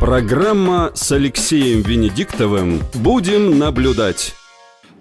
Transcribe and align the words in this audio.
Программа 0.00 0.92
с 0.94 1.10
Алексеем 1.10 1.82
Венедиктовым 1.82 2.78
«Будем 2.94 3.58
наблюдать». 3.58 4.32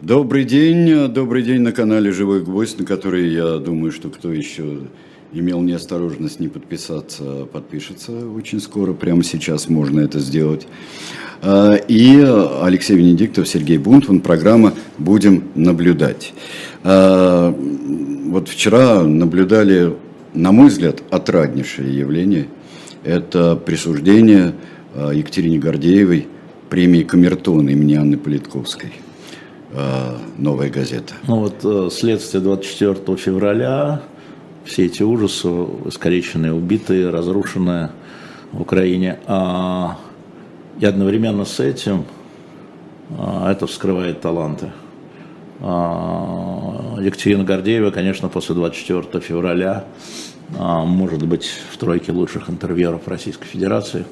Добрый 0.01 0.43
день, 0.43 1.07
добрый 1.09 1.43
день 1.43 1.61
на 1.61 1.71
канале 1.71 2.11
«Живой 2.11 2.43
гвоздь», 2.43 2.79
на 2.79 2.85
который, 2.85 3.31
я 3.31 3.59
думаю, 3.59 3.91
что 3.91 4.09
кто 4.09 4.33
еще 4.33 4.79
имел 5.33 5.61
неосторожность 5.61 6.39
не 6.39 6.47
подписаться, 6.47 7.45
подпишется 7.45 8.11
очень 8.27 8.59
скоро, 8.59 8.93
прямо 8.93 9.23
сейчас 9.23 9.69
можно 9.69 9.99
это 9.99 10.17
сделать. 10.17 10.67
А, 11.43 11.75
и 11.75 12.19
Алексей 12.63 12.97
Венедиктов, 12.97 13.47
Сергей 13.47 13.77
Бунтман, 13.77 14.21
программа 14.21 14.73
«Будем 14.97 15.43
наблюдать». 15.53 16.33
А, 16.83 17.51
вот 17.51 18.49
вчера 18.49 19.03
наблюдали, 19.03 19.95
на 20.33 20.51
мой 20.51 20.69
взгляд, 20.69 21.03
отраднейшее 21.11 21.95
явление. 21.95 22.47
Это 23.03 23.55
присуждение 23.55 24.47
а, 24.47 24.76
Екатерине 24.95 25.59
Гордеевой 25.59 26.27
премии 26.69 27.03
Камертон 27.03 27.69
имени 27.69 27.95
Анны 27.95 28.17
Политковской. 28.17 28.91
Новая 30.37 30.69
газета. 30.69 31.13
Ну 31.27 31.41
вот 31.41 31.59
э, 31.63 31.89
следствие 31.91 32.41
24 32.41 33.17
февраля, 33.17 34.01
все 34.63 34.85
эти 34.85 35.03
ужасы, 35.03 35.49
искалеченные, 35.85 36.53
убитые, 36.53 37.09
разрушенные 37.09 37.91
в 38.53 38.61
Украине. 38.61 39.19
И 40.79 40.85
одновременно 40.85 41.43
с 41.43 41.59
этим 41.59 42.05
это 43.45 43.67
вскрывает 43.67 44.21
таланты. 44.21 44.71
А, 45.59 46.97
Екатерина 46.99 47.43
Гордеева, 47.43 47.91
конечно, 47.91 48.29
после 48.29 48.55
24 48.55 49.23
февраля 49.23 49.85
а, 50.57 50.85
может 50.85 51.25
быть 51.25 51.49
в 51.71 51.77
тройке 51.77 52.11
лучших 52.11 52.49
интервьюеров 52.49 53.07
Российской 53.07 53.47
Федерации. 53.47 54.05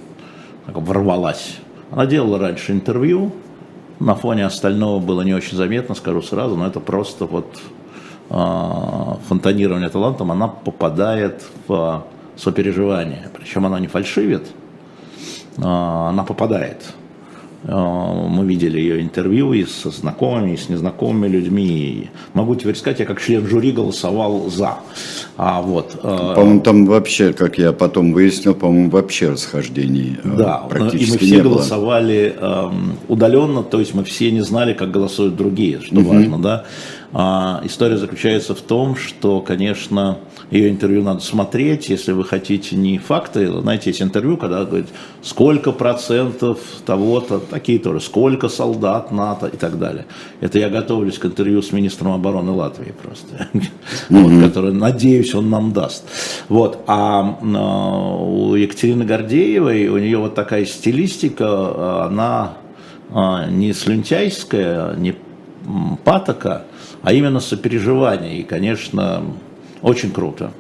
Ворвалась. 0.68 1.58
Она 1.92 2.06
делала 2.06 2.40
раньше 2.40 2.72
интервью, 2.72 3.32
на 4.00 4.16
фоне 4.16 4.46
остального 4.46 5.00
было 5.00 5.22
не 5.22 5.34
очень 5.34 5.56
заметно, 5.56 5.96
скажу 5.96 6.22
сразу, 6.22 6.56
но 6.58 6.68
это 6.68 6.80
просто 6.80 7.26
вот 7.26 7.48
э, 8.30 9.28
фонтанирование 9.28 9.90
талантом, 9.90 10.32
она 10.32 10.48
попадает 10.48 11.44
в 11.68 12.04
сопереживание. 12.36 13.30
Причем 13.38 13.66
она 13.66 13.80
не 13.80 13.88
фальшивит, 13.88 14.48
э, 15.58 15.62
она 15.62 16.24
попадает. 16.24 16.94
Э, 17.68 18.28
мы 18.30 18.46
видели 18.46 18.80
ее 18.80 19.02
интервью 19.02 19.54
и 19.54 19.66
со 19.66 19.90
знакомыми, 19.90 20.54
и 20.54 20.58
с 20.58 20.70
незнакомыми 20.70 21.28
людьми. 21.28 22.10
Могу 22.34 22.56
теперь 22.56 22.76
сказать, 22.76 23.00
я 23.00 23.06
как 23.06 23.20
член 23.22 23.48
жюри 23.48 23.72
голосовал 23.72 24.50
за. 24.50 24.76
А 25.38 25.62
вот, 25.62 25.96
э, 25.96 26.34
по-моему, 26.36 26.62
там 26.62 26.86
вообще, 26.86 27.34
как 27.34 27.58
я 27.58 27.74
потом 27.74 28.14
выяснил, 28.14 28.54
по-моему, 28.54 28.90
вообще 28.92 29.30
расхождений 29.30 30.18
э, 30.24 30.36
да, 30.38 30.58
практически 30.70 31.08
и 31.08 31.12
мы 31.12 31.18
все 31.18 31.42
голосовали 31.42 32.36
э, 32.38 32.72
удаленно, 33.08 33.64
то 33.64 33.80
есть 33.80 33.96
мы 33.96 34.04
все 34.04 34.32
не 34.32 34.42
знали, 34.42 34.74
как 34.74 34.92
голосуют 34.92 35.36
другие, 35.36 35.82
что 35.82 35.96
угу. 35.96 36.10
важно, 36.10 36.40
да. 36.40 36.66
А, 37.18 37.62
история 37.64 37.98
заключается 37.98 38.54
в 38.54 38.62
том, 38.62 38.96
что, 38.96 39.40
конечно, 39.40 40.18
ее 40.52 40.70
интервью 40.70 41.04
надо 41.04 41.22
смотреть, 41.22 41.90
если 41.90 42.12
вы 42.12 42.24
хотите 42.24 42.76
не 42.76 42.98
факты, 42.98 43.48
знаете, 43.48 43.90
есть 43.90 44.02
интервью, 44.02 44.38
когда 44.38 44.64
говорит, 44.64 44.88
сколько 45.22 45.72
процентов 45.72 46.60
того-то, 46.86 47.40
такие 47.40 47.80
тоже, 47.80 48.00
сколько 48.00 48.48
солдат 48.48 49.12
НАТО 49.12 49.48
и 49.48 49.58
так 49.58 49.80
далее. 49.80 50.06
Это 50.42 50.60
я 50.60 50.70
готовлюсь 50.70 51.18
к 51.18 51.26
интервью 51.26 51.62
с 51.62 51.72
министром 51.72 52.14
обороны 52.14 52.52
Латвии 52.52 52.94
просто, 53.02 53.50
который, 54.44 54.74
надеюсь, 54.74 55.34
он 55.34 55.50
нам 55.50 55.74
даст. 55.74 56.06
Вот. 56.50 56.80
А, 56.88 57.38
а 57.42 58.18
у 58.18 58.56
Екатерины 58.56 59.06
Гордеевой, 59.06 59.88
у 59.88 59.98
нее 59.98 60.18
вот 60.18 60.36
такая 60.36 60.66
стилистика, 60.66 62.06
она 62.06 62.54
а, 63.12 63.48
не 63.48 63.74
слюнтяйская, 63.74 64.96
не 64.96 65.16
патока, 66.04 66.64
а 67.02 67.14
именно 67.14 67.40
сопереживание. 67.40 68.40
И, 68.40 68.44
конечно, 68.44 69.24
очень 69.86 70.12
круто. 70.12 70.52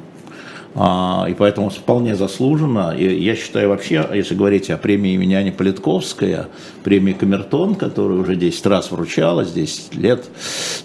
А, 0.75 1.25
и 1.27 1.33
поэтому 1.33 1.69
вполне 1.69 2.15
заслуженно. 2.15 2.93
И 2.95 3.23
я 3.23 3.35
считаю 3.35 3.69
вообще, 3.69 4.07
если 4.13 4.35
говорить 4.35 4.69
о 4.69 4.77
премии 4.77 5.13
имени 5.13 5.33
Ани 5.33 5.49
Политковская, 5.49 6.47
премии 6.83 7.13
Камертон, 7.13 7.73
которая 7.73 8.19
уже 8.19 8.35
10 8.35 8.65
раз 8.67 8.91
вручалась, 8.91 9.51
10 9.51 9.95
лет, 9.95 10.25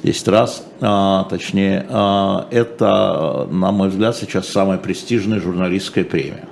10 0.02 0.28
раз, 0.28 0.64
а, 0.80 1.24
точнее, 1.24 1.84
а, 1.90 2.46
это, 2.50 3.46
на 3.50 3.72
мой 3.72 3.90
взгляд, 3.90 4.16
сейчас 4.16 4.48
самая 4.48 4.78
престижная 4.78 5.38
журналистская 5.38 6.04
премия. 6.04 6.48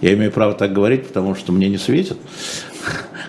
Я 0.00 0.14
имею 0.14 0.32
право 0.32 0.54
так 0.54 0.72
говорить, 0.72 1.06
потому 1.06 1.34
что 1.34 1.52
мне 1.52 1.68
не 1.68 1.78
светит. 1.78 2.16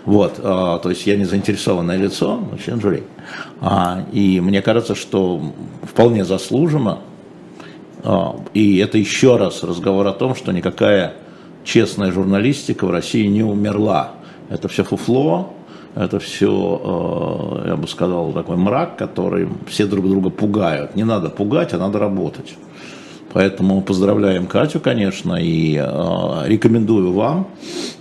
Вот, 0.04 0.38
то 0.38 0.82
есть 0.86 1.06
я 1.06 1.16
не 1.16 1.26
заинтересованное 1.26 1.96
лицо, 1.96 2.42
член 2.66 2.82
жюри. 2.82 3.04
И 4.12 4.42
мне 4.42 4.64
кажется, 4.64 4.96
что 4.96 5.54
вполне 5.84 6.26
заслуженно. 6.26 7.02
А, 8.04 8.36
и 8.54 8.78
это 8.78 8.98
еще 8.98 9.38
раз 9.38 9.64
разговор 9.64 10.08
о 10.08 10.14
том, 10.14 10.36
что 10.36 10.52
никакая 10.52 11.16
честная 11.64 12.12
журналистика 12.12 12.86
в 12.86 12.92
России 12.92 13.28
не 13.28 13.44
умерла. 13.44 14.12
Это 14.50 14.68
все 14.68 14.84
фуфло, 14.84 15.54
это 15.96 16.20
все, 16.20 17.62
я 17.66 17.76
бы 17.76 17.88
сказал, 17.88 18.32
такой 18.32 18.58
мрак, 18.58 18.98
который 18.98 19.48
все 19.68 19.86
друг 19.86 20.08
друга 20.10 20.30
пугают. 20.30 20.96
Не 20.96 21.04
надо 21.04 21.30
пугать, 21.30 21.74
а 21.74 21.78
надо 21.78 22.00
работать. 22.00 22.56
Поэтому 23.34 23.82
поздравляем 23.82 24.46
Катю, 24.46 24.80
конечно, 24.80 25.36
и 25.36 25.78
э, 25.78 26.44
рекомендую 26.48 27.14
вам 27.14 27.48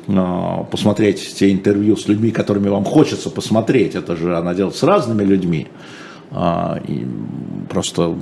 э, 0.09 0.65
посмотреть 0.71 1.34
те 1.37 1.53
интервью 1.53 1.97
с 1.97 2.09
людьми, 2.09 2.33
которыми 2.33 2.69
вам 2.69 2.84
хочется 2.84 3.31
посмотреть. 3.31 3.94
Это 3.94 4.16
же 4.16 4.37
она 4.37 4.55
делает 4.55 4.75
с 4.75 4.83
разными 4.83 5.22
людьми. 5.22 5.69
Э, 6.33 6.78
просто 7.69 8.16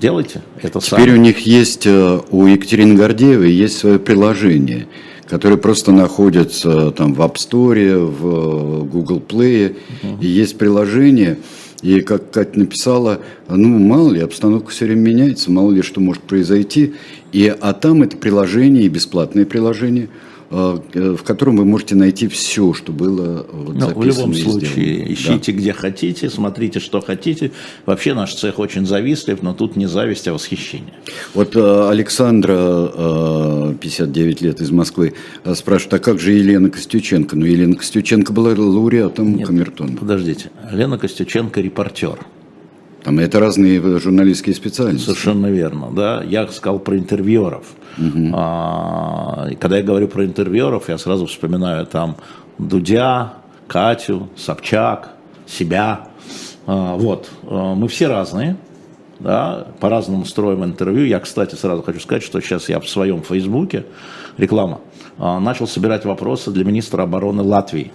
делайте 0.00 0.42
это 0.60 0.80
Теперь 0.80 1.08
сами. 1.08 1.18
у 1.18 1.20
них 1.20 1.40
есть, 1.40 1.86
э, 1.86 2.20
у 2.30 2.46
Екатерины 2.46 2.94
Гордеевой 2.94 3.52
есть 3.52 3.78
свое 3.78 3.98
приложение, 3.98 4.86
которое 5.26 5.56
просто 5.56 5.92
находится 5.92 6.90
там 6.92 7.14
в 7.14 7.20
App 7.20 7.34
Store, 7.34 8.06
в 8.06 8.84
Google 8.84 9.22
Play. 9.26 9.76
Угу. 10.02 10.22
И 10.22 10.26
есть 10.26 10.58
приложение, 10.58 11.38
и 11.82 12.00
как 12.00 12.30
Катя 12.30 12.58
написала, 12.58 13.20
ну, 13.48 13.78
мало 13.78 14.12
ли, 14.12 14.20
обстановка 14.20 14.70
все 14.70 14.86
время 14.86 15.00
меняется, 15.00 15.50
мало 15.50 15.72
ли, 15.72 15.82
что 15.82 16.00
может 16.00 16.22
произойти. 16.22 16.94
И, 17.32 17.54
а 17.60 17.72
там 17.72 18.02
это 18.02 18.16
приложение, 18.16 18.84
и 18.84 18.88
бесплатное 18.88 19.44
приложение– 19.44 20.08
Э, 20.18 20.37
в 20.50 21.22
котором 21.24 21.56
вы 21.58 21.64
можете 21.64 21.94
найти 21.94 22.26
все, 22.28 22.72
что 22.72 22.92
было 22.92 23.46
вот 23.52 23.74
ну, 23.74 23.88
В 23.94 24.04
любом 24.04 24.34
случае, 24.34 25.12
ищите 25.12 25.52
да. 25.52 25.58
где 25.58 25.72
хотите, 25.72 26.30
смотрите, 26.30 26.80
что 26.80 27.00
хотите. 27.00 27.52
Вообще 27.84 28.14
наш 28.14 28.34
цех 28.34 28.58
очень 28.58 28.86
завистлив, 28.86 29.42
но 29.42 29.52
тут 29.52 29.76
не 29.76 29.86
зависть, 29.86 30.26
а 30.28 30.32
восхищение. 30.32 30.94
Вот 31.34 31.54
э, 31.54 31.88
Александра, 31.88 33.74
59 33.78 34.42
э, 34.42 34.44
лет 34.46 34.60
из 34.60 34.70
Москвы, 34.70 35.14
спрашивает, 35.54 35.94
а 35.94 35.98
как 35.98 36.18
же 36.18 36.32
Елена 36.32 36.70
Костюченко? 36.70 37.36
Ну, 37.36 37.44
Елена 37.44 37.76
Костюченко 37.76 38.32
была 38.32 38.50
лауреатом 38.50 39.36
Нет, 39.36 39.46
Камертона. 39.46 39.96
Подождите, 39.96 40.50
Елена 40.72 40.98
Костюченко 40.98 41.60
репортер. 41.60 42.18
Там 43.02 43.18
это 43.18 43.38
разные 43.38 43.80
журналистские 43.98 44.54
специальности. 44.54 45.06
Совершенно 45.06 45.46
верно, 45.46 45.90
да. 45.92 46.22
Я 46.22 46.46
сказал 46.48 46.78
про 46.78 46.96
интервьюеров. 46.96 47.64
Угу. 47.96 48.30
А, 48.34 49.48
когда 49.60 49.78
я 49.78 49.82
говорю 49.82 50.08
про 50.08 50.24
интервьюеров, 50.24 50.88
я 50.88 50.98
сразу 50.98 51.26
вспоминаю 51.26 51.86
там 51.86 52.16
Дудя, 52.58 53.34
Катю, 53.66 54.28
Собчак, 54.36 55.10
себя. 55.46 56.08
А, 56.66 56.96
вот, 56.96 57.30
а, 57.44 57.74
мы 57.74 57.88
все 57.88 58.08
разные, 58.08 58.56
да, 59.20 59.68
по-разному 59.80 60.24
строим 60.24 60.64
интервью. 60.64 61.04
Я, 61.06 61.20
кстати, 61.20 61.54
сразу 61.54 61.82
хочу 61.82 62.00
сказать, 62.00 62.22
что 62.22 62.40
сейчас 62.40 62.68
я 62.68 62.80
в 62.80 62.88
своем 62.88 63.22
фейсбуке, 63.22 63.86
реклама, 64.36 64.80
а, 65.18 65.40
начал 65.40 65.66
собирать 65.66 66.04
вопросы 66.04 66.50
для 66.50 66.64
министра 66.64 67.02
обороны 67.02 67.42
Латвии, 67.42 67.92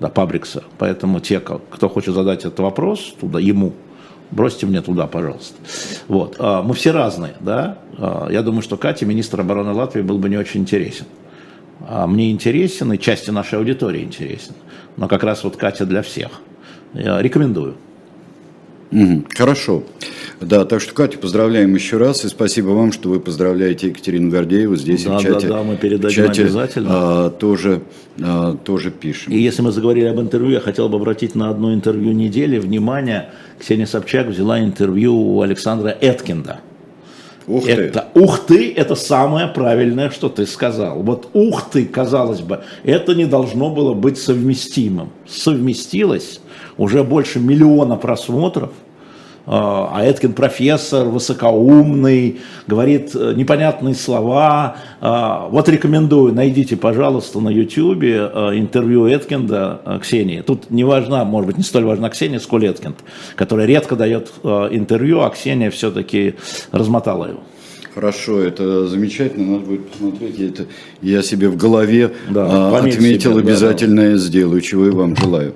да, 0.00 0.08
Пабрикса. 0.08 0.64
Поэтому 0.78 1.20
те, 1.20 1.40
кто 1.40 1.88
хочет 1.88 2.14
задать 2.14 2.40
этот 2.40 2.60
вопрос, 2.60 3.14
туда 3.20 3.40
ему 3.40 3.72
бросьте 4.30 4.66
мне 4.66 4.80
туда, 4.80 5.06
пожалуйста. 5.06 5.56
Вот. 6.08 6.36
А, 6.38 6.62
мы 6.62 6.74
все 6.74 6.92
разные, 6.92 7.34
да. 7.40 7.78
А, 7.96 8.28
я 8.30 8.42
думаю, 8.42 8.62
что 8.62 8.76
Катя, 8.76 9.06
министр 9.06 9.40
обороны 9.40 9.72
Латвии, 9.72 10.02
был 10.02 10.18
бы 10.18 10.28
не 10.28 10.36
очень 10.36 10.60
интересен. 10.60 11.06
А 11.86 12.06
мне 12.06 12.30
интересен, 12.30 12.92
и 12.92 12.98
части 12.98 13.30
нашей 13.30 13.58
аудитории 13.58 14.02
интересен. 14.02 14.54
Но 14.96 15.08
как 15.08 15.22
раз 15.22 15.44
вот 15.44 15.56
Катя 15.56 15.86
для 15.86 16.02
всех. 16.02 16.30
Я 16.92 17.20
рекомендую. 17.22 17.76
Угу, 18.90 19.24
хорошо. 19.36 19.82
Да, 20.40 20.64
так 20.64 20.80
что, 20.80 20.94
Катя, 20.94 21.18
поздравляем 21.18 21.74
еще 21.74 21.98
раз. 21.98 22.24
И 22.24 22.28
спасибо 22.28 22.68
вам, 22.68 22.92
что 22.92 23.10
вы 23.10 23.20
поздравляете 23.20 23.88
Екатерину 23.88 24.30
Гордееву 24.30 24.76
здесь 24.76 25.04
да, 25.04 25.18
в 25.18 25.22
чате. 25.22 25.48
Да, 25.48 25.56
да, 25.56 25.62
мы 25.62 25.76
передадим 25.76 26.26
чате, 26.26 26.42
обязательно. 26.42 26.88
А, 26.90 27.30
тоже, 27.30 27.82
а, 28.22 28.56
тоже 28.56 28.90
пишем. 28.90 29.32
И 29.32 29.38
если 29.38 29.62
мы 29.62 29.72
заговорили 29.72 30.06
об 30.06 30.20
интервью, 30.20 30.52
я 30.52 30.60
хотел 30.60 30.88
бы 30.88 30.96
обратить 30.96 31.34
на 31.34 31.50
одно 31.50 31.74
интервью 31.74 32.12
недели 32.12 32.58
внимание. 32.58 33.30
Ксения 33.58 33.86
Собчак 33.86 34.28
взяла 34.28 34.60
интервью 34.60 35.14
у 35.14 35.42
Александра 35.42 35.94
Эткинда. 36.00 36.60
Ух 37.48 37.64
ты. 37.64 37.72
Это, 37.72 38.08
ух 38.14 38.40
ты, 38.46 38.72
это 38.74 38.94
самое 38.94 39.48
правильное, 39.48 40.10
что 40.10 40.28
ты 40.28 40.46
сказал. 40.46 41.02
Вот 41.02 41.30
ух 41.32 41.70
ты, 41.70 41.86
казалось 41.86 42.40
бы, 42.40 42.60
это 42.84 43.14
не 43.14 43.24
должно 43.24 43.70
было 43.70 43.94
быть 43.94 44.18
совместимым. 44.18 45.10
Совместилось 45.26 46.40
уже 46.78 47.04
больше 47.04 47.40
миллиона 47.40 47.96
просмотров– 47.96 48.70
а, 49.50 49.90
а 49.94 50.04
Эткин 50.04 50.34
профессор, 50.34 51.06
высокоумный, 51.06 52.40
говорит 52.66 53.12
э, 53.14 53.32
непонятные 53.34 53.94
слова. 53.94 54.76
А, 55.00 55.48
вот 55.48 55.70
рекомендую, 55.70 56.34
найдите, 56.34 56.76
пожалуйста, 56.76 57.40
на 57.40 57.48
YouTube 57.48 58.02
э, 58.02 58.50
интервью 58.56 59.06
Эткинда 59.06 59.80
э, 59.86 59.98
Ксении. 60.02 60.42
Тут 60.42 60.70
не 60.70 60.84
важна, 60.84 61.24
может 61.24 61.46
быть, 61.46 61.56
не 61.56 61.62
столь 61.62 61.84
важна 61.84 62.10
Ксения, 62.10 62.40
сколь 62.40 62.66
Эткинд, 62.66 62.96
которая 63.36 63.66
редко 63.66 63.96
дает 63.96 64.30
интервью, 64.44 65.22
а 65.22 65.30
Ксения 65.30 65.70
все-таки 65.70 66.34
размотала 66.70 67.24
его. 67.24 67.40
Хорошо, 67.94 68.40
это 68.40 68.86
замечательно, 68.86 69.52
надо 69.52 69.64
будет 69.64 69.88
посмотреть. 69.88 70.40
Это 70.40 70.66
я 71.00 71.22
себе 71.22 71.48
в 71.48 71.56
голове 71.56 72.12
да, 72.28 72.70
а, 72.70 72.78
отметил, 72.78 73.32
себе, 73.32 73.40
обязательно 73.40 74.02
да, 74.02 74.10
да. 74.10 74.16
сделаю, 74.18 74.60
чего 74.60 74.86
и 74.88 74.90
вам 74.90 75.16
желаю. 75.16 75.54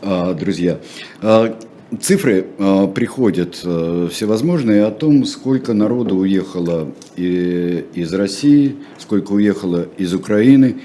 А, 0.00 0.34
друзья, 0.34 0.78
а, 1.22 1.58
Цифры 2.02 2.44
э, 2.58 2.88
приходят 2.94 3.62
э, 3.64 4.08
всевозможные 4.12 4.84
о 4.84 4.90
том, 4.90 5.24
сколько 5.24 5.72
народу 5.72 6.16
уехало 6.16 6.92
из 7.16 8.12
России, 8.12 8.76
сколько 8.98 9.32
уехало 9.32 9.88
из 9.96 10.12
Украины, 10.12 10.82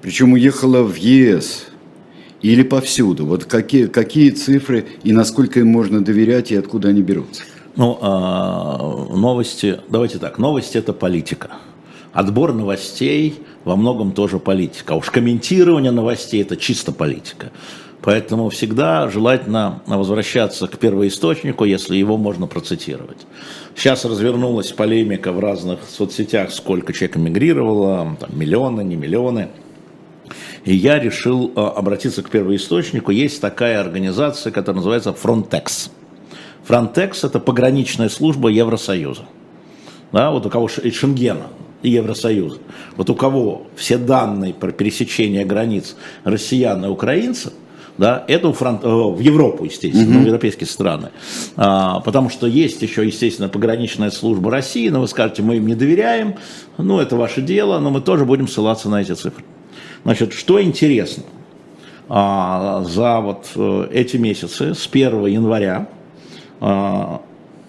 причем 0.00 0.32
уехало 0.32 0.82
в 0.82 0.96
ЕС 0.96 1.66
или 2.40 2.62
повсюду. 2.62 3.26
Вот 3.26 3.44
какие, 3.44 3.84
какие 3.84 4.30
цифры 4.30 4.86
и 5.04 5.12
насколько 5.12 5.60
им 5.60 5.66
можно 5.66 6.02
доверять 6.02 6.50
и 6.52 6.56
откуда 6.56 6.88
они 6.88 7.02
берутся? 7.02 7.42
Ну, 7.76 7.98
новости, 9.14 9.80
давайте 9.90 10.18
так, 10.18 10.38
новости 10.38 10.78
это 10.78 10.94
политика. 10.94 11.50
Отбор 12.14 12.54
новостей 12.54 13.42
во 13.64 13.76
многом 13.76 14.12
тоже 14.12 14.38
политика. 14.38 14.94
А 14.94 14.96
уж 14.96 15.10
комментирование 15.10 15.92
новостей 15.92 16.40
это 16.40 16.56
чисто 16.56 16.92
политика. 16.92 17.52
Поэтому 18.06 18.50
всегда 18.50 19.10
желательно 19.10 19.82
возвращаться 19.84 20.68
к 20.68 20.78
первоисточнику, 20.78 21.64
если 21.64 21.96
его 21.96 22.16
можно 22.16 22.46
процитировать. 22.46 23.26
Сейчас 23.74 24.04
развернулась 24.04 24.70
полемика 24.70 25.32
в 25.32 25.40
разных 25.40 25.80
соцсетях, 25.90 26.52
сколько 26.52 26.92
человек 26.92 27.16
эмигрировало, 27.16 28.16
там, 28.20 28.30
миллионы, 28.38 28.82
не 28.82 28.94
миллионы. 28.94 29.48
И 30.64 30.72
я 30.72 31.00
решил 31.00 31.50
э, 31.56 31.60
обратиться 31.60 32.22
к 32.22 32.30
первоисточнику. 32.30 33.10
Есть 33.10 33.40
такая 33.40 33.80
организация, 33.80 34.52
которая 34.52 34.76
называется 34.76 35.10
Frontex. 35.10 35.90
Frontex– 36.68 37.18
это 37.26 37.40
пограничная 37.40 38.08
служба 38.08 38.50
Евросоюза. 38.50 39.24
Да, 40.12 40.30
вот 40.30 40.46
у 40.46 40.48
кого 40.48 40.68
Шенгена 40.68 41.48
и 41.82 41.90
Евросоюза. 41.90 42.58
Вот 42.94 43.10
у 43.10 43.16
кого 43.16 43.66
все 43.74 43.98
данные 43.98 44.54
про 44.54 44.70
пересечение 44.70 45.44
границ 45.44 45.96
россиян 46.22 46.84
и 46.84 46.88
украинцев– 46.88 47.52
да, 47.98 48.24
это 48.28 48.52
фронт, 48.52 48.84
э, 48.84 48.88
в 48.88 49.18
Европу, 49.20 49.64
естественно, 49.64 50.16
угу. 50.16 50.24
в 50.24 50.26
европейские 50.26 50.66
страны. 50.66 51.10
А, 51.56 52.00
потому 52.00 52.28
что 52.28 52.46
есть 52.46 52.82
еще, 52.82 53.06
естественно, 53.06 53.48
пограничная 53.48 54.10
служба 54.10 54.50
России, 54.50 54.88
но 54.88 55.00
вы 55.00 55.08
скажете, 55.08 55.42
мы 55.42 55.56
им 55.56 55.66
не 55.66 55.74
доверяем, 55.74 56.34
ну, 56.78 57.00
это 57.00 57.16
ваше 57.16 57.40
дело, 57.40 57.78
но 57.78 57.90
мы 57.90 58.00
тоже 58.00 58.24
будем 58.24 58.48
ссылаться 58.48 58.88
на 58.88 59.00
эти 59.00 59.12
цифры. 59.12 59.44
Значит, 60.04 60.34
что 60.34 60.62
интересно, 60.62 61.24
а, 62.08 62.84
за 62.84 63.20
вот 63.20 63.50
э, 63.56 63.88
эти 63.92 64.16
месяцы, 64.16 64.74
с 64.74 64.86
1 64.86 65.26
января, 65.26 65.88
а, 66.60 67.22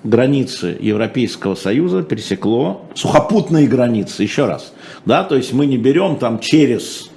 границы 0.03 0.77
Европейского 0.79 1.55
Союза 1.55 2.03
пересекло, 2.03 2.85
сухопутные 2.93 3.67
границы, 3.67 4.23
еще 4.23 4.45
раз, 4.45 4.73
да, 5.05 5.23
то 5.23 5.35
есть 5.35 5.53
мы 5.53 5.65
не 5.65 5.77
берем 5.77 6.17
там 6.17 6.39
через 6.39 7.09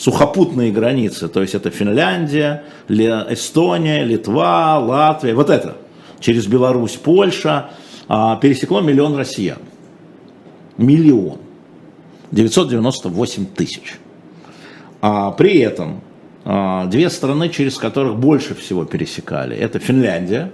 сухопутные 0.00 0.72
границы, 0.72 1.28
то 1.28 1.42
есть 1.42 1.54
это 1.54 1.70
Финляндия, 1.70 2.64
Эстония, 2.88 4.02
Литва, 4.02 4.78
Латвия, 4.78 5.34
вот 5.34 5.50
это, 5.50 5.76
через 6.20 6.46
Беларусь, 6.46 6.92
Польша, 6.92 7.72
а, 8.08 8.36
пересекло 8.36 8.80
миллион 8.80 9.14
россиян. 9.16 9.58
Миллион. 10.78 11.38
998 12.30 13.44
тысяч. 13.54 13.98
А 15.02 15.32
при 15.32 15.58
этом 15.58 16.00
а, 16.46 16.86
две 16.86 17.10
страны, 17.10 17.50
через 17.50 17.76
которых 17.76 18.16
больше 18.16 18.54
всего 18.54 18.86
пересекали, 18.86 19.54
это 19.54 19.80
Финляндия, 19.80 20.50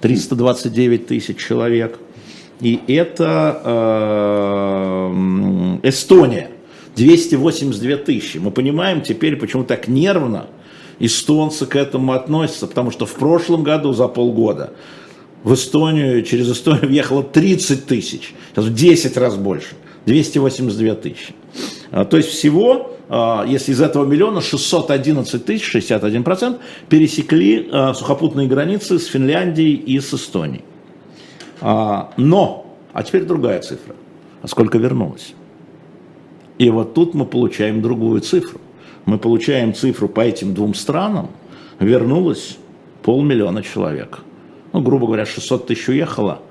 329 0.00 1.06
тысяч 1.06 1.36
человек, 1.36 1.98
и 2.60 2.80
это 2.88 3.60
э, 3.62 5.10
Эстония, 5.82 6.50
282 6.96 7.96
тысячи. 7.96 8.38
Мы 8.38 8.50
понимаем 8.50 9.02
теперь, 9.02 9.36
почему 9.36 9.64
так 9.64 9.88
нервно 9.88 10.46
эстонцы 10.98 11.66
к 11.66 11.76
этому 11.76 12.12
относятся, 12.12 12.66
потому 12.66 12.90
что 12.90 13.06
в 13.06 13.14
прошлом 13.14 13.62
году 13.62 13.92
за 13.92 14.08
полгода 14.08 14.72
в 15.42 15.54
Эстонию, 15.54 16.22
через 16.22 16.50
Эстонию 16.50 16.88
въехало 16.88 17.22
30 17.22 17.86
тысяч, 17.86 18.34
сейчас 18.50 18.66
в 18.66 18.74
10 18.74 19.16
раз 19.16 19.36
больше, 19.36 19.74
282 20.06 20.94
тысячи. 20.96 21.34
А, 21.90 22.04
то 22.04 22.16
есть 22.16 22.28
всего, 22.28 22.96
а, 23.08 23.44
если 23.46 23.72
из 23.72 23.80
этого 23.80 24.04
миллиона 24.04 24.40
611 24.40 25.44
тысяч, 25.44 25.74
61%, 25.74 26.58
пересекли 26.88 27.68
а, 27.72 27.94
сухопутные 27.94 28.46
границы 28.46 28.98
с 28.98 29.06
Финляндией 29.06 29.74
и 29.74 29.98
с 30.00 30.12
Эстонией. 30.14 30.64
Но, 31.62 32.74
а 32.94 33.02
теперь 33.02 33.24
другая 33.24 33.60
цифра. 33.60 33.94
А 34.40 34.48
сколько 34.48 34.78
вернулось? 34.78 35.34
И 36.60 36.68
вот 36.68 36.92
тут 36.92 37.14
мы 37.14 37.24
получаем 37.24 37.80
другую 37.80 38.20
цифру. 38.20 38.60
Мы 39.06 39.16
получаем 39.16 39.72
цифру 39.72 40.10
по 40.10 40.20
этим 40.20 40.52
двум 40.52 40.74
странам, 40.74 41.30
вернулось 41.78 42.58
полмиллиона 43.02 43.62
человек. 43.62 44.18
Ну, 44.74 44.82
грубо 44.82 45.06
говоря, 45.06 45.24
600 45.24 45.68
тысяч 45.68 45.88
уехало, 45.88 46.42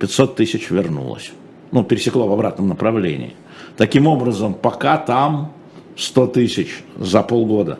500 0.00 0.34
тысяч 0.34 0.70
вернулось. 0.70 1.30
Ну, 1.70 1.84
пересекло 1.84 2.26
в 2.26 2.32
обратном 2.32 2.66
направлении. 2.66 3.34
Таким 3.76 4.08
образом, 4.08 4.54
пока 4.54 4.96
там 4.96 5.52
100 5.96 6.26
тысяч 6.26 6.82
за 6.96 7.22
полгода. 7.22 7.78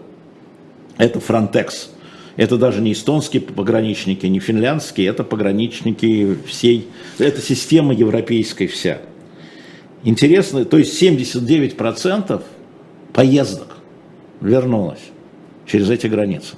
Это 0.96 1.18
Фронтекс. 1.18 1.90
Это 2.36 2.56
даже 2.56 2.80
не 2.80 2.92
эстонские 2.92 3.42
пограничники, 3.42 4.26
не 4.26 4.38
финляндские, 4.38 5.08
это 5.08 5.24
пограничники 5.24 6.38
всей, 6.46 6.86
это 7.18 7.40
система 7.40 7.92
европейская 7.92 8.68
вся. 8.68 8.98
Интересно, 10.04 10.64
то 10.64 10.78
есть 10.78 11.02
79% 11.02 12.42
поездок 13.12 13.76
вернулось 14.40 15.02
через 15.66 15.90
эти 15.90 16.06
границы. 16.06 16.54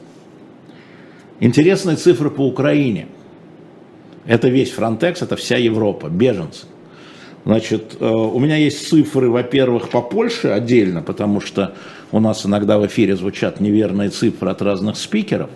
Интересная 1.41 1.97
цифра 1.97 2.29
по 2.29 2.47
Украине. 2.47 3.09
Это 4.27 4.49
весь 4.49 4.71
Фронтекс, 4.71 5.23
это 5.23 5.37
вся 5.37 5.57
Европа, 5.57 6.09
беженцы. 6.09 6.67
Значит, 7.47 7.97
э, 7.99 8.07
у 8.07 8.39
меня 8.39 8.57
есть 8.57 8.87
цифры, 8.87 9.31
во-первых, 9.31 9.89
по 9.89 10.03
Польше 10.03 10.49
отдельно, 10.49 11.01
потому 11.01 11.41
что 11.41 11.75
у 12.13 12.21
нас 12.21 12.45
иногда 12.45 12.79
в 12.79 12.87
эфире 12.87 13.17
звучат 13.17 13.61
неверные 13.61 14.11
цифры 14.11 14.51
от 14.51 14.61
разных 14.61 14.97
спикеров. 14.97 15.49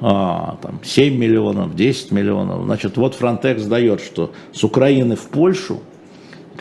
А, 0.00 0.58
там 0.60 0.80
7 0.84 1.16
миллионов, 1.16 1.74
10 1.74 2.10
миллионов. 2.10 2.64
Значит, 2.64 2.98
вот 2.98 3.14
Фронтекс 3.14 3.64
дает, 3.64 4.02
что 4.02 4.32
с 4.52 4.62
Украины 4.64 5.16
в 5.16 5.28
Польшу 5.28 5.80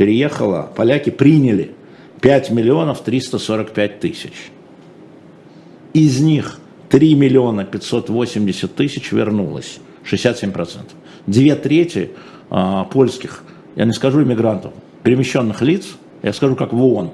переехало, 0.01 0.67
поляки 0.75 1.11
приняли 1.11 1.73
5 2.21 2.49
миллионов 2.49 3.01
345 3.01 3.99
тысяч. 3.99 4.33
Из 5.93 6.19
них 6.19 6.59
3 6.89 7.13
миллиона 7.13 7.65
580 7.65 8.73
тысяч 8.73 9.11
вернулось, 9.11 9.77
67%. 10.11 10.79
Две 11.27 11.55
трети 11.55 12.09
а, 12.49 12.85
польских, 12.85 13.43
я 13.75 13.85
не 13.85 13.93
скажу 13.93 14.23
иммигрантов, 14.23 14.73
перемещенных 15.03 15.61
лиц, 15.61 15.85
я 16.23 16.33
скажу 16.33 16.55
как 16.55 16.73
в 16.73 16.83
ООН, 16.83 17.11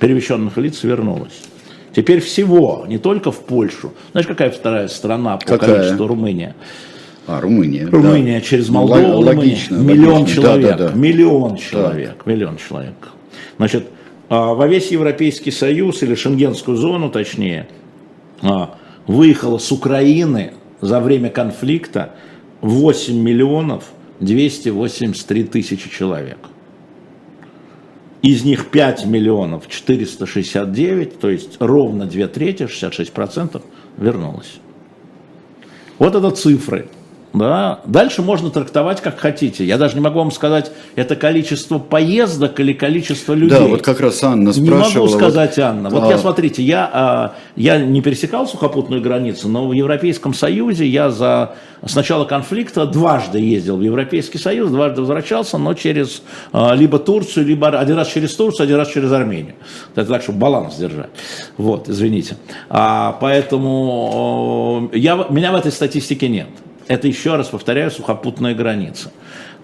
перемещенных 0.00 0.58
лиц 0.58 0.82
вернулось. 0.82 1.40
Теперь 1.94 2.18
всего, 2.18 2.84
не 2.88 2.98
только 2.98 3.30
в 3.30 3.44
Польшу. 3.44 3.92
Знаешь, 4.10 4.26
какая 4.26 4.50
вторая 4.50 4.88
страна 4.88 5.36
по 5.36 5.46
какая? 5.46 5.76
количеству 5.76 6.08
Румыния? 6.08 6.56
А, 7.26 7.40
Румыния. 7.40 7.88
Румыния 7.88 8.40
да. 8.40 8.44
через 8.44 8.68
Молдову. 8.68 9.20
Логично. 9.20 9.76
Миллион 9.76 10.22
логично. 10.22 10.42
человек. 10.42 10.76
Да, 10.76 10.76
да, 10.76 10.88
да. 10.90 10.94
Миллион 10.94 11.56
человек. 11.56 12.22
Да. 12.24 12.30
Миллион 12.30 12.56
человек. 12.58 12.94
Значит, 13.56 13.86
а, 14.28 14.54
во 14.54 14.66
весь 14.66 14.90
Европейский 14.90 15.50
Союз 15.50 16.02
или 16.02 16.14
Шенгенскую 16.14 16.76
зону, 16.76 17.10
точнее, 17.10 17.68
а, 18.42 18.76
выехало 19.06 19.58
с 19.58 19.72
Украины 19.72 20.52
за 20.80 21.00
время 21.00 21.30
конфликта 21.30 22.14
8 22.60 23.14
миллионов 23.16 23.84
283 24.20 25.44
тысячи 25.44 25.90
человек. 25.90 26.38
Из 28.22 28.44
них 28.44 28.68
5 28.70 29.06
миллионов 29.06 29.68
469, 29.68 31.18
то 31.20 31.28
есть 31.28 31.56
ровно 31.58 32.06
две 32.06 32.26
трети, 32.26 32.62
66% 32.62 33.62
вернулось. 33.98 34.60
Вот 35.98 36.14
это 36.14 36.30
цифры 36.30 36.88
Да? 37.34 37.80
Дальше 37.84 38.22
можно 38.22 38.48
трактовать 38.48 39.00
как 39.00 39.18
хотите. 39.18 39.64
Я 39.64 39.76
даже 39.76 39.94
не 39.94 40.00
могу 40.00 40.20
вам 40.20 40.30
сказать, 40.30 40.70
это 40.94 41.16
количество 41.16 41.78
поездок 41.78 42.60
или 42.60 42.72
количество 42.72 43.34
людей. 43.34 43.58
Да, 43.58 43.66
вот 43.66 43.82
как 43.82 44.00
раз 44.00 44.22
Анна 44.22 44.52
спрашивала. 44.52 44.88
Не 44.88 44.94
могу 44.94 45.08
сказать, 45.08 45.56
вот, 45.56 45.64
Анна. 45.64 45.90
Вот 45.90 46.04
а... 46.04 46.08
я, 46.08 46.18
смотрите, 46.18 46.62
я, 46.62 46.90
а, 46.92 47.34
я 47.56 47.78
не 47.78 48.00
пересекал 48.02 48.46
сухопутную 48.46 49.02
границу, 49.02 49.48
но 49.48 49.66
в 49.66 49.72
Европейском 49.72 50.32
Союзе 50.32 50.86
я 50.86 51.10
за 51.10 51.56
с 51.86 51.94
начала 51.94 52.24
конфликта 52.24 52.86
дважды 52.86 53.38
ездил 53.38 53.76
в 53.76 53.82
Европейский 53.82 54.38
Союз, 54.38 54.70
дважды 54.70 55.00
возвращался, 55.00 55.58
но 55.58 55.74
через 55.74 56.22
а, 56.52 56.74
либо 56.74 56.98
Турцию, 56.98 57.46
либо 57.46 57.68
один 57.68 57.96
раз 57.96 58.08
через 58.08 58.34
Турцию, 58.34 58.64
один 58.64 58.76
раз 58.76 58.88
через 58.88 59.12
Армению. 59.12 59.54
Это 59.94 60.06
так, 60.06 60.22
чтобы 60.22 60.38
баланс 60.38 60.76
держать. 60.76 61.10
Вот, 61.58 61.88
извините. 61.88 62.36
А, 62.70 63.18
поэтому 63.20 64.88
я, 64.92 65.26
меня 65.28 65.52
в 65.52 65.56
этой 65.56 65.72
статистике 65.72 66.28
нет. 66.28 66.48
Это, 66.88 67.08
еще 67.08 67.36
раз 67.36 67.48
повторяю, 67.48 67.90
сухопутная 67.90 68.54
граница. 68.54 69.10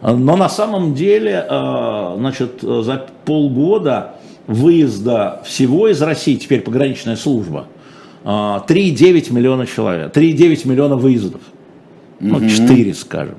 Но 0.02 0.36
на 0.36 0.48
самом 0.48 0.94
деле, 0.94 1.46
э, 1.48 2.14
значит, 2.16 2.62
за 2.62 3.06
полгода 3.24 4.16
выезда 4.46 5.42
всего 5.44 5.88
из 5.88 6.00
России, 6.00 6.36
теперь 6.36 6.62
пограничная 6.62 7.16
служба, 7.16 7.66
3,9 8.24 9.30
э, 9.30 9.32
миллиона 9.32 9.66
человек, 9.66 10.16
3,9 10.16 10.68
миллиона 10.68 10.96
выездов. 10.96 11.42
Ну, 12.20 12.48
4, 12.48 12.94
скажем. 12.94 13.36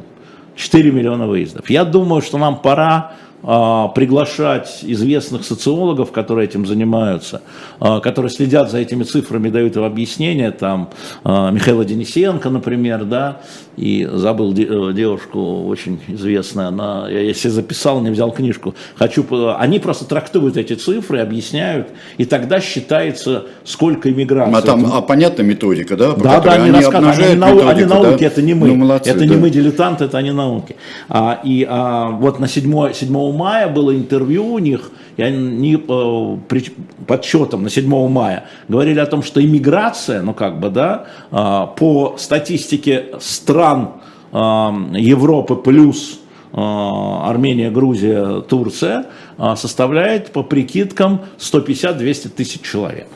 4 0.56 0.92
миллиона 0.92 1.28
выездов. 1.28 1.70
Я 1.70 1.86
думаю, 1.86 2.22
что 2.22 2.38
нам 2.38 2.60
пора 2.60 3.14
приглашать 3.42 4.80
известных 4.84 5.44
социологов, 5.46 6.12
которые 6.12 6.48
этим 6.48 6.66
занимаются, 6.66 7.42
а, 7.80 8.00
которые 8.00 8.32
следят 8.32 8.70
за 8.70 8.78
этими 8.78 9.04
цифрами, 9.04 9.50
дают 9.50 9.76
им 9.76 9.84
объяснения, 9.84 10.52
там 10.52 10.90
а, 11.24 11.50
Михаила 11.52 11.84
Денисенко, 11.84 12.50
например, 12.50 13.06
да, 13.06 13.42
и 13.78 14.08
забыл 14.12 14.54
э, 14.54 14.94
девушку 14.94 15.66
очень 15.66 16.00
известную, 16.08 16.68
она, 16.68 17.08
я, 17.10 17.22
я 17.22 17.34
себе 17.34 17.52
записал, 17.52 18.02
не 18.02 18.10
взял 18.10 18.32
книжку, 18.32 18.76
хочу, 18.96 19.26
они 19.58 19.80
просто 19.80 20.06
трактуют 20.06 20.58
эти 20.58 20.74
цифры, 20.74 21.20
объясняют, 21.20 21.88
и 22.18 22.26
тогда 22.26 22.60
считается, 22.60 23.46
сколько 23.64 24.12
иммиграции. 24.12 24.58
А 24.58 24.62
там, 24.62 24.86
а 24.94 25.02
понятна 25.02 25.42
методика, 25.44 25.96
да? 25.96 26.14
Да, 26.14 26.42
да, 26.42 26.54
они, 26.54 26.70
они 26.70 26.78
рассказывают, 26.78 27.18
они, 27.20 27.36
методику, 27.36 27.68
они 27.70 27.86
науки, 27.86 28.20
да? 28.20 28.26
это 28.28 28.42
не 28.42 28.54
мы, 28.54 28.68
ну, 28.68 28.76
молодцы, 28.76 29.10
это 29.10 29.20
да. 29.20 29.26
не 29.26 29.36
мы 29.36 29.50
дилетанты, 29.50 30.06
это 30.06 30.18
они 30.18 30.32
науки. 30.32 30.76
А, 31.10 31.40
и 31.44 31.66
а, 31.68 32.10
вот 32.12 32.40
на 32.40 32.48
7, 32.48 32.94
7 32.94 33.31
мая 33.32 33.68
было 33.68 33.96
интервью 33.96 34.54
у 34.54 34.60
них, 34.60 34.92
и 35.18 35.24
они 35.24 35.76
э, 35.76 36.38
при 36.48 36.66
подсчетам 37.08 37.64
на 37.64 37.70
7 37.70 38.10
мая 38.10 38.46
говорили 38.68 39.00
о 39.00 39.06
том, 39.06 39.24
что 39.24 39.44
иммиграция, 39.44 40.22
ну 40.22 40.34
как 40.34 40.60
бы, 40.60 40.70
да, 40.70 41.06
э, 41.32 41.68
по 41.78 42.16
статистике 42.18 43.08
стран 43.20 44.02
э, 44.32 44.38
Европы 44.38 45.56
плюс 45.56 46.20
э, 46.54 46.58
Армения, 46.58 47.72
Грузия, 47.72 48.42
Турция, 48.42 49.08
составляет 49.56 50.32
по 50.32 50.44
прикидкам 50.44 51.22
150-200 51.40 52.30
тысяч 52.30 52.62
человек. 52.62 53.08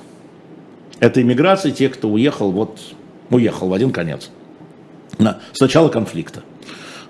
Это 1.00 1.22
иммиграция, 1.22 1.72
те, 1.72 1.90
кто 1.90 2.10
уехал, 2.10 2.52
вот 2.52 2.80
уехал 3.30 3.68
в 3.70 3.74
один 3.74 3.92
конец. 3.92 4.32
С 5.54 5.60
начала 5.60 5.90
конфликта. 5.90 6.42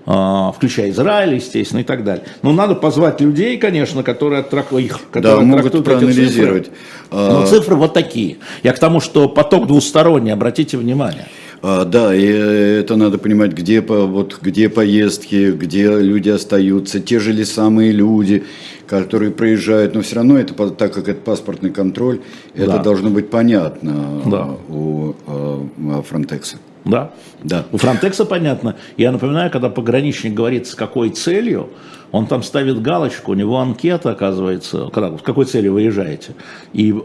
А, 0.07 0.51
включая 0.51 0.91
Израиль, 0.91 1.35
естественно, 1.35 1.79
и 1.79 1.83
так 1.83 2.03
далее. 2.03 2.25
Но 2.43 2.51
надо 2.53 2.75
позвать 2.75 3.21
людей, 3.21 3.57
конечно, 3.57 4.03
которые, 4.03 4.43
трак... 4.43 4.71
их, 4.73 4.99
которые 5.11 5.39
да, 5.39 5.45
могут 5.45 5.83
проанализировать. 5.83 6.65
Цифры. 6.65 6.77
Но 7.11 7.41
а, 7.41 7.45
цифры 7.47 7.75
вот 7.75 7.93
такие. 7.93 8.37
Я 8.61 8.73
к 8.73 8.79
тому, 8.79 8.99
что 8.99 9.27
поток 9.27 9.65
двусторонний, 9.65 10.31
обратите 10.31 10.77
внимание. 10.77 11.25
А, 11.67 11.83
да, 11.83 12.13
и 12.13 12.23
это 12.23 12.95
надо 12.95 13.17
понимать, 13.17 13.53
где, 13.53 13.81
вот, 13.81 14.37
где 14.39 14.69
поездки, 14.69 15.51
где 15.51 15.99
люди 15.99 16.29
остаются, 16.29 16.99
те 16.99 17.19
же 17.19 17.33
ли 17.33 17.43
самые 17.43 17.91
люди, 17.91 18.43
которые 18.85 19.31
проезжают, 19.31 19.95
но 19.95 20.01
все 20.01 20.17
равно 20.17 20.37
это, 20.37 20.69
так 20.69 20.93
как 20.93 21.07
это 21.07 21.19
паспортный 21.19 21.71
контроль, 21.71 22.19
да. 22.53 22.65
это 22.65 22.83
должно 22.83 23.09
быть 23.09 23.31
понятно 23.31 24.21
да. 24.27 24.49
у, 24.69 25.15
у 25.25 26.01
Фронтекса. 26.07 26.57
Да. 26.85 27.09
да. 27.43 27.65
У 27.71 27.77
Фронтекса 27.77 28.25
понятно. 28.25 28.75
Я 28.95 29.11
напоминаю, 29.11 29.49
когда 29.49 29.69
пограничник 29.69 30.35
говорит, 30.35 30.67
с 30.67 30.75
какой 30.75 31.09
целью, 31.09 31.69
он 32.11 32.27
там 32.27 32.43
ставит 32.43 32.79
галочку, 32.83 33.31
у 33.31 33.33
него 33.33 33.57
анкета, 33.57 34.11
оказывается, 34.11 34.91
когда, 34.93 35.17
с 35.17 35.21
какой 35.23 35.45
целью 35.45 35.73
выезжаете. 35.73 36.35
И 36.73 36.91
э, 36.91 36.95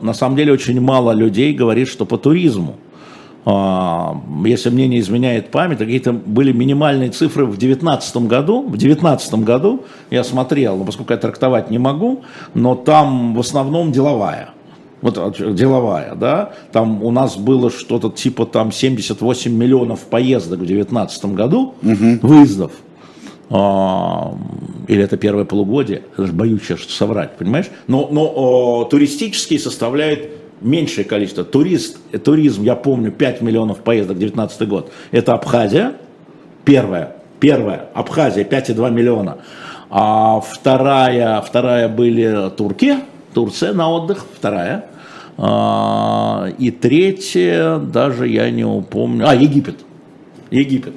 на 0.00 0.14
самом 0.14 0.36
деле 0.36 0.54
очень 0.54 0.80
мало 0.80 1.12
людей 1.12 1.52
говорит, 1.52 1.88
что 1.88 2.06
по 2.06 2.16
туризму. 2.16 2.78
Э, 3.44 4.14
если 4.44 4.70
мне 4.70 4.88
не 4.88 5.00
изменяет 5.00 5.50
память, 5.50 5.78
какие-то 5.78 6.12
были 6.12 6.52
минимальные 6.52 7.10
цифры 7.10 7.44
в 7.44 7.58
2019 7.58 8.16
году. 8.28 8.62
В 8.62 8.76
2019 8.76 9.34
году 9.44 9.84
я 10.10 10.24
смотрел, 10.24 10.76
но 10.76 10.84
поскольку 10.84 11.12
я 11.12 11.18
трактовать 11.18 11.70
не 11.70 11.78
могу, 11.78 12.22
но 12.54 12.74
там 12.74 13.34
в 13.34 13.40
основном 13.40 13.92
деловая. 13.92 14.50
Вот 15.00 15.18
а, 15.18 15.30
деловая, 15.30 16.14
да, 16.14 16.52
там 16.70 17.02
у 17.02 17.10
нас 17.10 17.36
было 17.36 17.70
что-то 17.70 18.08
типа 18.10 18.46
там 18.46 18.70
78 18.70 19.52
миллионов 19.52 20.00
поездок 20.00 20.60
в 20.60 20.66
2019 20.66 21.24
году, 21.34 21.74
угу. 21.82 22.18
выездов, 22.22 22.70
а, 23.50 24.32
или 24.86 25.02
это 25.02 25.16
первое 25.16 25.44
полугодие, 25.44 26.02
боюсь 26.16 26.62
сейчас 26.62 26.82
соврать, 26.84 27.36
понимаешь, 27.36 27.66
но, 27.88 28.08
но 28.12 28.32
о, 28.32 28.84
туристический 28.84 29.58
составляет 29.58 30.41
меньшее 30.62 31.04
количество. 31.04 31.44
Турист, 31.44 31.98
туризм, 32.24 32.62
я 32.62 32.74
помню, 32.74 33.10
5 33.10 33.42
миллионов 33.42 33.78
поездок 33.78 34.16
в 34.16 34.20
2019 34.20 34.68
год, 34.68 34.92
это 35.10 35.32
Абхазия, 35.34 35.94
первая, 36.64 37.16
первая, 37.40 37.86
Абхазия 37.94 38.44
5,2 38.44 38.90
миллиона, 38.90 39.38
а 39.90 40.40
вторая, 40.40 41.40
вторая 41.40 41.88
были 41.88 42.50
турки, 42.56 42.96
Турция 43.34 43.72
на 43.72 43.90
отдых, 43.90 44.24
вторая, 44.36 44.86
а, 45.38 46.48
и 46.58 46.70
третье, 46.70 47.78
даже 47.78 48.28
я 48.28 48.50
не 48.50 48.64
упомню, 48.64 49.28
а, 49.28 49.34
Египет. 49.34 49.76
Египет. 50.50 50.94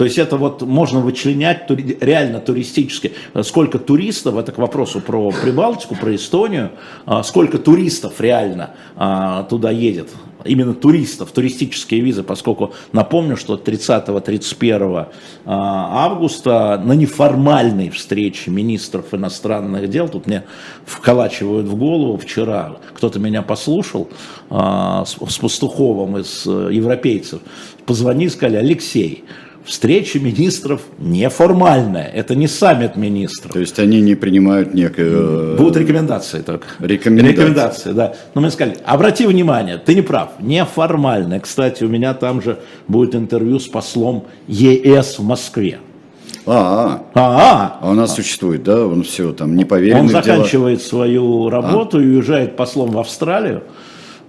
То 0.00 0.04
есть 0.04 0.16
это 0.16 0.38
вот 0.38 0.62
можно 0.62 1.00
вычленять 1.00 1.70
реально 2.00 2.40
туристически. 2.40 3.12
Сколько 3.42 3.78
туристов, 3.78 4.38
это 4.38 4.50
к 4.50 4.56
вопросу 4.56 5.02
про 5.02 5.30
Прибалтику, 5.30 5.94
про 5.94 6.14
Эстонию, 6.14 6.70
а, 7.04 7.22
сколько 7.22 7.58
туристов 7.58 8.18
реально 8.18 8.70
а, 8.96 9.42
туда 9.42 9.70
едет 9.70 10.08
именно 10.46 10.72
туристов, 10.72 11.32
туристические 11.32 12.00
визы, 12.00 12.22
поскольку 12.22 12.72
напомню, 12.92 13.36
что 13.36 13.56
30-31 13.56 15.08
а, 15.44 16.06
августа 16.06 16.80
на 16.82 16.94
неформальной 16.94 17.90
встрече 17.90 18.50
министров 18.50 19.12
иностранных 19.12 19.90
дел, 19.90 20.08
тут 20.08 20.26
мне 20.26 20.44
вколачивают 20.86 21.66
в 21.66 21.76
голову 21.76 22.16
вчера, 22.16 22.78
кто-то 22.94 23.18
меня 23.18 23.42
послушал 23.42 24.08
с, 24.48 25.14
Пастуховым 25.40 26.16
из 26.16 26.46
э, 26.46 26.70
европейцев, 26.72 27.40
позвонили, 27.84 28.28
сказали, 28.28 28.56
Алексей, 28.56 29.24
встреча 29.70 30.18
министров 30.18 30.82
неформальная. 30.98 32.06
Это 32.06 32.34
не 32.34 32.48
саммит 32.48 32.96
министров. 32.96 33.52
То 33.52 33.60
есть 33.60 33.78
они 33.78 34.00
не 34.00 34.16
принимают 34.16 34.74
некое... 34.74 35.56
Будут 35.56 35.76
рекомендации 35.76 36.40
только. 36.40 36.66
Рекомендации. 36.80 37.32
Рекомендации, 37.32 37.92
да. 37.92 38.14
Но 38.34 38.40
мы 38.40 38.50
сказали, 38.50 38.78
обрати 38.84 39.26
внимание, 39.26 39.78
ты 39.78 39.94
не 39.94 40.02
прав, 40.02 40.30
неформальная. 40.40 41.38
Кстати, 41.38 41.84
у 41.84 41.88
меня 41.88 42.14
там 42.14 42.42
же 42.42 42.58
будет 42.88 43.14
интервью 43.14 43.60
с 43.60 43.68
послом 43.68 44.24
ЕС 44.48 45.20
в 45.20 45.22
Москве. 45.22 45.78
А, 46.46 47.04
а, 47.14 47.20
а, 47.20 47.78
а 47.80 47.90
у 47.90 47.94
нас 47.94 48.12
а. 48.12 48.14
существует, 48.16 48.64
да, 48.64 48.84
он 48.84 49.04
все 49.04 49.32
там 49.32 49.54
не 49.54 49.64
поверил. 49.64 50.00
Он 50.00 50.08
заканчивает 50.08 50.78
дела. 50.78 50.88
свою 50.88 51.48
работу 51.48 51.98
а. 51.98 52.00
и 52.00 52.06
уезжает 52.06 52.56
послом 52.56 52.90
в 52.90 52.98
Австралию. 52.98 53.62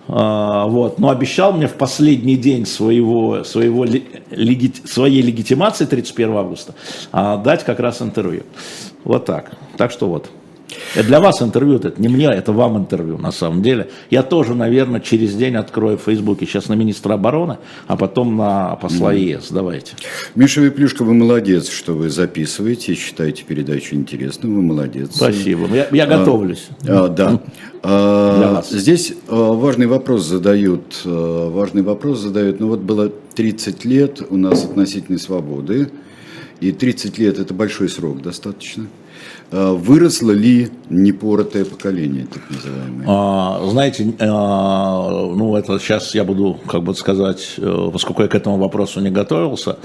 А, 0.07 0.65
вот, 0.67 0.99
но 0.99 1.09
обещал 1.09 1.53
мне 1.53 1.67
в 1.67 1.75
последний 1.75 2.35
день 2.35 2.65
своего, 2.65 3.43
своего 3.43 3.85
леги, 3.85 4.73
своей 4.85 5.21
легитимации 5.21 5.85
31 5.85 6.35
августа 6.35 6.75
а, 7.11 7.37
дать 7.37 7.63
как 7.63 7.79
раз 7.79 8.01
интервью. 8.01 8.43
Вот 9.03 9.25
так. 9.25 9.51
Так 9.77 9.91
что 9.91 10.07
вот. 10.07 10.29
Это 10.95 11.07
для 11.07 11.19
вас 11.19 11.41
интервью, 11.41 11.77
это 11.77 11.93
не 11.97 12.07
мне, 12.07 12.25
это 12.25 12.51
вам 12.51 12.77
интервью 12.77 13.17
на 13.17 13.31
самом 13.31 13.61
деле. 13.61 13.89
Я 14.09 14.23
тоже, 14.23 14.55
наверное, 14.55 14.99
через 14.99 15.33
день 15.35 15.55
открою 15.55 15.97
в 15.97 16.01
Фейсбуке. 16.01 16.45
Сейчас 16.45 16.69
на 16.69 16.73
министра 16.73 17.13
обороны, 17.13 17.57
а 17.87 17.97
потом 17.97 18.35
на 18.37 18.75
посла 18.75 19.13
ЕС. 19.13 19.49
Давайте. 19.51 19.93
Миша 20.35 20.61
Виплюшка, 20.61 21.03
вы 21.03 21.13
молодец, 21.13 21.69
что 21.69 21.93
вы 21.93 22.09
записываете, 22.09 22.95
считаете 22.95 23.43
передачу 23.43 23.95
интересной, 23.95 24.49
вы 24.49 24.61
молодец. 24.61 25.15
Спасибо. 25.15 25.67
Я, 25.73 25.87
я 25.91 26.03
а, 26.03 26.07
готовлюсь. 26.07 26.67
А, 26.87 27.07
да. 27.07 27.39
А, 27.83 28.63
здесь 28.69 29.13
а, 29.27 29.53
важный 29.53 29.87
вопрос 29.87 30.25
задают, 30.25 31.01
а, 31.05 31.49
важный 31.49 31.81
вопрос 31.81 32.19
задают, 32.19 32.59
ну 32.59 32.67
вот 32.67 32.79
было 32.79 33.09
30 33.09 33.85
лет 33.85 34.21
у 34.29 34.37
нас 34.37 34.63
относительной 34.63 35.19
свободы, 35.19 35.89
и 36.59 36.71
30 36.71 37.17
лет 37.17 37.39
это 37.39 37.53
большой 37.53 37.89
срок 37.89 38.21
достаточно. 38.21 38.87
А, 39.51 39.73
выросло 39.73 40.31
ли 40.31 40.69
непоротое 40.89 41.65
поколение, 41.65 42.25
так 42.25 42.41
называемое? 42.49 43.05
А, 43.07 43.67
знаете, 43.69 44.13
а, 44.19 45.33
ну 45.35 45.55
это 45.57 45.77
сейчас 45.79 46.15
я 46.15 46.23
буду, 46.23 46.57
как 46.67 46.83
бы 46.83 46.95
сказать, 46.95 47.55
э, 47.57 47.89
поскольку 47.91 48.21
я 48.21 48.29
к 48.29 48.35
этому 48.35 48.57
вопросу 48.57 49.01
не 49.01 49.11
готовился, 49.11 49.77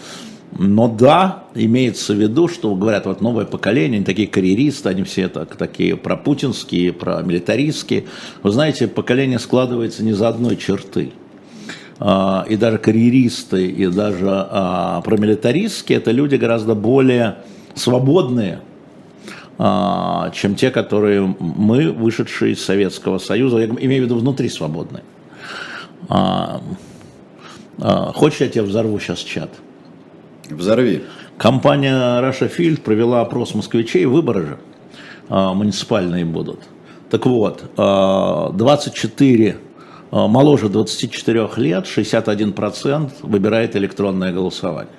Но 0.59 0.89
да, 0.89 1.45
имеется 1.55 2.15
в 2.15 2.17
виду, 2.17 2.49
что 2.49 2.75
говорят, 2.77 3.07
вот 3.07 3.21
новое 3.21 3.45
поколение, 3.45 3.97
они 3.97 4.05
такие 4.05 4.29
карьеристы, 4.29 4.89
они 4.89 5.03
все 5.03 5.29
так, 5.29 5.57
такие 5.57 5.97
пропутинские, 5.97 6.93
промилитаристские. 6.93 8.05
Вы 8.43 8.53
знаете, 8.53 8.87
поколение 8.87 9.39
складывается 9.39 10.05
не 10.05 10.13
за 10.13 10.29
одной 10.29 10.57
черты. 10.57 11.13
А, 11.99 12.47
и 12.49 12.57
даже 12.57 12.79
карьеристы, 12.79 13.67
и 13.67 13.87
даже 13.89 14.29
а, 14.29 15.01
промилитаристские, 15.03 15.99
это 15.99 16.13
люди 16.13 16.37
гораздо 16.37 16.75
более 16.75 17.39
свободные, 17.75 18.61
чем 19.59 20.55
те, 20.55 20.71
которые 20.71 21.35
мы, 21.39 21.91
вышедшие 21.91 22.53
из 22.53 22.65
Советского 22.65 23.19
Союза, 23.19 23.59
я 23.59 23.67
имею 23.67 24.03
в 24.03 24.05
виду 24.05 24.19
внутри 24.19 24.49
свободные. 24.51 25.03
Хочешь, 27.79 28.41
я 28.41 28.49
тебе 28.49 28.63
взорву 28.63 28.99
сейчас 29.01 29.21
чат? 29.21 29.51
Взорви. 30.51 31.05
Компания 31.39 32.21
Russia 32.21 32.55
Field 32.55 32.83
провела 32.83 33.23
опрос 33.23 33.55
москвичей, 33.55 34.05
выборы 34.05 34.47
же 34.47 34.59
муниципальные 35.31 36.27
будут. 36.27 36.61
Так 37.11 37.25
вот, 37.25 37.65
24 37.77 39.57
Э, 40.13 40.27
моложе 40.27 40.69
24 40.69 41.49
лет 41.57 41.87
61% 41.87 43.13
выбирает 43.23 43.77
электронное 43.77 44.33
голосование. 44.33 44.95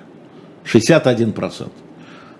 61%. 0.64 1.70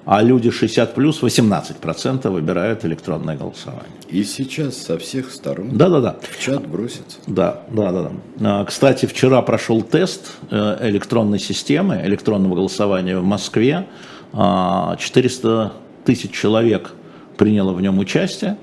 А 0.05 0.23
люди 0.23 0.51
60 0.51 0.95
плюс 0.95 1.23
18% 1.23 2.29
выбирают 2.31 2.85
электронное 2.85 3.37
голосование. 3.37 3.93
И 4.09 4.25
сейчас 4.25 4.77
со 4.79 4.99
всех 4.99 5.31
сторон 5.31 5.77
да, 5.77 5.89
да, 5.91 6.01
да. 6.01 6.17
в 6.23 6.41
чат 6.43 6.67
бросится. 6.67 7.19
Да, 7.27 7.63
да, 7.71 7.93
да, 7.93 8.11
да. 8.37 8.65
Кстати, 8.65 9.05
вчера 9.05 9.43
прошел 9.43 9.83
тест 9.83 10.33
э, 10.51 10.89
электронной 10.89 11.39
системы, 11.39 12.01
электронного 12.05 12.55
голосования 12.55 13.19
в 13.19 13.25
Москве. 13.25 13.87
400 14.33 15.49
а, 15.49 15.73
тысяч 16.05 16.33
человек 16.33 16.93
приняло 17.37 17.73
в 17.73 17.81
нем 17.81 17.99
участие. 17.99 18.57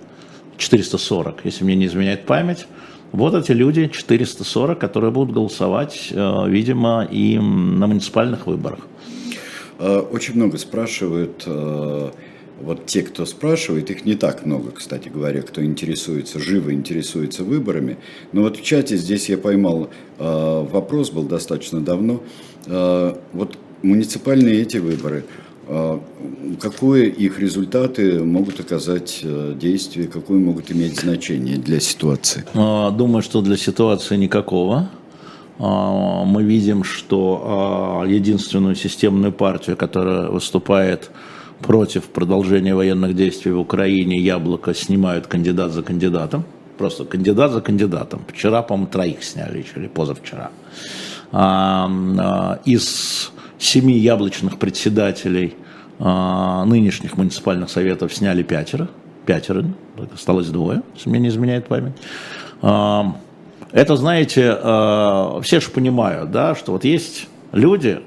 440, 0.58 1.46
если 1.46 1.64
мне 1.64 1.76
не 1.76 1.86
изменяет 1.86 2.26
память. 2.26 2.66
Вот 3.12 3.34
эти 3.34 3.52
люди, 3.52 3.88
440, 3.88 4.78
которые 4.80 5.12
будут 5.12 5.34
голосовать, 5.34 6.10
э, 6.12 6.50
видимо, 6.50 7.08
и 7.10 7.38
на 7.38 7.88
муниципальных 7.88 8.48
выборах. 8.48 8.80
Э, 9.80 10.00
очень 10.00 10.36
много 10.36 10.58
спрашивают, 10.58 11.44
э, 11.46 12.12
вот 12.62 12.86
те, 12.86 13.02
кто 13.02 13.26
спрашивает, 13.26 13.92
их 13.92 14.06
не 14.06 14.16
так 14.16 14.46
много, 14.46 14.72
кстати 14.72 15.10
говоря, 15.10 15.42
кто 15.42 15.64
интересуется, 15.64 16.40
живо 16.40 16.74
интересуется 16.74 17.44
выборами. 17.44 17.98
Но 18.32 18.42
вот 18.42 18.58
в 18.58 18.64
чате 18.64 18.96
здесь 18.96 19.28
я 19.30 19.38
поймал 19.38 19.90
вопрос, 20.18 21.12
был 21.12 21.24
достаточно 21.24 21.82
давно. 21.82 22.24
Вот 22.66 23.58
муниципальные 23.84 24.62
эти 24.62 24.78
выборы– 24.78 25.26
какое 26.62 27.06
их 27.06 27.40
результаты 27.40 28.24
могут 28.24 28.60
оказать 28.60 29.22
э, 29.24 29.56
действие, 29.60 30.08
какое 30.08 30.40
могут 30.40 30.72
иметь 30.72 31.00
значение 31.00 31.58
для 31.58 31.80
ситуации? 31.80 32.44
А, 32.54 32.92
думаю, 32.92 33.24
что 33.24 33.42
для 33.42 33.58
ситуации 33.58 34.16
никакого. 34.16 34.90
А, 35.60 36.24
мы 36.26 36.44
видим, 36.44 36.84
что 36.84 38.04
единственную 38.08 38.76
системную 38.76 39.32
партию, 39.32 39.78
которая 39.78 40.30
выступает 40.30 41.12
против 41.62 42.04
продолжения 42.04 42.76
военных 42.76 43.16
действий 43.16 43.52
в 43.52 43.60
Украине, 43.60 44.20
Яблоко 44.20 44.74
снимают 44.74 45.28
кандидат 45.28 45.72
за 45.72 45.84
кандидатом. 45.84 46.44
Просто 46.78 47.06
кандидат 47.06 47.52
за 47.52 47.62
кандидатом. 47.62 48.22
Вчера, 48.28 48.62
по-моему, 48.62 48.92
троих 48.92 49.24
сняли, 49.24 49.66
или 49.76 49.88
позавчера. 49.88 50.52
Из 52.66 53.32
семи 53.58 53.98
яблочных 53.98 54.60
председателей 54.60 55.56
а, 56.00 56.66
нынешних 56.66 57.18
муниципальных 57.18 57.70
советов 57.70 58.14
сняли 58.14 58.44
пятеро, 58.44 58.90
пятеро, 59.26 59.66
осталось 60.14 60.48
двое, 60.48 60.82
если 60.94 61.10
мне 61.10 61.20
не 61.20 61.28
изменяет 61.30 61.68
память. 61.68 61.94
Это, 63.76 63.98
знаете, 63.98 64.58
а, 64.58 65.42
все 65.42 65.60
же 65.60 65.70
понимают, 65.70 66.32
да, 66.32 66.56
что 66.56 66.72
вот 66.72 66.86
есть 66.86 67.28
люди, 67.52 68.00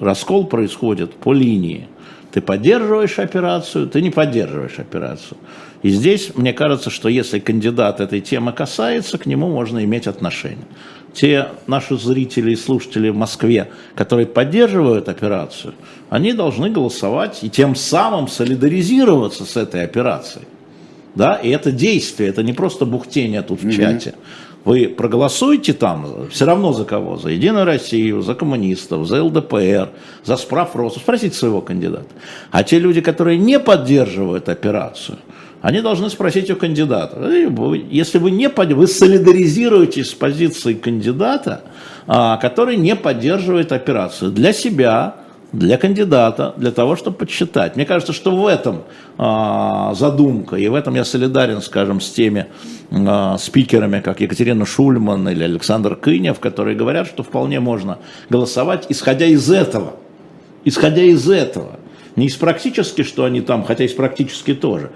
раскол 0.00 0.48
происходит 0.48 1.14
по 1.14 1.32
линии. 1.32 1.86
Ты 2.32 2.40
поддерживаешь 2.40 3.20
операцию, 3.20 3.88
ты 3.88 4.02
не 4.02 4.10
поддерживаешь 4.10 4.80
операцию. 4.80 5.38
И 5.84 5.90
здесь, 5.90 6.32
мне 6.34 6.52
кажется, 6.52 6.90
что 6.90 7.08
если 7.08 7.38
кандидат 7.38 8.00
этой 8.00 8.20
темы 8.20 8.52
касается, 8.52 9.16
к 9.16 9.26
нему 9.26 9.48
можно 9.48 9.84
иметь 9.84 10.08
отношение 10.08 10.66
те 11.12 11.46
наши 11.68 11.96
зрители 11.96 12.50
и 12.50 12.56
слушатели 12.56 13.08
в 13.08 13.16
Москве, 13.16 13.68
которые 13.94 14.26
поддерживают 14.26 15.08
операцию, 15.08 15.74
они 16.10 16.32
должны 16.32 16.70
голосовать 16.70 17.38
и 17.42 17.50
тем 17.50 17.76
самым 17.76 18.26
солидаризироваться 18.26 19.44
с 19.44 19.56
этой 19.56 19.84
операцией. 19.84 20.46
Да, 21.14 21.36
и 21.36 21.50
это 21.50 21.70
действие, 21.70 22.30
это 22.30 22.42
не 22.42 22.52
просто 22.52 22.84
бухтение 22.84 23.42
тут 23.42 23.62
в 23.62 23.70
чате. 23.70 24.14
Вы 24.64 24.88
проголосуете 24.88 25.72
там, 25.74 26.28
все 26.30 26.46
равно 26.46 26.72
за 26.72 26.84
кого? 26.84 27.16
За 27.16 27.28
Единую 27.28 27.64
Россию, 27.64 28.22
за 28.22 28.34
коммунистов, 28.34 29.06
за 29.06 29.22
ЛДПР, 29.22 29.90
за 30.24 30.36
справ 30.36 30.74
Спросите 30.96 31.36
своего 31.36 31.60
кандидата. 31.60 32.06
А 32.50 32.62
те 32.64 32.78
люди, 32.78 33.00
которые 33.00 33.38
не 33.38 33.58
поддерживают 33.60 34.48
операцию– 34.48 35.18
они 35.64 35.80
должны 35.80 36.10
спросить 36.10 36.50
у 36.50 36.56
кандидата. 36.56 37.18
Если 37.90 38.18
вы 38.18 38.30
не 38.32 38.50
под... 38.50 38.72
вы 38.72 38.86
солидаризируетесь 38.86 40.10
с 40.10 40.12
позицией 40.12 40.74
кандидата, 40.74 41.62
а, 42.06 42.36
который 42.36 42.76
не 42.76 42.94
поддерживает 42.94 43.72
операцию 43.72 44.30
для 44.30 44.52
себя, 44.52 45.14
для 45.54 45.76
кандидата, 45.76 46.54
для 46.56 46.72
того, 46.72 46.96
чтобы 46.96 47.16
подсчитать. 47.16 47.76
Мне 47.76 47.86
кажется, 47.86 48.12
что 48.12 48.34
в 48.34 48.46
этом 48.46 48.82
а, 49.18 49.94
задумка, 49.94 50.56
и 50.56 50.66
в 50.68 50.74
этом 50.74 50.94
я 50.96 51.04
солидарен, 51.04 51.62
скажем, 51.62 52.00
с 52.00 52.10
теми 52.10 52.46
а, 52.90 53.38
спикерами, 53.38 54.00
как 54.00 54.20
Екатерина 54.20 54.66
Шульман 54.66 55.28
или 55.28 55.44
Александр 55.44 55.94
Кынев, 55.94 56.40
которые 56.40 56.76
говорят, 56.76 57.06
что 57.06 57.22
вполне 57.22 57.60
можно 57.60 57.98
голосовать, 58.30 58.86
исходя 58.88 59.26
из 59.26 59.50
этого. 59.50 59.94
Исходя 60.64 61.02
из 61.02 61.28
этого. 61.30 61.78
Не 62.16 62.26
из 62.26 62.34
практически, 62.36 63.02
что 63.02 63.24
они 63.24 63.40
там, 63.40 63.64
хотя 63.64 63.84
из 63.84 63.92
практически 63.92 64.54
тоже, 64.54 64.90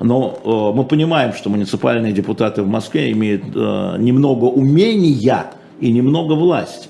но 0.00 0.40
э, 0.42 0.76
мы 0.76 0.84
понимаем, 0.84 1.32
что 1.34 1.50
муниципальные 1.50 2.12
депутаты 2.12 2.62
в 2.62 2.66
Москве 2.66 3.12
имеют 3.12 3.44
э, 3.54 3.96
немного 3.98 4.46
умения 4.46 5.46
и 5.80 5.92
немного 5.92 6.32
власти. 6.32 6.88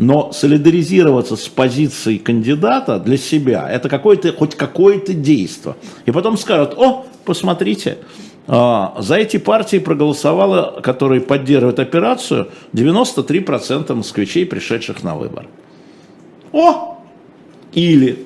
Но 0.00 0.32
солидаризироваться 0.32 1.36
с 1.36 1.46
позицией 1.46 2.16
кандидата 2.18 2.98
для 2.98 3.18
себя, 3.18 3.70
это 3.70 3.90
какое-то, 3.90 4.32
хоть 4.32 4.54
какое-то 4.54 5.12
действие. 5.12 5.74
И 6.06 6.10
потом 6.10 6.38
скажут, 6.38 6.72
о, 6.78 7.04
посмотрите, 7.26 7.98
э, 8.46 8.86
за 8.98 9.16
эти 9.16 9.36
партии 9.36 9.76
проголосовало, 9.76 10.80
которые 10.80 11.20
поддерживают 11.20 11.78
операцию, 11.80 12.48
93% 12.72 13.94
москвичей, 13.94 14.46
пришедших 14.46 15.02
на 15.02 15.16
выбор. 15.16 15.48
О! 16.52 16.96
Или 17.74 18.24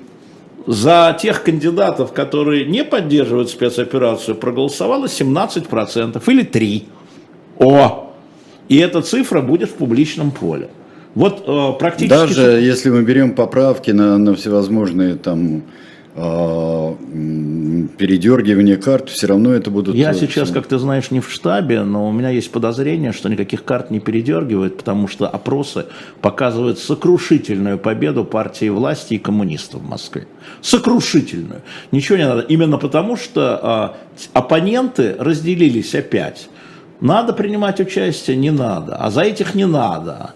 за 0.69 1.19
тех 1.21 1.43
кандидатов, 1.43 2.13
которые 2.13 2.67
не 2.67 2.85
поддерживают 2.85 3.51
спецоперацию, 3.51 4.37
проголосовало 4.37 5.07
17% 5.07 6.23
или 6.31 6.45
3%. 6.45 6.85
О! 7.59 8.13
И 8.69 8.77
эта 8.77 9.03
цифра 9.03 9.41
будет 9.41 9.71
в 9.71 9.75
публичном 9.75 10.31
поле. 10.31 10.69
Вот 11.15 11.45
э, 11.47 11.79
практически... 11.79 12.11
Даже 12.11 12.43
если 12.43 12.91
мы 12.91 13.03
берем 13.03 13.35
поправки 13.35 13.91
на, 13.91 14.19
на 14.19 14.35
всевозможные 14.35 15.15
там 15.15 15.63
а, 16.17 16.97
передергивание 17.99 18.77
карт, 18.77 19.09
все 19.11 19.27
равно 19.27 19.53
это 19.53 19.71
будут... 19.71 19.97
Я 19.97 20.15
сейчас, 20.15 20.51
как 20.53 20.67
ты 20.69 20.79
знаешь, 20.79 21.11
не 21.11 21.19
в 21.19 21.29
штабе, 21.29 21.83
но 21.83 22.09
у 22.09 22.13
меня 22.13 22.31
есть 22.31 22.53
подозрение, 22.53 23.13
что 23.13 23.29
никаких 23.29 23.65
карт 23.65 23.91
не 23.91 23.99
передергивают, 23.99 24.77
потому 24.77 25.09
что 25.09 25.27
опросы 25.27 25.87
показывают 26.21 26.79
сокрушительную 26.79 27.79
победу 27.79 28.25
партии 28.25 28.69
власти 28.69 29.15
и 29.15 29.19
коммунистов 29.19 29.83
в 29.83 29.89
Москве. 29.89 30.29
Сокрушительную. 30.61 31.63
Ничего 31.91 32.17
не 32.17 32.29
надо. 32.29 32.43
Именно 32.43 32.79
потому, 32.79 33.17
что 33.17 33.59
а, 33.61 33.97
оппоненты 34.35 35.17
разделились 35.19 35.97
опять. 35.97 36.49
Надо 37.01 37.33
принимать 37.33 37.81
участие, 37.81 38.37
не 38.37 38.53
надо. 38.53 38.95
А 38.97 39.11
за 39.11 39.23
этих 39.23 39.57
не 39.57 39.67
надо 39.67 40.31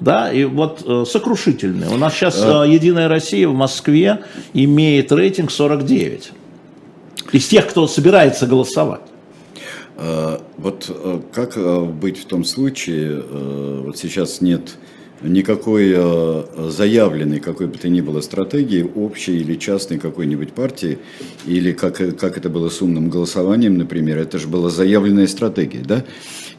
да, 0.00 0.32
и 0.32 0.44
вот 0.44 0.82
э, 0.86 1.04
сокрушительный. 1.06 1.88
У 1.88 1.96
нас 1.96 2.14
сейчас 2.14 2.42
э, 2.42 2.64
Единая 2.68 3.08
Россия 3.08 3.48
в 3.48 3.54
Москве 3.54 4.24
имеет 4.52 5.12
рейтинг 5.12 5.50
49 5.50 6.32
из 7.32 7.48
тех, 7.48 7.68
кто 7.68 7.86
собирается 7.86 8.46
голосовать. 8.46 9.02
Э, 9.96 10.38
вот 10.58 10.86
э, 10.88 11.20
как 11.32 11.56
э, 11.56 11.80
быть 11.84 12.18
в 12.18 12.24
том 12.26 12.44
случае, 12.44 13.22
вот 13.84 13.98
сейчас 13.98 14.40
нет 14.40 14.76
никакой 15.24 15.96
заявленной 16.70 17.40
какой 17.40 17.66
бы 17.66 17.78
то 17.78 17.88
ни 17.88 18.00
было 18.00 18.20
стратегии, 18.20 18.88
общей 18.94 19.38
или 19.38 19.56
частной 19.56 19.98
какой-нибудь 19.98 20.52
партии, 20.52 20.98
или 21.46 21.72
как, 21.72 21.96
как 22.18 22.38
это 22.38 22.48
было 22.48 22.68
с 22.68 22.82
умным 22.82 23.10
голосованием, 23.10 23.78
например, 23.78 24.18
это 24.18 24.38
же 24.38 24.48
была 24.48 24.70
заявленная 24.70 25.26
стратегия, 25.26 25.82
да? 25.84 26.04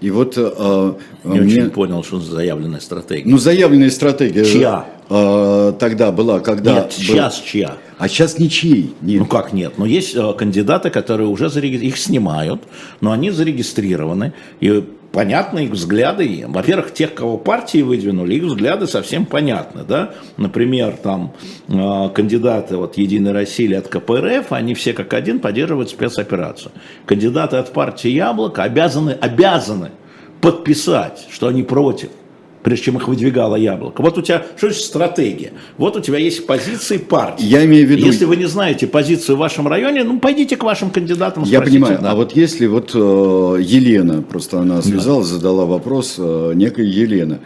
И 0.02 0.10
вот... 0.10 0.36
А, 0.38 0.98
Не 1.24 1.40
мне... 1.40 1.62
очень 1.62 1.70
понял, 1.70 2.04
что 2.04 2.20
заявленная 2.20 2.80
стратегия. 2.82 3.30
Ну, 3.30 3.38
заявленная 3.38 3.90
стратегия. 3.90 4.44
Чья? 4.44 4.86
Э, 5.14 5.74
тогда 5.80 6.12
была, 6.12 6.40
когда... 6.40 6.74
Нет, 6.74 6.94
сейчас 6.94 7.40
был... 7.40 7.46
чья? 7.46 7.78
А 7.98 8.08
сейчас 8.08 8.40
ничьей. 8.40 8.94
Нет. 9.02 9.20
Ну 9.22 9.26
как 9.26 9.54
нет? 9.54 9.78
Но 9.78 9.86
есть 9.86 10.16
э, 10.16 10.34
кандидаты, 10.34 10.90
которые 10.90 11.28
уже 11.28 11.50
зарегистрированы, 11.50 11.88
их 11.90 11.98
снимают, 11.98 12.64
но 13.02 13.12
они 13.12 13.30
зарегистрированы, 13.30 14.34
и 14.60 14.84
понятны 15.14 15.66
их 15.66 15.72
взгляды. 15.72 16.46
Во-первых, 16.48 16.94
тех, 16.94 17.14
кого 17.14 17.38
партии 17.38 17.82
выдвинули, 17.82 18.36
их 18.36 18.44
взгляды 18.44 18.88
совсем 18.88 19.26
понятны. 19.26 19.84
Да? 19.88 20.16
Например, 20.38 20.98
там 21.02 21.34
э, 21.70 22.10
кандидаты 22.14 22.76
от 22.76 22.98
Единой 22.98 23.32
России 23.32 23.66
или 23.66 23.76
от 23.76 23.88
КПРФ, 23.88 24.52
они 24.52 24.74
все 24.74 24.94
как 24.94 25.14
один 25.14 25.40
поддерживают 25.40 25.90
спецоперацию. 25.90 26.72
Кандидаты 27.06 27.58
от 27.58 27.72
партии 27.72 28.10
Яблоко 28.10 28.64
обязаны, 28.64 29.12
обязаны 29.12 29.92
подписать, 30.42 31.28
что 31.32 31.48
они 31.48 31.64
против 31.64 32.10
прежде 32.64 32.86
чем 32.86 32.98
их 32.98 33.08
выдвигало 33.08 33.56
яблоко. 33.56 34.02
Вот 34.02 34.18
у 34.18 34.22
тебя, 34.22 34.46
что 34.56 34.68
значит 34.68 34.86
стратегия? 34.86 35.52
Вот 35.78 35.96
у 35.98 36.00
тебя 36.00 36.18
есть 36.18 36.48
позиции 36.48 36.98
партии. 36.98 37.46
Я 37.46 37.66
имею 37.66 37.86
в 37.86 37.92
виду... 37.92 38.06
Если 38.06 38.26
вы 38.26 38.38
не 38.38 38.46
знаете 38.46 38.88
позицию 38.88 39.36
в 39.36 39.40
вашем 39.40 39.68
районе, 39.68 40.04
ну, 40.04 40.20
пойдите 40.20 40.56
к 40.56 40.64
вашим 40.64 40.90
кандидатам, 40.90 41.44
Я 41.44 41.62
понимаю, 41.62 42.00
да. 42.02 42.12
а 42.12 42.16
вот 42.16 42.36
если 42.36 42.66
вот 42.66 42.92
э, 42.94 42.98
Елена, 42.98 44.22
просто 44.22 44.60
она 44.60 44.82
связалась, 44.82 45.30
да. 45.30 45.36
задала 45.36 45.66
вопрос, 45.66 46.16
э, 46.18 46.54
некая 46.56 46.86
Елена, 46.86 47.40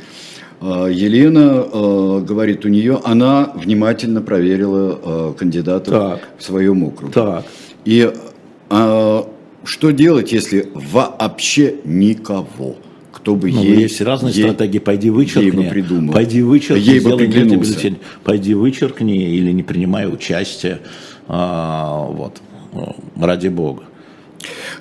э, 0.62 0.90
Елена 0.92 1.66
э, 1.72 2.20
говорит, 2.22 2.66
у 2.66 2.70
нее 2.70 3.02
она 3.04 3.52
внимательно 3.56 4.22
проверила 4.22 5.00
э, 5.04 5.34
кандидатов 5.38 5.94
так. 5.94 6.30
в 6.38 6.44
своем 6.44 6.84
округе. 6.84 7.14
Так. 7.14 7.46
И 7.86 8.12
э, 8.70 9.24
что 9.64 9.92
делать, 9.92 10.32
если 10.32 10.70
вообще 10.74 11.76
никого? 11.84 12.76
Кто 13.28 13.36
бы 13.36 13.52
ну, 13.52 13.62
ей... 13.62 13.82
Есть 13.82 14.00
разные 14.00 14.34
ей, 14.34 14.44
стратегии, 14.44 14.80
пойди 14.80 15.10
вычеркни. 15.10 15.44
Ей 15.44 15.52
бы 15.52 15.64
придумал. 15.64 16.14
Пойди 16.14 16.42
вычеркни, 16.42 16.82
ей 16.82 17.00
бы 17.02 17.18
бюллетень. 17.18 17.98
Пойди 18.24 18.54
вычеркни 18.54 19.36
или 19.36 19.52
не 19.52 19.64
принимай 19.64 20.08
участие. 20.08 20.80
А, 21.28 22.06
вот, 22.06 22.42
ради 23.20 23.50
бога. 23.50 23.84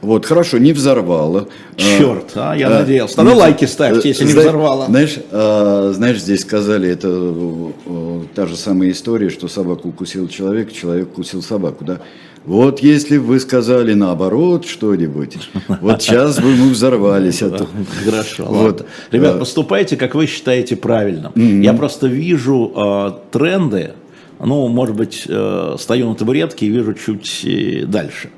Вот, 0.01 0.27
хорошо, 0.27 0.59
не 0.59 0.73
взорвало. 0.73 1.49
Черт, 1.77 2.33
а, 2.37 2.55
я 2.55 2.69
а, 2.69 2.81
надеялся. 2.81 3.21
Ну, 3.21 3.35
лайки 3.35 3.65
ставьте, 3.65 4.11
если 4.11 4.25
не 4.25 4.31
взорвало. 4.31 4.87
Знаешь, 4.87 5.17
а, 5.33 5.91
знаешь, 5.93 6.21
здесь 6.21 6.43
сказали, 6.43 6.89
это 6.89 7.09
а, 7.11 8.25
та 8.33 8.47
же 8.47 8.57
самая 8.57 8.93
история, 8.93 9.29
что 9.29 9.49
собаку 9.49 9.89
укусил 9.89 10.29
человек, 10.29 10.73
человек 10.73 11.09
укусил 11.09 11.43
собаку, 11.43 11.85
да? 11.85 11.99
Вот 12.47 12.79
если 12.79 13.19
бы 13.19 13.25
вы 13.25 13.41
сказали 13.41 13.95
наоборот 13.95 14.67
что-нибудь, 14.67 15.37
вот 15.81 16.01
сейчас 16.01 16.39
бы 16.39 16.55
мы 16.55 16.71
взорвались. 16.71 17.43
Это. 17.43 17.67
Хорошо. 18.05 18.45
Вот. 18.45 18.87
Ребят, 19.11 19.41
поступайте, 19.41 19.97
как 19.97 20.15
вы 20.15 20.27
считаете 20.27 20.77
правильным. 20.77 21.33
Я 21.35 21.75
просто 21.75 22.07
вижу 22.07 22.73
э, 22.75 23.13
тренды, 23.33 23.93
ну, 24.39 24.69
может 24.69 24.95
быть, 24.95 25.25
э, 25.27 25.77
стою 25.79 26.11
на 26.11 26.15
табуретке 26.15 26.67
и 26.67 26.69
вижу 26.69 26.95
чуть 26.95 27.45
э, 27.45 27.85
дальше. 27.85 28.31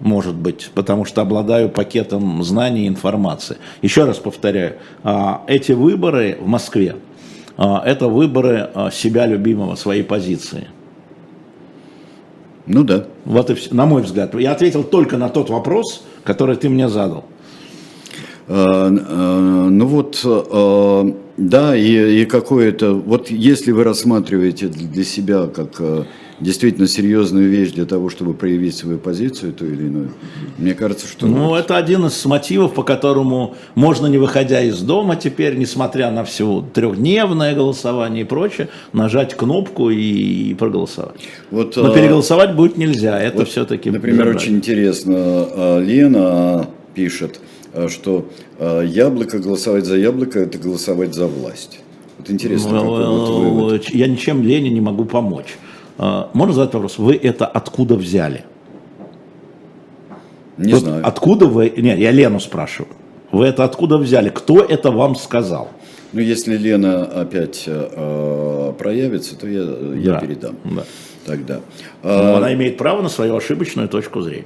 Может 0.00 0.34
быть, 0.34 0.70
потому 0.74 1.04
что 1.04 1.22
обладаю 1.22 1.68
пакетом 1.68 2.42
знаний 2.42 2.84
и 2.84 2.88
информации. 2.88 3.58
Еще 3.80 4.04
раз 4.04 4.18
повторяю, 4.18 4.74
э, 5.04 5.32
эти 5.46 5.72
выборы 5.72 6.36
в 6.40 6.48
Москве, 6.48 6.96
э, 7.56 7.62
это 7.84 8.08
выборы 8.08 8.70
э, 8.74 8.90
себя 8.92 9.26
любимого, 9.26 9.76
своей 9.76 10.02
позиции. 10.02 10.66
Ну 12.66 12.84
да. 12.84 13.06
Вот 13.24 13.50
и 13.50 13.54
все, 13.54 13.74
на 13.74 13.86
мой 13.86 14.02
взгляд. 14.02 14.34
Я 14.34 14.52
ответил 14.52 14.84
только 14.84 15.16
на 15.16 15.28
тот 15.28 15.50
вопрос, 15.50 16.04
который 16.24 16.56
ты 16.56 16.68
мне 16.68 16.88
задал. 16.88 17.24
А, 18.46 18.88
а, 18.88 19.68
ну 19.68 19.86
вот, 19.86 20.20
а, 20.24 21.14
да, 21.36 21.76
и, 21.76 22.22
и 22.22 22.24
какое-то, 22.26 22.94
вот 22.94 23.30
если 23.30 23.72
вы 23.72 23.84
рассматриваете 23.84 24.68
для 24.68 25.04
себя 25.04 25.46
как 25.46 25.80
действительно 26.40 26.88
серьезную 26.88 27.48
вещь 27.48 27.72
для 27.72 27.84
того, 27.84 28.08
чтобы 28.10 28.34
проявить 28.34 28.76
свою 28.76 28.98
позицию, 28.98 29.52
ту 29.52 29.66
или 29.66 29.84
иную. 29.84 30.10
Мне 30.58 30.74
кажется, 30.74 31.06
что... 31.06 31.26
Ну, 31.26 31.48
вот. 31.48 31.58
это 31.58 31.76
один 31.76 32.06
из 32.06 32.24
мотивов, 32.24 32.74
по 32.74 32.82
которому 32.82 33.54
можно, 33.74 34.06
не 34.06 34.18
выходя 34.18 34.60
из 34.60 34.80
дома 34.80 35.16
теперь, 35.16 35.56
несмотря 35.56 36.10
на 36.10 36.24
все 36.24 36.64
трехдневное 36.74 37.54
голосование 37.54 38.24
и 38.24 38.26
прочее, 38.26 38.68
нажать 38.92 39.34
кнопку 39.34 39.90
и 39.90 40.54
проголосовать. 40.54 41.20
Вот, 41.50 41.76
Но 41.76 41.92
а, 41.92 41.94
переголосовать 41.94 42.54
будет 42.54 42.76
нельзя, 42.76 43.20
это 43.20 43.38
вот, 43.38 43.48
все-таки... 43.48 43.90
Например, 43.90 44.24
забрать. 44.24 44.42
очень 44.42 44.56
интересно, 44.56 45.14
а, 45.16 45.80
Лена 45.80 46.68
пишет, 46.94 47.40
а, 47.72 47.88
что 47.88 48.28
яблоко, 48.58 49.38
голосовать 49.38 49.84
за 49.84 49.96
яблоко, 49.96 50.38
это 50.38 50.58
голосовать 50.58 51.14
за 51.14 51.26
власть. 51.26 51.80
Вот 52.18 52.30
интересно, 52.30 52.70
ну, 52.70 52.80
какой 52.80 53.06
вот 53.06 53.28
вывод. 53.28 53.90
Я 53.90 54.06
ничем 54.06 54.42
Лене 54.42 54.70
не 54.70 54.80
могу 54.80 55.04
помочь. 55.04 55.56
А, 55.98 56.30
можно 56.32 56.54
задать 56.54 56.74
вопрос, 56.74 56.98
вы 56.98 57.14
это 57.14 57.46
откуда 57.46 57.94
взяли? 57.94 58.44
Не 60.56 60.72
вот 60.72 60.82
знаю. 60.82 61.06
Откуда 61.06 61.46
вы, 61.46 61.72
нет, 61.76 61.98
я 61.98 62.10
Лену 62.10 62.40
спрашиваю, 62.40 62.92
вы 63.32 63.46
это 63.46 63.64
откуда 63.64 63.98
взяли, 63.98 64.30
кто 64.30 64.60
это 64.60 64.90
вам 64.90 65.16
сказал? 65.16 65.68
Ну, 66.12 66.20
если 66.20 66.56
Лена 66.56 67.04
опять 67.04 67.64
э, 67.66 68.72
проявится, 68.78 69.36
то 69.36 69.48
я, 69.48 69.62
я 69.62 70.12
да, 70.12 70.20
передам. 70.20 70.56
Да. 70.64 70.84
Тогда. 71.26 71.60
Но 72.02 72.10
а, 72.10 72.36
она 72.36 72.52
имеет 72.52 72.76
право 72.76 73.00
на 73.02 73.08
свою 73.08 73.34
ошибочную 73.34 73.88
точку 73.88 74.20
зрения. 74.20 74.44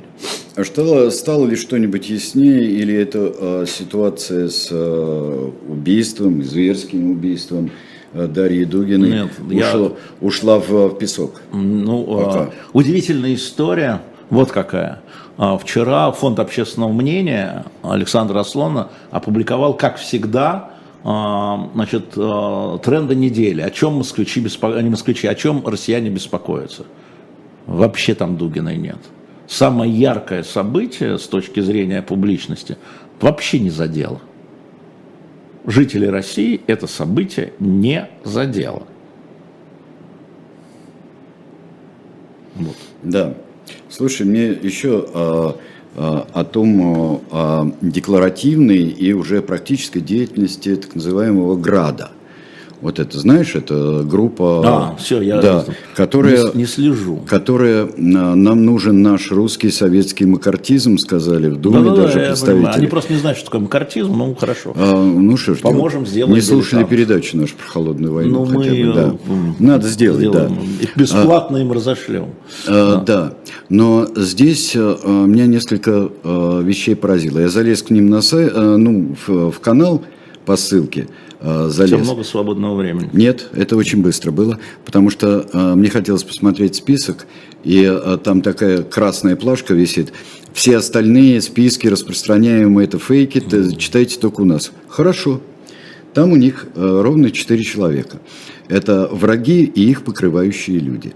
А 0.54 0.64
что, 0.64 1.10
стало 1.10 1.44
ли 1.46 1.56
что-нибудь 1.56 2.08
яснее, 2.08 2.70
или 2.70 2.94
это 2.94 3.34
э, 3.36 3.64
ситуация 3.68 4.48
с 4.48 4.68
э, 4.70 5.50
убийством, 5.68 6.42
зверским 6.42 7.10
убийством 7.10 7.70
Э, 7.70 7.87
Дарьи 8.12 8.64
Дугиной 8.64 9.10
Нет, 9.10 9.30
ушла, 9.38 9.80
я... 9.80 9.92
ушла 10.20 10.58
в, 10.58 10.88
в 10.88 10.98
песок. 10.98 11.42
Ну, 11.52 12.06
а, 12.20 12.50
удивительная 12.72 13.34
история. 13.34 14.00
Вот 14.30 14.50
какая. 14.50 15.00
А, 15.36 15.58
вчера 15.58 16.10
Фонд 16.12 16.38
общественного 16.40 16.92
мнения 16.92 17.66
Александра 17.82 18.40
Аслона 18.40 18.88
опубликовал, 19.10 19.74
как 19.74 19.98
всегда, 19.98 20.70
а, 21.04 21.68
значит, 21.74 22.14
а, 22.16 22.78
тренды 22.78 23.14
недели. 23.14 23.60
О 23.60 23.70
чем 23.70 23.94
москвичи, 23.94 24.40
беспо... 24.40 24.80
не 24.80 24.88
москвичи, 24.90 25.26
о 25.26 25.34
чем 25.34 25.66
россияне 25.66 26.08
беспокоятся. 26.08 26.84
Вообще 27.66 28.14
там 28.14 28.36
Дугиной 28.36 28.76
нет. 28.78 28.98
Самое 29.46 29.92
яркое 29.92 30.42
событие 30.42 31.18
с 31.18 31.26
точки 31.26 31.60
зрения 31.60 32.02
публичности 32.02 32.76
вообще 33.20 33.58
не 33.60 33.70
задело 33.70 34.20
жителей 35.68 36.08
России 36.08 36.60
это 36.66 36.86
событие 36.86 37.52
не 37.60 38.08
задело. 38.24 38.84
Вот. 42.56 42.76
Да. 43.02 43.34
Слушай, 43.88 44.26
мне 44.26 44.46
еще 44.46 45.06
а, 45.14 45.56
а, 45.94 46.26
о 46.32 46.44
том 46.44 47.22
о 47.30 47.72
декларативной 47.80 48.84
и 48.84 49.12
уже 49.12 49.42
практической 49.42 50.00
деятельности 50.00 50.74
так 50.74 50.94
называемого 50.94 51.56
ГРАДа. 51.56 52.10
Вот 52.80 53.00
это, 53.00 53.18
знаешь, 53.18 53.56
это 53.56 54.04
группа, 54.04 54.62
а, 54.64 54.96
все, 54.98 55.20
я 55.20 55.40
да, 55.40 55.64
которая, 55.96 56.52
не, 56.52 56.60
не 56.60 56.66
слежу. 56.66 57.20
Которая 57.28 57.86
а, 57.86 57.88
нам 57.96 58.64
нужен 58.64 59.02
наш 59.02 59.32
русский 59.32 59.70
советский 59.70 60.26
макартизм, 60.26 60.96
сказали 60.98 61.48
в 61.48 61.56
Думе 61.56 61.90
да, 61.90 61.96
даже 61.96 62.20
да, 62.20 62.26
представители. 62.28 62.78
Они 62.78 62.86
просто 62.86 63.12
не 63.12 63.18
знают, 63.18 63.36
что 63.36 63.46
такое 63.46 63.62
макартизм, 63.62 64.16
ну 64.16 64.34
хорошо. 64.36 64.74
А, 64.76 65.02
ну 65.02 65.36
что 65.36 65.54
ж, 65.54 65.58
поможем 65.58 66.06
сделать. 66.06 66.32
Не 66.32 66.40
слушали 66.40 66.82
там. 66.82 66.88
передачу 66.88 67.36
нашу 67.36 67.56
про 67.56 67.66
холодную 67.66 68.12
войну. 68.12 68.44
Ну 68.44 68.52
мы 68.52 68.70
бы, 68.70 68.92
да. 68.94 69.14
надо 69.58 69.88
сделать, 69.88 70.20
сделаем. 70.20 70.54
да. 70.54 70.84
Их 70.84 70.96
бесплатно 70.96 71.58
а, 71.58 71.60
им 71.60 71.72
разошлем. 71.72 72.26
А, 72.68 73.02
да. 73.04 73.04
да, 73.04 73.34
но 73.68 74.06
здесь 74.14 74.74
а, 74.76 75.24
меня 75.26 75.46
несколько 75.46 76.10
а, 76.22 76.60
вещей 76.60 76.94
поразило. 76.94 77.40
Я 77.40 77.48
залез 77.48 77.82
к 77.82 77.90
ним 77.90 78.08
на 78.08 78.22
сайт, 78.22 78.52
а, 78.54 78.76
ну 78.76 79.16
в, 79.26 79.50
в 79.50 79.58
канал 79.58 80.04
по 80.46 80.56
ссылке 80.56 81.08
э, 81.40 81.68
залез. 81.68 81.92
У 81.92 81.96
тебя 81.96 82.04
много 82.04 82.24
свободного 82.24 82.76
времени? 82.76 83.10
Нет, 83.12 83.48
это 83.54 83.76
очень 83.76 84.02
быстро 84.02 84.30
было, 84.30 84.58
потому 84.84 85.10
что 85.10 85.46
э, 85.52 85.74
мне 85.74 85.90
хотелось 85.90 86.24
посмотреть 86.24 86.76
список, 86.76 87.26
и 87.64 87.82
э, 87.84 88.18
там 88.22 88.42
такая 88.42 88.82
красная 88.82 89.36
плашка 89.36 89.74
висит. 89.74 90.12
Все 90.52 90.76
остальные 90.76 91.40
списки 91.42 91.86
распространяемые, 91.86 92.86
это 92.86 92.98
фейки, 92.98 93.38
mm-hmm. 93.38 93.76
читайте 93.76 94.18
только 94.18 94.40
у 94.40 94.44
нас. 94.44 94.72
Хорошо. 94.88 95.40
Там 96.14 96.32
у 96.32 96.36
них 96.36 96.66
э, 96.74 97.00
ровно 97.02 97.30
4 97.30 97.62
человека. 97.62 98.18
Это 98.68 99.08
враги 99.10 99.64
и 99.64 99.90
их 99.90 100.04
покрывающие 100.04 100.78
люди. 100.78 101.12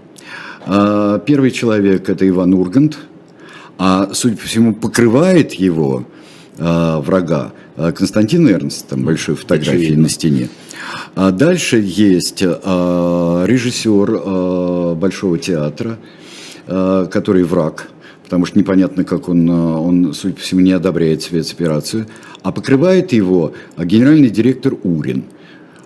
А 0.65 1.19
первый 1.19 1.51
человек– 1.51 2.09
это 2.09 2.27
Иван 2.27 2.53
Ургант, 2.53 2.97
а, 3.77 4.11
судя 4.13 4.37
по 4.37 4.43
всему, 4.43 4.73
покрывает 4.73 5.53
его 5.53 6.05
э, 6.57 6.97
врага 6.99 7.53
Константин 7.75 8.47
Эрнст, 8.47 8.87
там 8.87 9.03
большой 9.03 9.35
фотографии 9.35 9.77
Очевидно. 9.77 10.03
на 10.03 10.09
стене. 10.09 10.49
А 11.15 11.31
дальше 11.31 11.81
есть 11.83 12.43
а, 12.45 13.45
режиссер 13.45 14.21
а, 14.23 14.95
Большого 14.95 15.37
театра, 15.37 15.97
а, 16.67 17.05
который 17.07 17.43
враг, 17.43 17.89
потому 18.23 18.45
что 18.45 18.57
непонятно, 18.57 19.03
как 19.03 19.29
он, 19.29 19.49
он, 19.49 20.13
судя 20.13 20.35
по 20.35 20.41
всему, 20.41 20.61
не 20.61 20.71
одобряет 20.71 21.23
спецоперацию, 21.23 22.07
а 22.41 22.51
покрывает 22.51 23.13
его 23.13 23.53
генеральный 23.77 24.29
директор 24.29 24.75
Урин. 24.83 25.23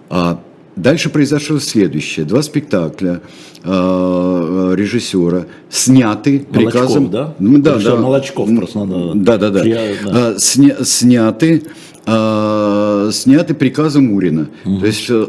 А, 0.09 0.41
Дальше 0.77 1.09
произошло 1.09 1.59
следующее. 1.59 2.23
Два 2.25 2.43
спектакля 2.43 3.21
э, 3.63 4.73
режиссера 4.77 5.47
сняты 5.69 6.45
Молочков, 6.51 6.71
приказом... 6.73 7.09
да? 7.09 7.35
Ну, 7.39 7.57
да, 7.57 7.73
Режиссер 7.73 7.95
да. 7.95 8.01
Молочков 8.01 8.55
просто 8.55 8.85
надо... 8.85 9.13
Да, 9.15 9.37
да, 9.37 9.49
да. 9.49 9.63
Я- 9.63 9.93
да. 10.05 10.11
А, 10.13 10.35
сня- 10.35 10.83
сняты, 10.85 11.63
а, 12.05 13.09
сняты 13.11 13.55
приказом 13.55 14.11
Урина. 14.13 14.49
То 14.63 14.85
есть 14.85 15.09
э, 15.09 15.25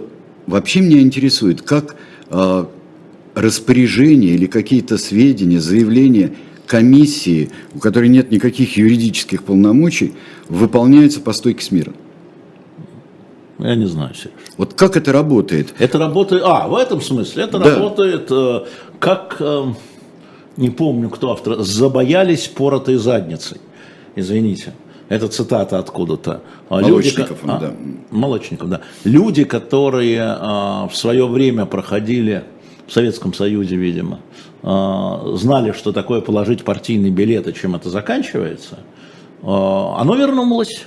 вообще 0.46 0.82
меня 0.82 1.00
интересует, 1.00 1.62
как 1.62 1.96
а, 2.28 2.68
распоряжение 3.34 4.34
или 4.34 4.44
какие-то 4.44 4.98
сведения, 4.98 5.60
заявления 5.60 6.32
комиссии, 6.66 7.48
у 7.74 7.78
которой 7.78 8.10
нет 8.10 8.30
никаких 8.30 8.76
юридических 8.76 9.42
полномочий, 9.44 10.12
выполняются 10.50 11.20
по 11.20 11.32
стойке 11.32 11.64
смирно. 11.64 11.94
Я 13.58 13.74
не 13.74 13.86
знаю, 13.86 14.14
Сереж. 14.14 14.32
Вот 14.56 14.74
как 14.74 14.96
это 14.96 15.12
работает? 15.12 15.74
Это 15.78 15.98
работает, 15.98 16.42
а, 16.44 16.68
в 16.68 16.76
этом 16.76 17.00
смысле, 17.00 17.44
это 17.44 17.58
Да. 17.58 17.74
работает 17.74 18.28
э, 18.30 18.60
как, 19.00 19.36
э, 19.40 19.64
не 20.56 20.70
помню 20.70 21.10
кто 21.10 21.32
автор, 21.32 21.58
забоялись 21.62 22.46
поротой 22.48 22.96
задницей. 22.96 23.58
Извините. 24.16 24.74
Это 25.08 25.26
цитата 25.28 25.78
откуда-то. 25.78 26.42
А 26.68 26.80
Молочников, 26.82 27.40
ко- 27.40 27.54
а, 27.56 27.58
да. 27.58 27.72
Молочников, 28.10 28.68
да. 28.68 28.80
Люди, 29.04 29.44
которые 29.44 30.20
а, 30.22 30.86
в 30.88 30.94
свое 30.96 31.26
время 31.26 31.64
проходили 31.64 32.44
в 32.86 32.92
Советском 32.92 33.32
Союзе, 33.32 33.76
видимо, 33.76 34.20
а, 34.62 35.32
знали, 35.36 35.72
что 35.72 35.92
такое 35.92 36.20
положить 36.20 36.62
партийный 36.62 37.10
билет 37.10 37.48
и 37.48 37.54
чем 37.54 37.74
это 37.74 37.88
заканчивается, 37.90 38.80
а, 39.42 39.96
оно 39.98 40.14
вернулось. 40.14 40.84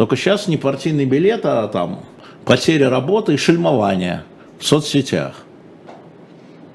Только 0.00 0.16
сейчас 0.16 0.48
не 0.48 0.56
партийный 0.56 1.04
билет, 1.04 1.42
а 1.44 1.68
там 1.68 2.00
потеря 2.46 2.88
работы 2.88 3.34
и 3.34 3.36
шельмование 3.36 4.22
в 4.58 4.64
соцсетях. 4.64 5.34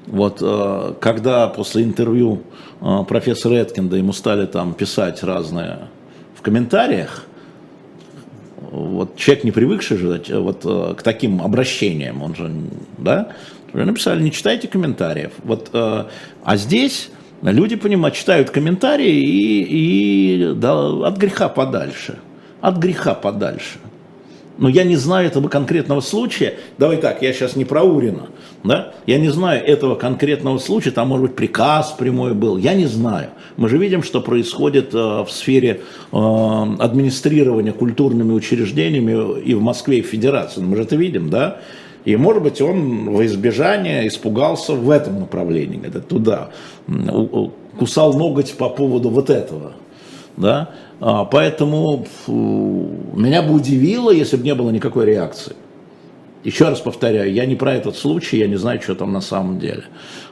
Вот 0.06 0.38
э, 0.40 0.94
когда 1.00 1.48
после 1.48 1.82
интервью 1.82 2.44
э, 2.80 2.98
профессора 3.08 3.56
Эткинда 3.56 3.96
ему 3.96 4.12
стали 4.12 4.46
там 4.46 4.74
писать 4.74 5.24
разное 5.24 5.88
в 6.36 6.42
комментариях, 6.42 7.24
вот 8.70 9.16
человек, 9.16 9.42
не 9.42 9.50
привыкший 9.50 9.96
же 9.96 10.22
э, 10.28 10.38
вот, 10.38 10.62
к 10.62 11.02
таким 11.02 11.42
обращениям, 11.42 12.22
он 12.22 12.36
же, 12.36 12.52
да, 12.96 13.32
написали, 13.72 14.22
не 14.22 14.30
читайте 14.30 14.68
комментариев. 14.68 15.32
Вот, 15.42 15.70
а 15.72 16.06
здесь 16.54 17.10
люди 17.42 17.74
понимают, 17.74 18.14
читают 18.14 18.50
комментарии 18.50 19.16
и, 19.16 20.42
и 20.42 20.54
да, 20.54 21.08
от 21.08 21.16
греха 21.16 21.48
подальше. 21.48 22.20
От 22.60 22.78
греха 22.78 23.14
подальше. 23.14 23.78
Но 24.58 24.68
я 24.68 24.84
не 24.84 24.96
знаю 24.96 25.26
этого 25.26 25.48
конкретного 25.48 26.00
случая. 26.00 26.54
Давай 26.78 26.96
так, 26.96 27.20
я 27.20 27.32
сейчас 27.32 27.56
не 27.56 27.64
про 27.64 27.82
Урина. 27.82 28.28
Да? 28.64 28.94
Я 29.06 29.18
не 29.18 29.28
знаю 29.28 29.64
этого 29.64 29.96
конкретного 29.96 30.58
случая. 30.58 30.92
Там, 30.92 31.08
может 31.08 31.26
быть, 31.26 31.36
приказ 31.36 31.94
прямой 31.98 32.34
был. 32.34 32.56
Я 32.56 32.74
не 32.74 32.86
знаю. 32.86 33.28
Мы 33.56 33.68
же 33.68 33.76
видим, 33.76 34.02
что 34.02 34.20
происходит 34.20 34.94
э, 34.94 34.98
в 34.98 35.28
сфере 35.28 35.82
э, 36.10 36.16
администрирования 36.78 37.72
культурными 37.72 38.32
учреждениями 38.32 39.40
и 39.40 39.54
в 39.54 39.60
Москве, 39.60 39.98
и 39.98 40.02
в 40.02 40.06
Федерации. 40.06 40.62
Мы 40.62 40.76
же 40.76 40.82
это 40.84 40.96
видим, 40.96 41.28
да? 41.28 41.58
И, 42.06 42.16
может 42.16 42.42
быть, 42.42 42.60
он 42.60 43.10
во 43.10 43.26
избежание 43.26 44.06
испугался 44.06 44.74
в 44.74 44.88
этом 44.90 45.20
направлении, 45.20 45.76
где-то 45.76 46.00
туда. 46.00 46.50
Кусал 47.78 48.14
ноготь 48.14 48.54
по 48.54 48.68
поводу 48.68 49.10
вот 49.10 49.28
этого. 49.28 49.72
Да? 50.36 50.70
А, 51.00 51.24
Поэтому 51.24 52.06
меня 52.26 53.42
бы 53.42 53.54
удивило, 53.54 54.10
если 54.10 54.36
бы 54.36 54.44
не 54.44 54.54
было 54.54 54.70
никакой 54.70 55.06
реакции. 55.06 55.54
Еще 56.44 56.68
раз 56.68 56.80
повторяю, 56.80 57.32
я 57.32 57.44
не 57.44 57.56
про 57.56 57.74
этот 57.74 57.96
случай, 57.96 58.38
я 58.38 58.46
не 58.46 58.56
знаю, 58.56 58.80
что 58.80 58.94
там 58.94 59.12
на 59.12 59.20
самом 59.20 59.58
деле. 59.58 59.84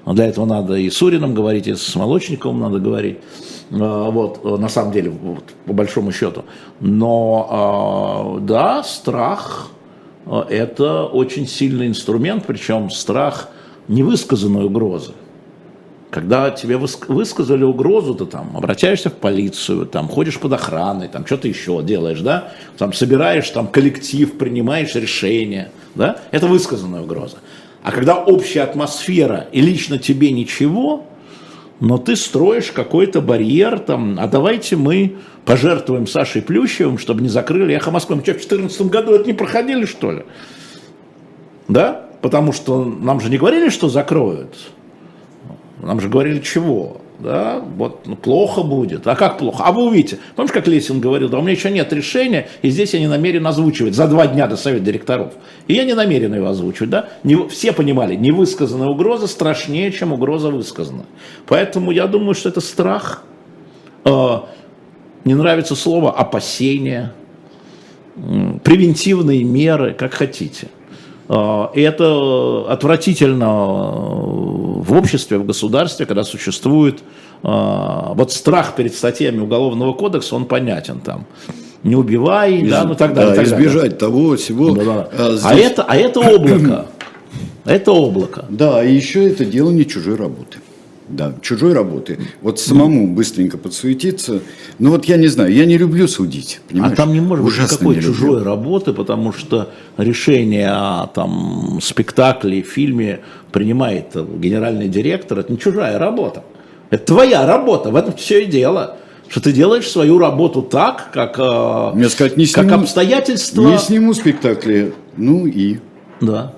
Но 0.06 0.14
Для 0.14 0.26
этого 0.26 0.46
надо 0.46 0.74
и 0.74 0.88
с 0.88 1.02
Урином 1.02 1.34
говорить, 1.34 1.66
и 1.66 1.74
с 1.74 1.96
Молочниковым 1.96 2.60
надо 2.60 2.78
говорить. 2.78 3.18
А, 3.72 4.10
Вот, 4.10 4.44
на 4.44 4.68
самом 4.68 4.92
деле, 4.92 5.10
вот, 5.10 5.44
по 5.66 5.72
большому 5.72 6.12
счету. 6.12 6.44
Но 6.80 7.48
а, 7.50 8.40
да, 8.40 8.82
страх 8.82 9.70
это 10.48 11.04
очень 11.04 11.46
сильный 11.46 11.86
инструмент, 11.86 12.44
причем 12.46 12.88
страх 12.88 13.50
невысказанной 13.88 14.64
угрозы. 14.64 15.12
Когда 16.14 16.52
тебе 16.52 16.76
выск- 16.76 17.12
высказали 17.12 17.64
угрозу, 17.64 18.14
ты 18.14 18.26
там 18.26 18.56
обращаешься 18.56 19.10
в 19.10 19.14
полицию, 19.14 19.84
там 19.84 20.06
ходишь 20.06 20.38
под 20.38 20.52
охраной, 20.52 21.08
там 21.08 21.26
что-то 21.26 21.48
еще 21.48 21.82
делаешь, 21.82 22.20
да, 22.20 22.52
там 22.78 22.92
собираешь 22.92 23.50
там 23.50 23.66
коллектив, 23.66 24.38
принимаешь 24.38 24.94
решения, 24.94 25.72
да, 25.96 26.18
это 26.30 26.46
высказанная 26.46 27.00
угроза. 27.00 27.38
А 27.82 27.90
когда 27.90 28.14
общая 28.14 28.60
атмосфера 28.60 29.48
и 29.50 29.60
лично 29.60 29.98
тебе 29.98 30.30
ничего, 30.30 31.04
но 31.80 31.98
ты 31.98 32.14
строишь 32.14 32.70
какой-то 32.70 33.20
барьер, 33.20 33.80
там, 33.80 34.16
а 34.20 34.28
давайте 34.28 34.76
мы 34.76 35.16
пожертвуем 35.44 36.06
Сашей 36.06 36.42
Плющевым, 36.42 36.98
чтобы 36.98 37.22
не 37.22 37.28
закрыли 37.28 37.74
эхо 37.74 37.90
Москвы. 37.90 38.14
Мы 38.14 38.22
что, 38.22 38.34
в 38.34 38.36
2014 38.36 38.82
году 38.82 39.14
это 39.14 39.26
не 39.26 39.32
проходили, 39.32 39.84
что 39.84 40.12
ли? 40.12 40.22
Да? 41.66 42.06
Потому 42.22 42.52
что 42.52 42.84
нам 42.84 43.20
же 43.20 43.30
не 43.30 43.36
говорили, 43.36 43.68
что 43.68 43.88
закроют. 43.88 44.54
Нам 45.84 46.00
же 46.00 46.08
говорили, 46.08 46.40
чего? 46.40 46.98
Да, 47.18 47.62
вот 47.76 48.06
ну, 48.06 48.16
плохо 48.16 48.62
будет. 48.62 49.06
А 49.06 49.14
как 49.14 49.38
плохо? 49.38 49.62
А 49.64 49.72
вы 49.72 49.86
увидите. 49.86 50.18
Помнишь, 50.34 50.52
как 50.52 50.66
Лесин 50.66 50.98
говорил, 50.98 51.28
да 51.28 51.38
у 51.38 51.42
меня 51.42 51.52
еще 51.52 51.70
нет 51.70 51.92
решения, 51.92 52.48
и 52.62 52.70
здесь 52.70 52.94
я 52.94 53.00
не 53.00 53.06
намерен 53.06 53.46
озвучивать 53.46 53.94
за 53.94 54.08
два 54.08 54.26
дня 54.26 54.46
до 54.46 54.56
совета 54.56 54.84
директоров. 54.84 55.32
И 55.68 55.74
я 55.74 55.84
не 55.84 55.94
намерен 55.94 56.34
его 56.34 56.48
озвучивать. 56.48 56.90
Да? 56.90 57.08
Не, 57.22 57.48
все 57.48 57.72
понимали, 57.72 58.16
невысказанная 58.16 58.88
угроза 58.88 59.28
страшнее, 59.28 59.92
чем 59.92 60.12
угроза 60.12 60.50
высказанная. 60.50 61.06
Поэтому 61.46 61.92
я 61.92 62.06
думаю, 62.06 62.34
что 62.34 62.48
это 62.48 62.60
страх. 62.60 63.22
Э, 64.04 64.38
не 65.24 65.34
нравится 65.34 65.76
слово 65.76 66.10
опасение, 66.12 67.12
м, 68.16 68.60
превентивные 68.64 69.44
меры, 69.44 69.94
как 69.94 70.14
хотите. 70.14 70.68
А, 71.28 71.70
И 71.74 71.80
это 71.80 72.66
отвратительно 72.68 73.44
э, 73.44 74.73
в 74.86 74.92
обществе, 74.92 75.38
в 75.38 75.46
государстве, 75.46 76.06
когда 76.06 76.24
существует 76.24 77.00
а, 77.42 78.12
вот 78.14 78.32
страх 78.32 78.74
перед 78.76 78.94
статьями 78.94 79.40
Уголовного 79.40 79.92
кодекса, 79.92 80.36
он 80.36 80.44
понятен 80.46 81.00
там. 81.00 81.26
Не 81.82 81.96
убивай, 81.96 82.62
да, 82.62 82.84
ну 82.84 82.94
так 82.94 83.12
далее. 83.14 83.34
Да, 83.34 83.36
так 83.42 83.50
далее. 83.50 83.66
избежать 83.68 83.98
того, 83.98 84.36
всего. 84.36 84.70
Да-да-да. 84.70 85.08
А, 85.18 85.32
А, 85.34 85.36
здесь- 85.54 85.66
это, 85.66 85.82
а 85.82 85.96
это 85.96 86.20
облако. 86.20 86.86
Это 87.66 87.92
облако. 87.92 88.44
Да, 88.50 88.84
и 88.84 88.94
еще 88.94 89.26
это 89.26 89.46
делание 89.46 89.86
чужой 89.86 90.16
работы. 90.16 90.58
Да, 91.08 91.34
чужой 91.42 91.74
работы. 91.74 92.18
Вот 92.40 92.58
самому 92.58 93.06
быстренько 93.14 93.58
подсуетиться. 93.58 94.40
Ну 94.78 94.90
вот 94.90 95.04
я 95.04 95.16
не 95.18 95.26
знаю, 95.28 95.52
я 95.52 95.66
не 95.66 95.76
люблю 95.76 96.08
судить. 96.08 96.60
А 96.68 96.72
Понимаешь? 96.72 96.96
там 96.96 97.12
не 97.12 97.20
может 97.20 97.44
быть 97.44 97.52
Ужасно 97.54 97.74
никакой 97.74 97.94
не 97.96 98.00
люблю. 98.00 98.14
чужой 98.14 98.42
работы, 98.42 98.92
потому 98.94 99.32
что 99.32 99.70
решение 99.98 100.70
о 100.70 101.06
там, 101.14 101.78
спектакле, 101.82 102.62
фильме 102.62 103.20
принимает 103.52 104.16
генеральный 104.40 104.88
директор. 104.88 105.38
Это 105.40 105.52
не 105.52 105.58
чужая 105.58 105.98
работа. 105.98 106.42
Это 106.90 107.04
твоя 107.04 107.46
работа. 107.46 107.90
В 107.90 107.96
этом 107.96 108.14
все 108.14 108.42
и 108.44 108.46
дело. 108.46 108.96
Что 109.28 109.40
ты 109.42 109.52
делаешь 109.52 109.88
свою 109.90 110.18
работу 110.18 110.62
так, 110.62 111.10
как, 111.12 111.38
э, 111.38 111.96
Мне 111.96 112.08
сказать, 112.08 112.36
не 112.36 112.46
как 112.46 112.64
сниму, 112.66 112.80
обстоятельства. 112.82 113.62
не 113.68 113.78
сниму 113.78 114.14
спектакли. 114.14 114.92
Ну 115.16 115.46
и, 115.46 115.78
Да. 116.20 116.54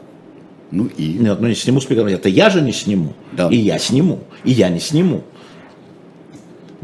Ну 0.76 0.90
и. 0.96 1.14
Нет, 1.14 1.40
ну 1.40 1.48
не 1.48 1.54
сниму 1.54 1.80
спектакль. 1.80 2.12
Это 2.12 2.28
я 2.28 2.50
же 2.50 2.60
не 2.60 2.72
сниму. 2.72 3.14
Да. 3.32 3.48
И 3.48 3.56
я 3.56 3.78
сниму. 3.78 4.20
И 4.44 4.50
я 4.50 4.68
не 4.68 4.78
сниму. 4.78 5.22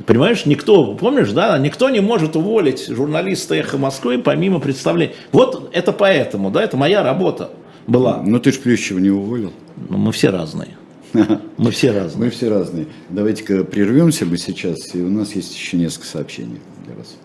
Понимаешь, 0.07 0.47
никто, 0.47 0.95
помнишь, 0.95 1.31
да, 1.33 1.59
никто 1.59 1.91
не 1.91 2.01
может 2.01 2.35
уволить 2.35 2.87
журналиста 2.89 3.55
«Эхо 3.55 3.77
Москвы» 3.77 4.19
помимо 4.19 4.59
представления. 4.59 5.15
Вот 5.31 5.71
это 5.75 5.93
поэтому, 5.93 6.51
да, 6.51 6.63
это 6.63 6.79
моя 6.79 7.03
работа 7.03 7.51
была. 7.87 8.23
Ну 8.25 8.41
ты 8.41 8.53
ж 8.53 8.59
Плющева 8.59 8.99
не 8.99 9.11
уволил. 9.11 9.53
Но 9.91 9.99
мы 9.99 10.13
все 10.13 10.31
разные. 10.31 10.77
Мы 11.59 11.71
все 11.71 11.93
разные. 11.93 12.25
Мы 12.25 12.31
все 12.31 12.49
разные. 12.49 12.87
Давайте-ка 13.11 13.65
прервемся 13.65 14.25
мы 14.25 14.39
сейчас, 14.39 14.95
и 14.95 15.03
у 15.03 15.11
нас 15.11 15.35
есть 15.35 15.55
еще 15.55 15.77
несколько 15.77 16.07
сообщений 16.07 16.59
для 16.87 16.95
вас. 16.95 17.17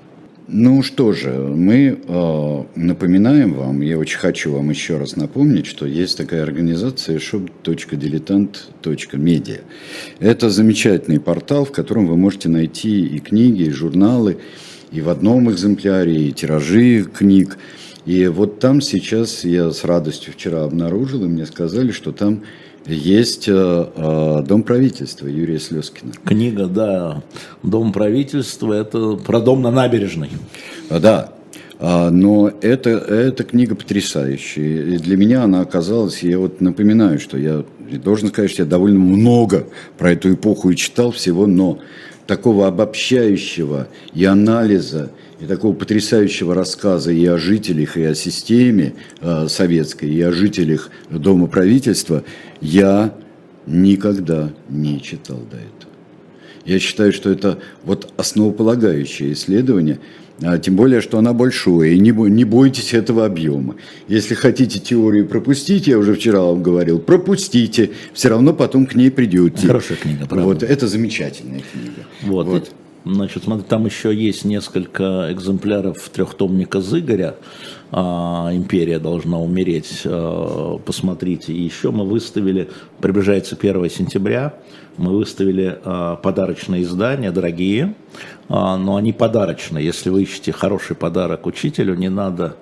Ну 0.49 0.81
что 0.81 1.11
же, 1.11 1.31
мы 1.31 1.99
э, 2.01 2.63
напоминаем 2.75 3.53
вам, 3.53 3.81
я 3.81 3.97
очень 3.97 4.17
хочу 4.17 4.53
вам 4.53 4.69
еще 4.69 4.97
раз 4.97 5.17
напомнить, 5.17 5.65
что 5.65 5.85
есть 5.85 6.17
такая 6.17 6.43
организация 6.43 7.17
shop.diletant.media. 7.17 9.59
Это 10.19 10.49
замечательный 10.49 11.19
портал, 11.19 11.65
в 11.65 11.73
котором 11.73 12.07
вы 12.07 12.15
можете 12.15 12.47
найти 12.47 13.05
и 13.05 13.19
книги, 13.19 13.63
и 13.63 13.71
журналы, 13.71 14.37
и 14.89 15.01
в 15.01 15.09
одном 15.09 15.51
экземпляре, 15.51 16.15
и 16.15 16.31
тиражи 16.31 17.03
книг. 17.03 17.57
И 18.05 18.27
вот 18.27 18.61
там 18.61 18.79
сейчас 18.79 19.43
я 19.43 19.71
с 19.71 19.83
радостью 19.83 20.31
вчера 20.31 20.63
обнаружил, 20.63 21.25
и 21.25 21.27
мне 21.27 21.45
сказали, 21.45 21.91
что 21.91 22.13
там 22.13 22.43
есть 22.87 23.47
э, 23.47 23.53
э, 23.53 24.43
Дом 24.47 24.63
правительства 24.63 25.27
Юрия 25.27 25.59
Слезкина. 25.59 26.13
Книга, 26.25 26.67
да, 26.67 27.23
Дом 27.63 27.91
правительства, 27.91 28.73
это 28.73 29.15
про 29.15 29.39
дом 29.39 29.61
на 29.61 29.71
набережной. 29.71 30.29
А, 30.89 30.99
Да. 30.99 31.33
А, 31.79 32.09
но 32.09 32.51
это, 32.61 32.89
эта 32.89 33.43
книга 33.43 33.75
потрясающая. 33.75 34.95
И 34.95 34.97
для 34.97 35.15
меня 35.15 35.43
она 35.43 35.61
оказалась, 35.61 36.23
я 36.23 36.39
вот 36.39 36.59
напоминаю, 36.59 37.19
что 37.19 37.37
я 37.37 37.63
должен 38.03 38.29
сказать, 38.29 38.49
что 38.51 38.63
я 38.63 38.67
довольно 38.67 38.99
много 38.99 39.67
про 39.97 40.13
эту 40.13 40.33
эпоху 40.33 40.71
и 40.71 40.75
читал 40.75 41.11
всего, 41.11 41.45
но 41.45 41.79
такого 42.25 42.67
обобщающего 42.67 43.87
и 44.13 44.25
анализа, 44.25 45.11
и 45.39 45.45
такого 45.45 45.73
потрясающего 45.73 46.53
рассказа 46.53 47.11
и 47.11 47.25
о 47.25 47.37
жителях, 47.37 47.97
и 47.97 48.03
о 48.03 48.15
системе 48.15 48.95
э, 49.21 49.47
советской, 49.47 50.09
и 50.09 50.21
о 50.21 50.31
жителях 50.31 50.89
Дома 51.09 51.47
правительства 51.47 52.23
я 52.61 53.13
никогда 53.65 54.51
не 54.69 55.01
читал 55.01 55.37
до 55.37 55.57
этого. 55.57 55.93
Я 56.65 56.79
считаю, 56.79 57.13
что 57.13 57.29
это 57.29 57.59
вот 57.83 58.11
основополагающее 58.17 59.33
исследование, 59.33 59.99
а, 60.41 60.57
тем 60.59 60.75
более, 60.75 61.01
что 61.01 61.17
она 61.17 61.33
большое, 61.33 61.95
и 61.95 61.99
не, 61.99 62.11
не 62.11 62.43
бойтесь 62.43 62.93
этого 62.93 63.25
объема. 63.25 63.75
Если 64.07 64.35
хотите 64.35 64.79
теорию 64.79 65.27
пропустить, 65.27 65.87
я 65.87 65.97
уже 65.97 66.13
вчера 66.13 66.41
вам 66.41 66.61
говорил, 66.61 66.99
пропустите, 66.99 67.91
все 68.13 68.29
равно 68.29 68.53
потом 68.53 68.85
к 68.85 68.95
ней 68.95 69.09
придете. 69.09 69.65
Хорошая 69.65 69.97
книга, 69.97 70.27
правда. 70.27 70.45
Вот, 70.45 70.63
это 70.63 70.87
замечательная 70.87 71.61
книга. 71.71 72.05
Вот. 72.23 72.47
вот. 72.47 72.71
Значит, 73.13 73.43
смотри, 73.43 73.65
там 73.67 73.85
еще 73.85 74.13
есть 74.13 74.45
несколько 74.45 75.31
экземпляров 75.31 76.09
трехтомника 76.09 76.81
Зыгоря. 76.81 77.35
А, 77.91 78.49
«Империя 78.51 78.99
должна 78.99 79.39
умереть». 79.39 80.01
А, 80.05 80.77
посмотрите. 80.79 81.53
И 81.53 81.61
еще 81.61 81.91
мы 81.91 82.05
выставили, 82.05 82.69
приближается 82.99 83.55
1 83.55 83.89
сентября, 83.89 84.55
мы 84.97 85.15
выставили 85.15 85.79
а, 85.83 86.15
подарочные 86.17 86.83
издания, 86.83 87.31
дорогие, 87.31 87.93
а, 88.49 88.77
но 88.77 88.95
они 88.95 89.13
подарочные. 89.13 89.85
Если 89.85 90.09
вы 90.09 90.23
ищете 90.23 90.51
хороший 90.51 90.95
подарок 90.95 91.45
учителю, 91.45 91.95
не 91.95 92.09
надо 92.09 92.57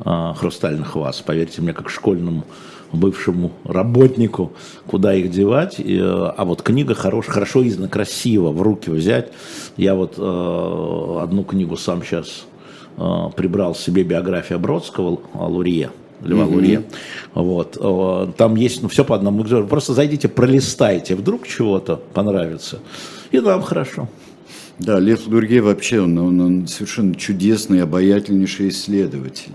а, 0.00 0.34
хрустальных 0.34 0.94
ваз. 0.94 1.20
Поверьте 1.20 1.62
мне, 1.62 1.72
как 1.72 1.90
школьному 1.90 2.44
бывшему 2.92 3.52
работнику, 3.64 4.52
куда 4.86 5.14
их 5.14 5.30
девать. 5.30 5.76
И, 5.78 5.98
а 6.00 6.44
вот 6.44 6.62
книга 6.62 6.94
хорош, 6.94 7.26
хорошо 7.26 7.66
издана, 7.66 7.88
красиво, 7.88 8.50
в 8.50 8.62
руки 8.62 8.90
взять. 8.90 9.32
Я 9.76 9.94
вот 9.94 10.14
э, 10.18 11.18
одну 11.22 11.44
книгу 11.44 11.76
сам 11.76 12.02
сейчас 12.02 12.46
э, 12.96 13.02
прибрал 13.36 13.74
себе 13.74 14.02
биография 14.02 14.58
Бродского, 14.58 15.20
Лурье. 15.34 15.90
Льва 16.22 16.44
mm-hmm. 16.44 16.52
Лурье. 16.52 16.82
Вот. 17.32 18.36
Там 18.36 18.54
есть 18.54 18.82
ну, 18.82 18.88
все 18.88 19.06
по 19.06 19.14
одному 19.14 19.42
Просто 19.66 19.94
зайдите, 19.94 20.28
пролистайте, 20.28 21.14
вдруг 21.14 21.46
чего-то 21.46 21.96
понравится. 21.96 22.80
И 23.30 23.40
нам 23.40 23.62
хорошо. 23.62 24.06
Да, 24.78 24.98
Лев 24.98 25.26
Лурье 25.26 25.62
вообще, 25.62 26.00
он, 26.00 26.18
он, 26.18 26.40
он 26.40 26.66
совершенно 26.66 27.14
чудесный, 27.14 27.82
обаятельнейший 27.82 28.68
исследователь 28.68 29.52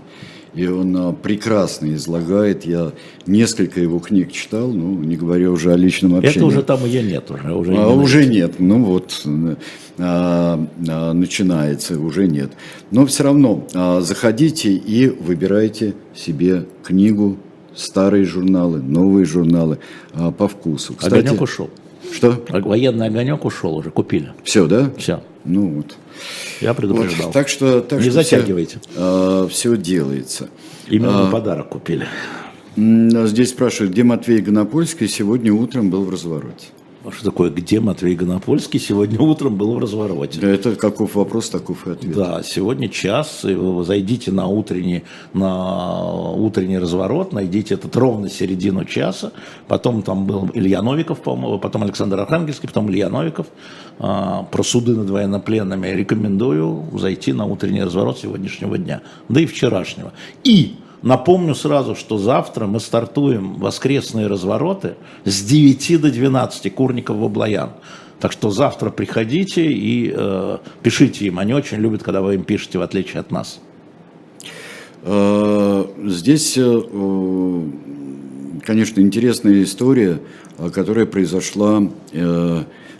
и 0.56 0.66
он 0.66 0.96
а, 0.96 1.12
прекрасно 1.12 1.94
излагает. 1.94 2.64
Я 2.64 2.92
несколько 3.26 3.80
его 3.80 3.98
книг 3.98 4.32
читал, 4.32 4.68
ну, 4.68 4.94
не 4.98 5.16
говоря 5.16 5.50
уже 5.50 5.72
о 5.72 5.76
личном 5.76 6.16
общении. 6.16 6.36
Это 6.38 6.46
уже 6.46 6.62
там 6.62 6.84
ее 6.84 7.02
нет. 7.02 7.30
Уже, 7.30 7.54
уже, 7.54 7.76
а, 7.76 7.88
уже 7.88 8.26
нет, 8.26 8.54
ну 8.58 8.82
вот, 8.82 9.22
а, 9.98 10.66
а, 10.88 11.12
начинается, 11.12 12.00
уже 12.00 12.26
нет. 12.26 12.52
Но 12.90 13.06
все 13.06 13.24
равно 13.24 13.66
а, 13.74 14.00
заходите 14.00 14.72
и 14.72 15.08
выбирайте 15.08 15.94
себе 16.14 16.64
книгу, 16.82 17.36
старые 17.74 18.24
журналы, 18.24 18.80
новые 18.80 19.26
журналы 19.26 19.78
а, 20.14 20.32
по 20.32 20.48
вкусу. 20.48 20.94
Кстати, 20.94 21.20
Огонек 21.26 21.42
ушел. 21.42 21.70
Что? 22.12 22.42
Военный 22.48 23.06
огонек 23.08 23.44
ушел 23.44 23.76
уже, 23.76 23.90
купили. 23.90 24.32
Все, 24.42 24.66
да? 24.66 24.90
Все. 24.96 25.20
Ну 25.46 25.68
вот. 25.68 25.96
Я 26.60 26.74
предупреждал. 26.74 27.26
Вот, 27.26 27.32
так 27.32 27.48
что, 27.48 27.80
так 27.80 28.00
Не 28.00 28.04
что 28.06 28.12
затягивайте. 28.12 28.80
Все, 28.80 29.44
э, 29.44 29.48
все 29.50 29.76
делается. 29.76 30.48
Именно 30.88 31.28
а, 31.28 31.30
подарок 31.30 31.70
купили. 31.70 32.06
Здесь 32.76 33.50
спрашивают, 33.50 33.92
где 33.92 34.02
Матвей 34.02 34.40
Гонопольский 34.40 35.08
сегодня 35.08 35.52
утром 35.52 35.90
был 35.90 36.04
в 36.04 36.10
развороте. 36.10 36.66
А 37.06 37.12
что 37.12 37.26
такое, 37.26 37.50
где 37.50 37.78
Матвей 37.78 38.16
Гонопольский 38.16 38.80
сегодня 38.80 39.20
утром 39.20 39.54
был 39.54 39.74
в 39.74 39.78
развороте? 39.78 40.40
Да, 40.40 40.48
это 40.48 40.74
каков 40.74 41.14
вопрос, 41.14 41.48
таков 41.50 41.86
и 41.86 41.92
ответ. 41.92 42.16
Да, 42.16 42.42
сегодня 42.42 42.88
час, 42.88 43.44
вы 43.44 43.84
зайдите 43.84 44.32
на 44.32 44.48
утренний, 44.48 45.04
на 45.32 46.32
утренний 46.32 46.78
разворот, 46.78 47.32
найдите 47.32 47.74
этот 47.74 47.94
ровно 47.94 48.28
середину 48.28 48.84
часа, 48.84 49.30
потом 49.68 50.02
там 50.02 50.26
был 50.26 50.50
Илья 50.52 50.82
Новиков, 50.82 51.20
по-моему, 51.20 51.60
потом 51.60 51.84
Александр 51.84 52.18
Архангельский, 52.18 52.68
потом 52.68 52.90
Илья 52.90 53.08
Новиков, 53.08 53.46
а, 54.00 54.42
про 54.42 54.64
суды 54.64 54.96
над 54.96 55.08
военнопленными. 55.08 55.86
Рекомендую 55.86 56.86
зайти 56.98 57.32
на 57.32 57.44
утренний 57.44 57.84
разворот 57.84 58.18
сегодняшнего 58.18 58.78
дня, 58.78 59.02
да 59.28 59.40
и 59.40 59.46
вчерашнего. 59.46 60.12
И 60.42 60.74
Напомню 61.06 61.54
сразу, 61.54 61.94
что 61.94 62.18
завтра 62.18 62.66
мы 62.66 62.80
стартуем 62.80 63.54
воскресные 63.54 64.26
развороты 64.26 64.96
с 65.24 65.40
9 65.44 66.00
до 66.00 66.10
12 66.10 66.74
Курников 66.74 67.18
в 67.18 67.24
Облаян. 67.24 67.74
Так 68.18 68.32
что 68.32 68.50
завтра 68.50 68.90
приходите 68.90 69.70
и 69.70 70.12
э, 70.12 70.58
пишите 70.82 71.26
им. 71.26 71.38
Они 71.38 71.54
очень 71.54 71.78
любят, 71.78 72.02
когда 72.02 72.22
вы 72.22 72.34
им 72.34 72.42
пишете, 72.42 72.80
в 72.80 72.82
отличие 72.82 73.20
от 73.20 73.30
нас. 73.30 73.60
Э, 75.04 75.84
здесь, 76.06 76.58
э, 76.58 76.82
конечно, 78.64 79.00
интересная 79.00 79.62
история, 79.62 80.18
которая 80.74 81.06
произошла, 81.06 81.84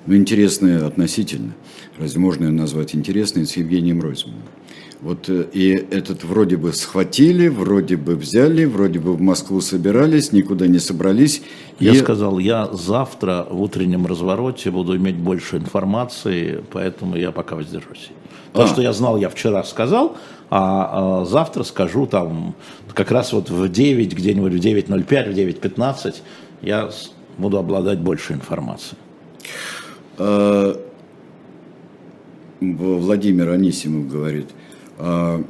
ну, 0.07 0.17
интересная 0.17 0.87
относительно, 0.87 1.55
разве 1.99 2.21
можно 2.21 2.45
ее 2.45 2.53
назвать 2.53 2.95
интересной, 2.95 3.47
с 3.47 3.57
Евгением 3.57 4.01
Ройзманом. 4.01 4.43
Вот 5.01 5.29
э, 5.29 5.45
и 5.53 5.73
этот 5.91 6.25
вроде 6.25 6.57
бы 6.57 6.73
схватили, 6.73 7.49
вроде 7.49 7.97
бы 7.97 8.17
взяли, 8.17 8.65
вроде 8.65 8.99
бы 8.99 9.13
в 9.13 9.21
Москву 9.21 9.61
собирались, 9.61 10.33
никуда 10.33 10.67
не 10.67 10.79
собрались. 10.79 11.43
Я 11.79 11.93
и... 11.93 11.97
сказал, 11.99 12.39
я 12.39 12.69
завтра 12.73 13.47
в 13.51 13.61
утреннем 13.61 14.07
развороте 14.07 14.71
буду 14.71 14.97
иметь 14.97 15.17
больше 15.17 15.57
информации, 15.59 16.65
поэтому 16.73 17.17
я 17.17 17.31
пока 17.31 17.57
воздержусь. 17.57 18.11
То, 18.53 18.63
а. 18.63 18.67
что 18.67 18.81
я 18.81 18.93
знал, 18.93 19.19
я 19.19 19.29
вчера 19.29 19.63
сказал, 19.65 20.17
а, 20.49 21.21
а 21.21 21.25
завтра 21.27 21.63
скажу 21.63 22.07
там 22.07 22.55
как 22.95 23.11
раз 23.11 23.33
вот 23.33 23.51
в 23.51 23.69
9, 23.69 24.15
где-нибудь 24.15 24.53
в 24.53 24.57
9.05, 24.57 25.33
в 25.33 25.37
9.15 25.37 26.15
я 26.63 26.89
буду 27.37 27.59
обладать 27.59 27.99
больше 27.99 28.33
информацией. 28.33 28.99
А, 30.19 30.81
Владимир 32.61 33.51
Анисимов 33.51 34.09
говорит– 34.09 34.47
а, 34.99 35.43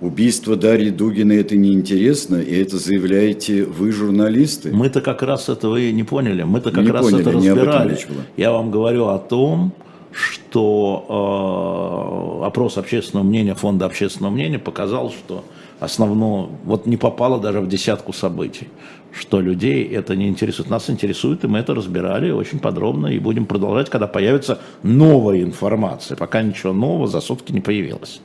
убийство 0.00 0.56
Дарьи 0.56 0.90
Дугина 0.90 1.32
это 1.32 1.56
неинтересно, 1.56 2.36
и 2.36 2.60
это 2.60 2.78
заявляете 2.78 3.64
вы, 3.64 3.92
журналисты? 3.92 4.70
Мы-то 4.72 5.00
как 5.00 5.22
раз 5.22 5.48
этого 5.48 5.76
и 5.76 5.92
не 5.92 6.04
поняли, 6.04 6.42
мы-то 6.42 6.70
как 6.70 6.84
не 6.84 6.90
раз 6.90 7.04
поняли, 7.04 7.20
это 7.22 7.32
разбирали. 7.32 7.98
Я 8.36 8.52
вам 8.52 8.70
говорю 8.70 9.08
о 9.08 9.18
том, 9.18 9.72
что 10.10 12.40
э, 12.42 12.46
опрос 12.46 12.78
общественного 12.78 13.26
мнения, 13.26 13.54
фонда 13.54 13.86
общественного 13.86 14.32
мнения 14.32 14.58
показал, 14.58 15.10
что 15.10 15.44
основное, 15.80 16.48
вот 16.64 16.86
не 16.86 16.96
попало 16.96 17.38
даже 17.38 17.60
в 17.60 17.68
десятку 17.68 18.12
событий, 18.12 18.68
что 19.12 19.40
людей 19.40 19.84
это 19.84 20.14
не 20.16 20.28
интересует. 20.28 20.70
Нас 20.70 20.90
интересует, 20.90 21.44
и 21.44 21.46
мы 21.46 21.58
это 21.58 21.74
разбирали 21.74 22.30
очень 22.30 22.58
подробно, 22.58 23.08
и 23.08 23.18
будем 23.18 23.46
продолжать, 23.46 23.90
когда 23.90 24.06
появится 24.06 24.60
новая 24.82 25.42
информация. 25.42 26.16
Пока 26.16 26.42
ничего 26.42 26.72
нового 26.72 27.06
за 27.06 27.20
сутки 27.20 27.52
не 27.52 27.60
появилось. 27.60 28.20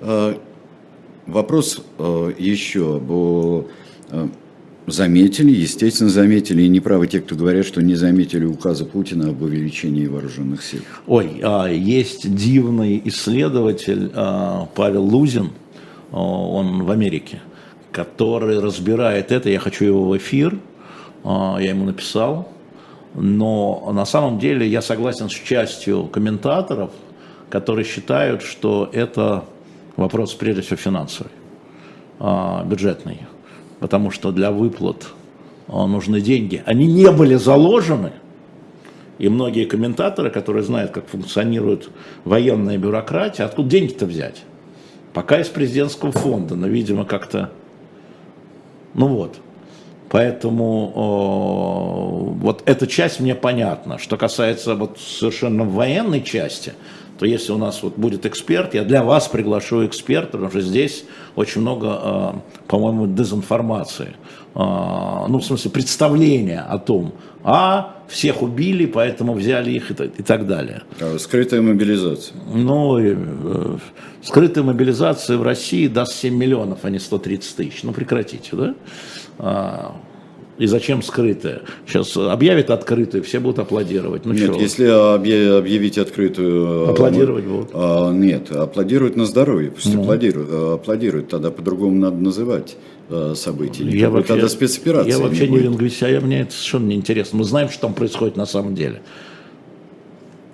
Э, 0.00 0.34
вопрос 1.26 1.84
э, 1.98 2.32
еще 2.38 3.00
э, 4.10 4.28
заметили, 4.86 5.50
естественно, 5.50 6.10
заметили, 6.10 6.62
и 6.62 6.68
неправы 6.68 7.06
те, 7.06 7.20
кто 7.20 7.34
говорят, 7.34 7.66
что 7.66 7.82
не 7.82 7.94
заметили 7.94 8.44
указа 8.44 8.84
Путина 8.84 9.30
об 9.30 9.42
увеличении 9.42 10.06
вооруженных 10.06 10.62
сил. 10.62 10.80
Ой, 11.06 11.40
а, 11.42 11.68
есть 11.68 12.34
дивный 12.34 13.00
исследователь 13.04 14.10
а, 14.14 14.68
Павел 14.74 15.04
Лузин, 15.04 15.50
он 16.10 16.82
в 16.82 16.90
Америке, 16.90 17.40
который 17.92 18.58
разбирает 18.58 19.30
это, 19.30 19.48
я 19.48 19.60
хочу 19.60 19.84
его 19.84 20.08
в 20.08 20.16
эфир, 20.16 20.58
а, 21.24 21.58
я 21.60 21.70
ему 21.70 21.84
написал, 21.84 22.48
но 23.14 23.90
на 23.92 24.04
самом 24.04 24.38
деле 24.38 24.66
я 24.66 24.82
согласен 24.82 25.28
с 25.28 25.32
частью 25.32 26.04
комментаторов, 26.04 26.90
которые 27.50 27.84
считают, 27.84 28.42
что 28.42 28.88
это 28.92 29.44
Вопрос 29.96 30.32
прежде 30.34 30.62
всего 30.62 30.76
финансовый, 30.76 31.30
а, 32.18 32.64
бюджетный. 32.64 33.20
Потому 33.78 34.10
что 34.10 34.32
для 34.32 34.50
выплат 34.50 35.08
а, 35.68 35.86
нужны 35.86 36.20
деньги. 36.20 36.62
Они 36.64 36.86
не 36.86 37.10
были 37.10 37.34
заложены. 37.34 38.12
И 39.18 39.28
многие 39.28 39.66
комментаторы, 39.66 40.30
которые 40.30 40.64
знают, 40.64 40.92
как 40.92 41.06
функционирует 41.08 41.90
военная 42.24 42.78
бюрократия, 42.78 43.44
откуда 43.44 43.68
деньги-то 43.68 44.06
взять? 44.06 44.42
Пока 45.12 45.40
из 45.40 45.48
президентского 45.48 46.10
фонда, 46.10 46.54
но, 46.54 46.66
видимо, 46.66 47.04
как-то... 47.04 47.50
Ну 48.94 49.08
вот. 49.08 49.36
Поэтому 50.10 50.92
э, 50.94 52.40
вот 52.42 52.62
эта 52.66 52.86
часть 52.86 53.20
мне 53.20 53.34
понятна. 53.34 53.98
Что 53.98 54.18
касается 54.18 54.74
вот 54.74 54.98
совершенно 54.98 55.64
военной 55.64 56.22
части, 56.22 56.74
то 57.18 57.26
если 57.26 57.52
у 57.52 57.56
нас 57.56 57.82
вот 57.82 57.96
будет 57.96 58.26
эксперт, 58.26 58.74
я 58.74 58.84
для 58.84 59.04
вас 59.04 59.28
приглашу 59.28 59.86
эксперта, 59.86 60.32
потому 60.32 60.50
что 60.50 60.60
здесь 60.60 61.04
очень 61.36 61.60
много, 61.60 61.88
а, 61.90 62.40
по-моему, 62.66 63.06
дезинформации. 63.06 64.14
А, 64.54 65.26
ну, 65.28 65.38
в 65.38 65.44
смысле, 65.44 65.70
представления 65.70 66.60
о 66.60 66.78
том, 66.78 67.14
а 67.42 68.02
всех 68.08 68.42
убили, 68.42 68.86
поэтому 68.86 69.32
взяли 69.32 69.70
их 69.70 69.90
и, 69.90 69.94
и 69.94 70.22
так 70.22 70.46
далее. 70.46 70.82
А 71.00 71.18
скрытая 71.18 71.62
мобилизация. 71.62 72.36
Ну, 72.52 72.98
э, 72.98 73.16
скрытая 74.22 74.62
мобилизация 74.62 75.38
в 75.38 75.42
России 75.42 75.86
даст 75.88 76.14
7 76.14 76.34
миллионов, 76.34 76.80
а 76.82 76.90
не 76.90 76.98
130 76.98 77.56
тысяч. 77.56 77.82
Ну, 77.82 77.92
прекратите, 77.92 78.50
да? 78.52 78.74
А, 79.38 79.96
и 80.58 80.66
зачем 80.66 81.02
скрытая? 81.02 81.62
Сейчас 81.86 82.14
объявят 82.16 82.70
открытую, 82.70 83.24
все 83.24 83.40
будут 83.40 83.58
аплодировать. 83.58 84.26
Ну, 84.26 84.34
нет, 84.34 84.50
что? 84.50 84.60
если 84.60 84.84
объявить 84.84 85.96
открытую... 85.96 86.88
А, 86.88 86.90
аплодировать 86.90 87.44
будут? 87.44 87.70
А, 87.72 88.12
нет, 88.12 88.52
аплодируют 88.52 89.16
на 89.16 89.24
здоровье, 89.24 89.70
пусть 89.70 89.92
ну. 89.94 90.02
аплодируют, 90.02 90.48
а, 90.52 90.74
аплодируют, 90.74 91.30
тогда 91.30 91.50
по-другому 91.50 91.98
надо 91.98 92.16
называть 92.16 92.76
а, 93.08 93.34
события. 93.34 93.84
Я 93.84 94.10
вообще, 94.10 94.28
тогда 94.28 94.48
спецоперация. 94.48 95.12
Я 95.12 95.18
вообще 95.18 95.48
не, 95.48 95.56
не 95.56 95.58
лингвист, 95.60 96.02
а 96.02 96.20
мне 96.20 96.42
это 96.42 96.52
совершенно 96.52 96.86
не 96.86 96.96
интересно. 96.96 97.38
Мы 97.38 97.44
знаем, 97.44 97.68
что 97.68 97.82
там 97.82 97.94
происходит 97.94 98.36
на 98.36 98.46
самом 98.46 98.74
деле. 98.74 99.02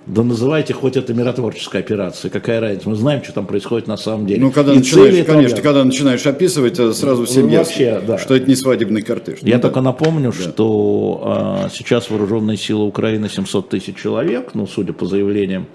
Да 0.09 0.23
называйте 0.23 0.73
хоть 0.73 0.97
это 0.97 1.13
миротворческая 1.13 1.83
операция, 1.83 2.31
какая 2.31 2.59
разница, 2.59 2.89
мы 2.89 2.95
знаем, 2.95 3.23
что 3.23 3.31
там 3.31 3.45
происходит 3.45 3.87
на 3.87 3.95
самом 3.95 4.25
деле. 4.25 4.41
Ну, 4.41 4.51
когда 4.51 4.73
и 4.73 4.77
начинаешь, 4.77 5.23
конечно, 5.23 5.61
когда 5.61 5.83
начинаешь 5.83 6.25
описывать, 6.25 6.77
сразу 6.95 7.25
всем 7.25 7.43
ну, 7.43 7.49
ясно, 7.49 7.69
вообще, 7.69 8.01
да. 8.07 8.17
что 8.17 8.35
это 8.35 8.49
не 8.49 8.55
свадебный 8.55 9.03
кортеж. 9.03 9.39
Я 9.43 9.57
ну, 9.57 9.61
только 9.61 9.75
да. 9.75 9.81
напомню, 9.83 10.33
да. 10.35 10.49
что 10.49 11.21
а, 11.23 11.69
сейчас 11.71 12.09
вооруженные 12.09 12.57
силы 12.57 12.85
Украины 12.85 13.29
700 13.29 13.69
тысяч 13.69 13.97
человек, 13.97 14.55
ну, 14.55 14.65
судя 14.65 14.93
по 14.93 15.05
заявлениям, 15.05 15.67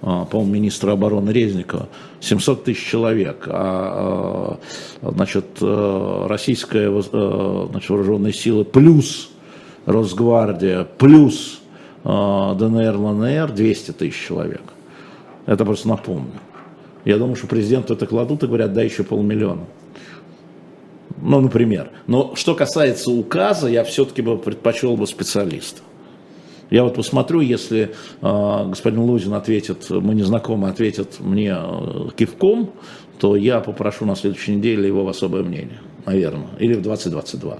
по-моему, 0.00 0.54
министра 0.54 0.92
обороны 0.92 1.30
Резникова, 1.30 1.88
700 2.20 2.64
тысяч 2.64 2.86
человек, 2.86 3.46
а, 3.48 4.58
а 5.02 5.10
значит, 5.10 5.46
э, 5.60 6.26
российская 6.28 6.88
э, 6.88 7.66
значит, 7.70 7.90
вооруженные 7.90 8.32
силы 8.32 8.64
плюс 8.64 9.30
Росгвардия, 9.86 10.84
плюс 10.84 11.60
а, 12.04 12.54
ДНР, 12.54 12.96
ЛНР 12.96 13.52
200 13.52 13.92
тысяч 13.92 14.26
человек. 14.26 14.62
Это 15.46 15.64
просто 15.64 15.88
напомню. 15.88 16.40
Я 17.04 17.16
думаю, 17.16 17.36
что 17.36 17.46
президенту 17.46 17.94
это 17.94 18.06
кладут 18.06 18.42
и 18.42 18.46
говорят, 18.46 18.72
дай 18.72 18.84
еще 18.84 19.02
полмиллиона. 19.02 19.64
Ну, 21.20 21.40
например. 21.40 21.90
Но 22.06 22.36
что 22.36 22.54
касается 22.54 23.10
указа, 23.10 23.68
я 23.68 23.82
все-таки 23.82 24.22
бы 24.22 24.38
предпочел 24.38 24.96
бы 24.96 25.06
специалиста. 25.06 25.80
Я 26.70 26.84
вот 26.84 26.94
посмотрю, 26.94 27.40
если 27.40 27.94
э, 28.20 28.68
господин 28.68 29.00
Лузин 29.00 29.32
ответит, 29.34 29.88
мы 29.88 30.14
незнакомы, 30.14 30.68
ответит 30.68 31.16
мне 31.20 31.56
э, 31.56 32.08
кивком, 32.16 32.70
то 33.18 33.36
я 33.36 33.60
попрошу 33.60 34.04
на 34.04 34.16
следующей 34.16 34.54
неделе 34.54 34.86
его 34.86 35.04
в 35.04 35.08
особое 35.08 35.42
мнение, 35.42 35.80
наверное, 36.04 36.48
или 36.58 36.74
в 36.74 36.82
2022. 36.82 37.58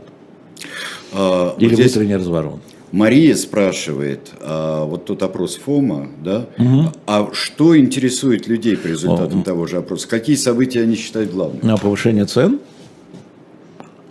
А, 1.12 1.56
или 1.58 1.74
здесь... 1.74 1.92
в 1.92 1.96
утренний 1.96 2.16
разворот. 2.16 2.60
Мария 2.92 3.34
спрашивает, 3.34 4.30
а, 4.40 4.84
вот 4.84 5.04
тот 5.04 5.22
опрос 5.22 5.56
ФОМа, 5.56 6.08
да, 6.22 6.46
угу. 6.58 6.92
а 7.06 7.28
что 7.32 7.78
интересует 7.78 8.46
людей 8.46 8.76
по 8.76 8.86
результатам 8.86 9.40
О. 9.40 9.44
того 9.44 9.66
же 9.66 9.78
опроса? 9.78 10.08
Какие 10.08 10.36
события 10.36 10.82
они 10.82 10.96
считают 10.96 11.30
главными? 11.30 11.70
А 11.70 11.76
повышение 11.76 12.24
цен, 12.24 12.60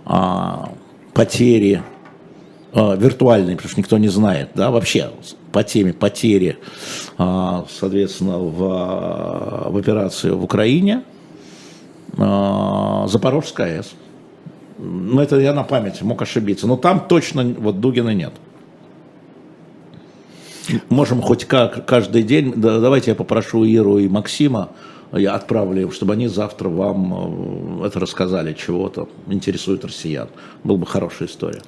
а, 0.06 0.72
потери 1.14 1.82
а, 2.78 2.96
виртуальные, 2.96 3.56
потому 3.56 3.72
что 3.72 3.80
никто 3.80 3.98
не 3.98 4.08
знает, 4.08 4.50
да, 4.54 4.70
вообще 4.70 5.10
по 5.52 5.64
теме 5.64 5.94
потери, 5.94 6.60
а, 7.18 7.66
соответственно, 7.80 8.38
в, 8.38 9.72
в 9.72 9.78
операции 9.78 10.30
в 10.30 10.44
Украине, 10.44 11.04
а, 12.18 13.08
Запорожская 13.08 13.80
АЭС. 13.80 13.94
Ну, 14.78 15.20
это 15.20 15.40
я 15.40 15.54
на 15.54 15.64
память 15.64 16.04
мог 16.04 16.22
ошибиться. 16.22 16.68
Но 16.68 16.78
там 16.78 17.08
точно 17.08 17.44
вот 17.58 17.80
Дугина 17.80 18.14
нет 18.14 18.34
можем 20.90 21.22
хоть 21.22 21.46
как 21.46 21.86
каждый 21.86 22.24
день, 22.24 22.54
да, 22.56 22.80
давайте 22.80 23.12
я 23.12 23.16
попрошу 23.16 23.64
Иру 23.64 23.98
и 23.98 24.08
Максима, 24.08 24.70
я 25.14 25.36
отправлю 25.36 25.90
чтобы 25.92 26.14
они 26.14 26.28
завтра 26.28 26.70
вам 26.70 27.82
э, 27.82 27.88
это 27.88 28.00
рассказали, 28.00 28.54
чего-то 28.54 29.08
интересует 29.28 29.86
россиян. 29.86 30.28
Была 30.64 30.78
бы 30.78 30.86
хорошая 30.86 31.30
история. 31.30 31.62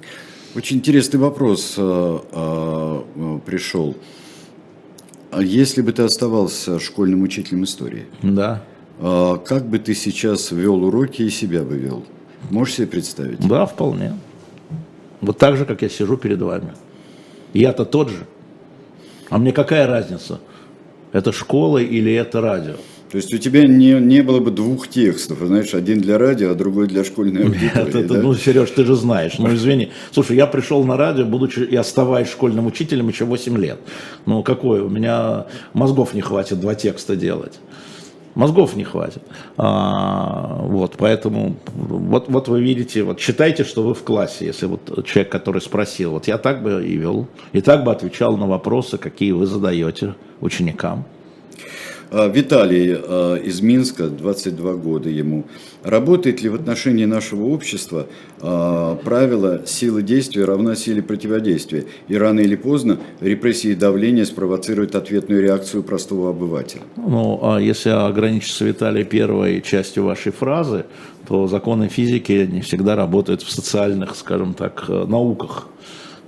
Очень 0.55 0.77
интересный 0.77 1.19
вопрос 1.19 1.75
э, 1.77 2.19
э, 2.31 3.39
пришел. 3.45 3.95
А 5.31 5.43
если 5.43 5.83
бы 5.83 5.91
ты 5.91 6.01
оставался 6.01 6.79
школьным 6.79 7.21
учителем 7.21 7.63
истории, 7.63 8.07
да. 8.23 8.63
э, 8.99 9.37
как 9.45 9.67
бы 9.67 9.77
ты 9.77 9.93
сейчас 9.93 10.51
вел 10.51 10.83
уроки 10.83 11.21
и 11.21 11.29
себя 11.29 11.61
бы 11.61 11.77
вел? 11.77 12.03
Можешь 12.49 12.75
себе 12.75 12.87
представить? 12.87 13.47
Да, 13.47 13.67
вполне. 13.67 14.17
Вот 15.21 15.37
так 15.37 15.55
же, 15.55 15.65
как 15.65 15.83
я 15.83 15.89
сижу 15.89 16.17
перед 16.17 16.41
вами. 16.41 16.73
Я-то 17.53 17.85
тот 17.85 18.09
же. 18.09 18.25
А 19.29 19.37
мне 19.37 19.51
какая 19.51 19.85
разница? 19.85 20.39
Это 21.11 21.31
школа 21.31 21.77
или 21.77 22.11
это 22.13 22.41
радио? 22.41 22.75
То 23.11 23.17
есть 23.17 23.33
у 23.33 23.37
тебя 23.39 23.65
не, 23.65 23.93
не 23.93 24.21
было 24.21 24.39
бы 24.39 24.51
двух 24.51 24.87
текстов, 24.87 25.39
знаешь, 25.41 25.73
один 25.73 25.99
для 25.99 26.19
радио, 26.19 26.51
а 26.51 26.53
другой 26.53 26.87
для 26.87 27.03
школьной 27.03 27.43
аудитории, 27.43 27.85
Нет, 27.85 27.95
это, 27.95 28.13
да? 28.13 28.21
Ну, 28.21 28.35
Сереж, 28.35 28.69
ты 28.69 28.85
же 28.85 28.95
знаешь, 28.95 29.39
ну 29.39 29.53
извини. 29.53 29.89
Слушай, 30.11 30.37
я 30.37 30.45
пришел 30.45 30.83
на 30.83 30.95
радио, 30.95 31.25
будучи 31.25 31.59
и 31.59 31.75
оставаясь 31.75 32.29
школьным 32.29 32.67
учителем 32.67 33.07
еще 33.07 33.25
8 33.25 33.57
лет. 33.57 33.79
Ну 34.27 34.43
какой, 34.43 34.81
у 34.81 34.89
меня 34.89 35.47
мозгов 35.73 36.13
не 36.13 36.21
хватит 36.21 36.59
два 36.59 36.75
текста 36.75 37.15
делать. 37.15 37.59
Мозгов 38.35 38.75
не 38.75 38.83
хватит. 38.83 39.23
А, 39.57 40.61
вот, 40.61 40.95
поэтому, 40.97 41.57
вот, 41.73 42.29
вот 42.29 42.47
вы 42.47 42.61
видите, 42.61 43.01
вот 43.01 43.19
считайте, 43.19 43.63
что 43.63 43.81
вы 43.81 43.95
в 43.95 44.03
классе, 44.03 44.45
если 44.45 44.67
вот 44.67 45.03
человек, 45.05 45.31
который 45.31 45.61
спросил, 45.61 46.11
вот 46.11 46.27
я 46.27 46.37
так 46.37 46.61
бы 46.61 46.85
и 46.85 46.95
вел, 46.95 47.27
и 47.53 47.61
так 47.61 47.83
бы 47.83 47.91
отвечал 47.91 48.37
на 48.37 48.45
вопросы, 48.45 48.99
какие 48.99 49.31
вы 49.31 49.47
задаете 49.47 50.13
ученикам. 50.41 51.05
А, 52.11 52.27
Виталий 52.27 52.95
а, 52.95 53.35
из 53.35 53.61
Минска, 53.61 54.07
22 54.07 54.73
года 54.73 55.09
ему. 55.09 55.45
Работает 55.83 56.41
ли 56.41 56.49
в 56.49 56.55
отношении 56.55 57.05
нашего 57.05 57.45
общества 57.45 58.07
а, 58.41 58.95
правило 58.95 59.61
силы 59.65 60.01
действия 60.01 60.45
равна 60.45 60.75
силе 60.75 61.03
противодействия? 61.03 61.85
И 62.07 62.17
рано 62.17 62.39
или 62.39 62.55
поздно 62.55 62.99
репрессии 63.21 63.71
и 63.71 63.75
давление 63.75 64.25
спровоцируют 64.25 64.95
ответную 64.95 65.41
реакцию 65.41 65.83
простого 65.83 66.31
обывателя? 66.31 66.81
Ну, 66.97 67.39
а 67.43 67.59
если 67.59 67.89
ограничиться, 67.89 68.65
Виталий, 68.65 69.03
первой 69.03 69.61
частью 69.61 70.05
вашей 70.05 70.31
фразы, 70.31 70.85
то 71.27 71.47
законы 71.47 71.89
физики 71.89 72.47
не 72.51 72.61
всегда 72.61 72.95
работают 72.95 73.43
в 73.43 73.51
социальных, 73.51 74.15
скажем 74.15 74.55
так, 74.55 74.85
э, 74.87 75.05
науках. 75.05 75.67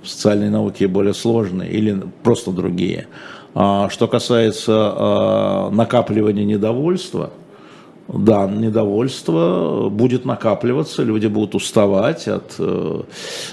В 0.02 0.08
социальной 0.08 0.50
науке 0.50 0.88
более 0.88 1.14
сложные 1.14 1.70
или 1.70 2.02
просто 2.22 2.50
другие. 2.50 3.06
А 3.54 3.90
что 3.90 4.08
касается 4.08 4.72
а, 4.72 5.70
накапливания 5.70 6.44
недовольства, 6.44 7.30
да, 8.08 8.46
недовольство 8.46 9.88
будет 9.88 10.24
накапливаться, 10.24 11.02
люди 11.02 11.28
будут 11.28 11.54
уставать 11.54 12.28
от, 12.28 12.56
э, 12.58 13.02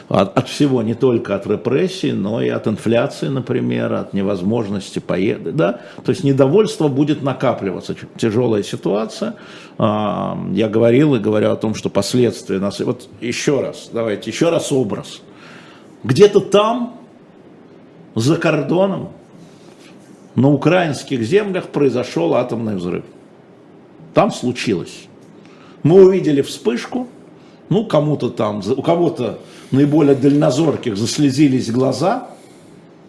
от, 0.09 0.37
от 0.37 0.49
всего, 0.49 0.81
не 0.81 0.95
только 0.95 1.35
от 1.35 1.47
репрессий, 1.47 2.11
но 2.11 2.41
и 2.41 2.49
от 2.49 2.67
инфляции, 2.67 3.27
например, 3.27 3.93
от 3.93 4.13
невозможности 4.13 4.99
поездить. 4.99 5.55
Да? 5.55 5.81
То 6.03 6.09
есть 6.09 6.23
недовольство 6.23 6.87
будет 6.87 7.21
накапливаться. 7.21 7.95
Тяжелая 8.17 8.63
ситуация. 8.63 9.35
А, 9.77 10.37
я 10.51 10.67
говорил 10.67 11.15
и 11.15 11.19
говорю 11.19 11.51
о 11.51 11.55
том, 11.55 11.75
что 11.75 11.89
последствия 11.89 12.59
нас... 12.59 12.79
Вот 12.79 13.07
еще 13.21 13.61
раз, 13.61 13.89
давайте, 13.93 14.29
еще 14.29 14.49
раз 14.49 14.71
образ. 14.71 15.21
Где-то 16.03 16.39
там, 16.41 16.95
за 18.15 18.35
кордоном, 18.35 19.09
на 20.39 20.49
украинских 20.49 21.21
землях 21.23 21.67
произошел 21.67 22.33
атомный 22.33 22.77
взрыв. 22.77 23.03
Там 24.13 24.31
случилось. 24.31 25.07
Мы 25.83 26.01
увидели 26.01 26.41
вспышку, 26.41 27.07
ну, 27.67 27.85
кому-то 27.85 28.29
там, 28.29 28.61
у 28.65 28.81
кого-то 28.81 29.39
наиболее 29.71 30.15
дальнозорких 30.15 30.95
заслезились 30.95 31.69
глаза, 31.69 32.29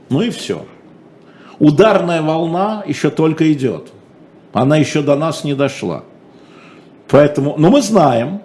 ну 0.09 0.23
и 0.23 0.31
все. 0.31 0.67
Ударная 1.61 2.21
волна 2.21 2.83
еще 2.85 3.11
только 3.11 3.53
идет. 3.53 3.93
Она 4.53 4.77
еще 4.77 5.01
до 5.01 5.15
нас 5.15 5.45
не 5.45 5.55
дошла. 5.55 6.03
Поэтому, 7.07 7.55
но 7.57 7.71
мы 7.71 7.81
знаем, 7.81 8.41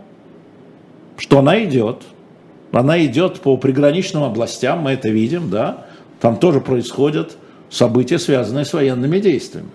что 1.17 1.39
она 1.39 1.63
идет. 1.63 2.03
Она 2.71 3.03
идет 3.03 3.39
по 3.39 3.57
приграничным 3.57 4.21
областям, 4.21 4.81
мы 4.81 4.91
это 4.91 5.09
видим, 5.09 5.49
да. 5.49 5.85
Там 6.19 6.37
тоже 6.37 6.61
происходят 6.61 7.35
события, 7.75 8.19
связанные 8.19 8.65
с 8.65 8.73
военными 8.73 9.19
действиями. 9.19 9.69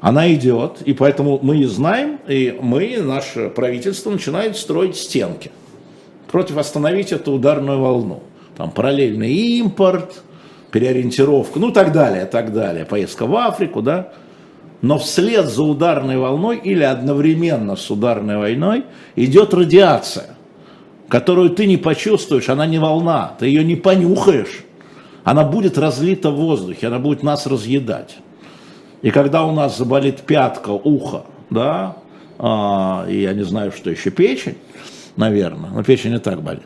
Она 0.00 0.32
идет, 0.32 0.82
и 0.84 0.92
поэтому 0.92 1.40
мы 1.42 1.66
знаем, 1.66 2.20
и 2.28 2.56
мы, 2.60 2.98
наше 2.98 3.48
правительство, 3.48 4.10
начинает 4.10 4.56
строить 4.56 4.96
стенки 4.96 5.50
против 6.30 6.56
остановить 6.56 7.10
эту 7.10 7.32
ударную 7.32 7.80
волну. 7.80 8.22
Там 8.56 8.70
параллельный 8.70 9.32
импорт, 9.32 10.22
переориентировка, 10.70 11.58
ну 11.58 11.72
так 11.72 11.92
далее, 11.92 12.26
так 12.26 12.52
далее, 12.52 12.84
поездка 12.84 13.26
в 13.26 13.34
Африку, 13.34 13.82
да. 13.82 14.12
но 14.82 14.98
вслед 14.98 15.46
за 15.46 15.64
ударной 15.64 16.18
волной 16.18 16.58
или 16.58 16.84
одновременно 16.84 17.74
с 17.74 17.90
ударной 17.90 18.36
войной 18.36 18.84
идет 19.16 19.52
радиация, 19.52 20.36
которую 21.08 21.50
ты 21.50 21.66
не 21.66 21.76
почувствуешь, 21.76 22.48
она 22.48 22.66
не 22.66 22.78
волна, 22.78 23.32
ты 23.38 23.46
ее 23.46 23.64
не 23.64 23.74
понюхаешь, 23.74 24.64
она 25.28 25.44
будет 25.44 25.76
разлита 25.76 26.30
в 26.30 26.36
воздухе, 26.36 26.86
она 26.86 26.98
будет 26.98 27.22
нас 27.22 27.46
разъедать. 27.46 28.16
И 29.02 29.10
когда 29.10 29.44
у 29.44 29.52
нас 29.52 29.76
заболит 29.76 30.22
пятка, 30.22 30.70
ухо, 30.70 31.24
да, 31.50 31.96
а, 32.38 33.04
и 33.06 33.20
я 33.20 33.34
не 33.34 33.42
знаю, 33.42 33.72
что 33.72 33.90
еще, 33.90 34.08
печень, 34.10 34.56
наверное, 35.16 35.68
но 35.68 35.84
печень 35.84 36.14
и 36.14 36.18
так 36.18 36.42
болит, 36.42 36.62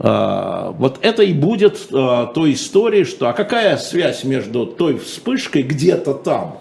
а, 0.00 0.72
вот 0.72 0.98
это 1.02 1.22
и 1.22 1.32
будет 1.32 1.86
а, 1.92 2.26
той 2.26 2.54
историей, 2.54 3.04
что 3.04 3.28
а 3.28 3.32
какая 3.32 3.76
связь 3.76 4.24
между 4.24 4.66
той 4.66 4.98
вспышкой 4.98 5.62
где-то 5.62 6.14
там, 6.14 6.58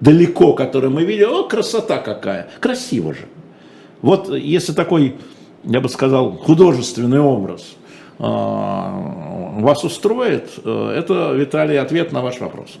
далеко, 0.00 0.52
которую 0.52 0.90
мы 0.90 1.04
видели, 1.04 1.24
о, 1.24 1.44
красота 1.44 1.96
какая, 1.96 2.50
красиво 2.60 3.14
же. 3.14 3.24
Вот 4.02 4.28
если 4.28 4.74
такой, 4.74 5.16
я 5.64 5.80
бы 5.80 5.88
сказал, 5.88 6.32
художественный 6.32 7.20
образ 7.20 7.76
вас 8.20 9.84
устроит, 9.84 10.50
э, 10.64 10.94
это, 10.96 11.32
Виталий, 11.32 11.78
ответ 11.78 12.12
на 12.12 12.20
ваш 12.20 12.40
вопрос. 12.40 12.78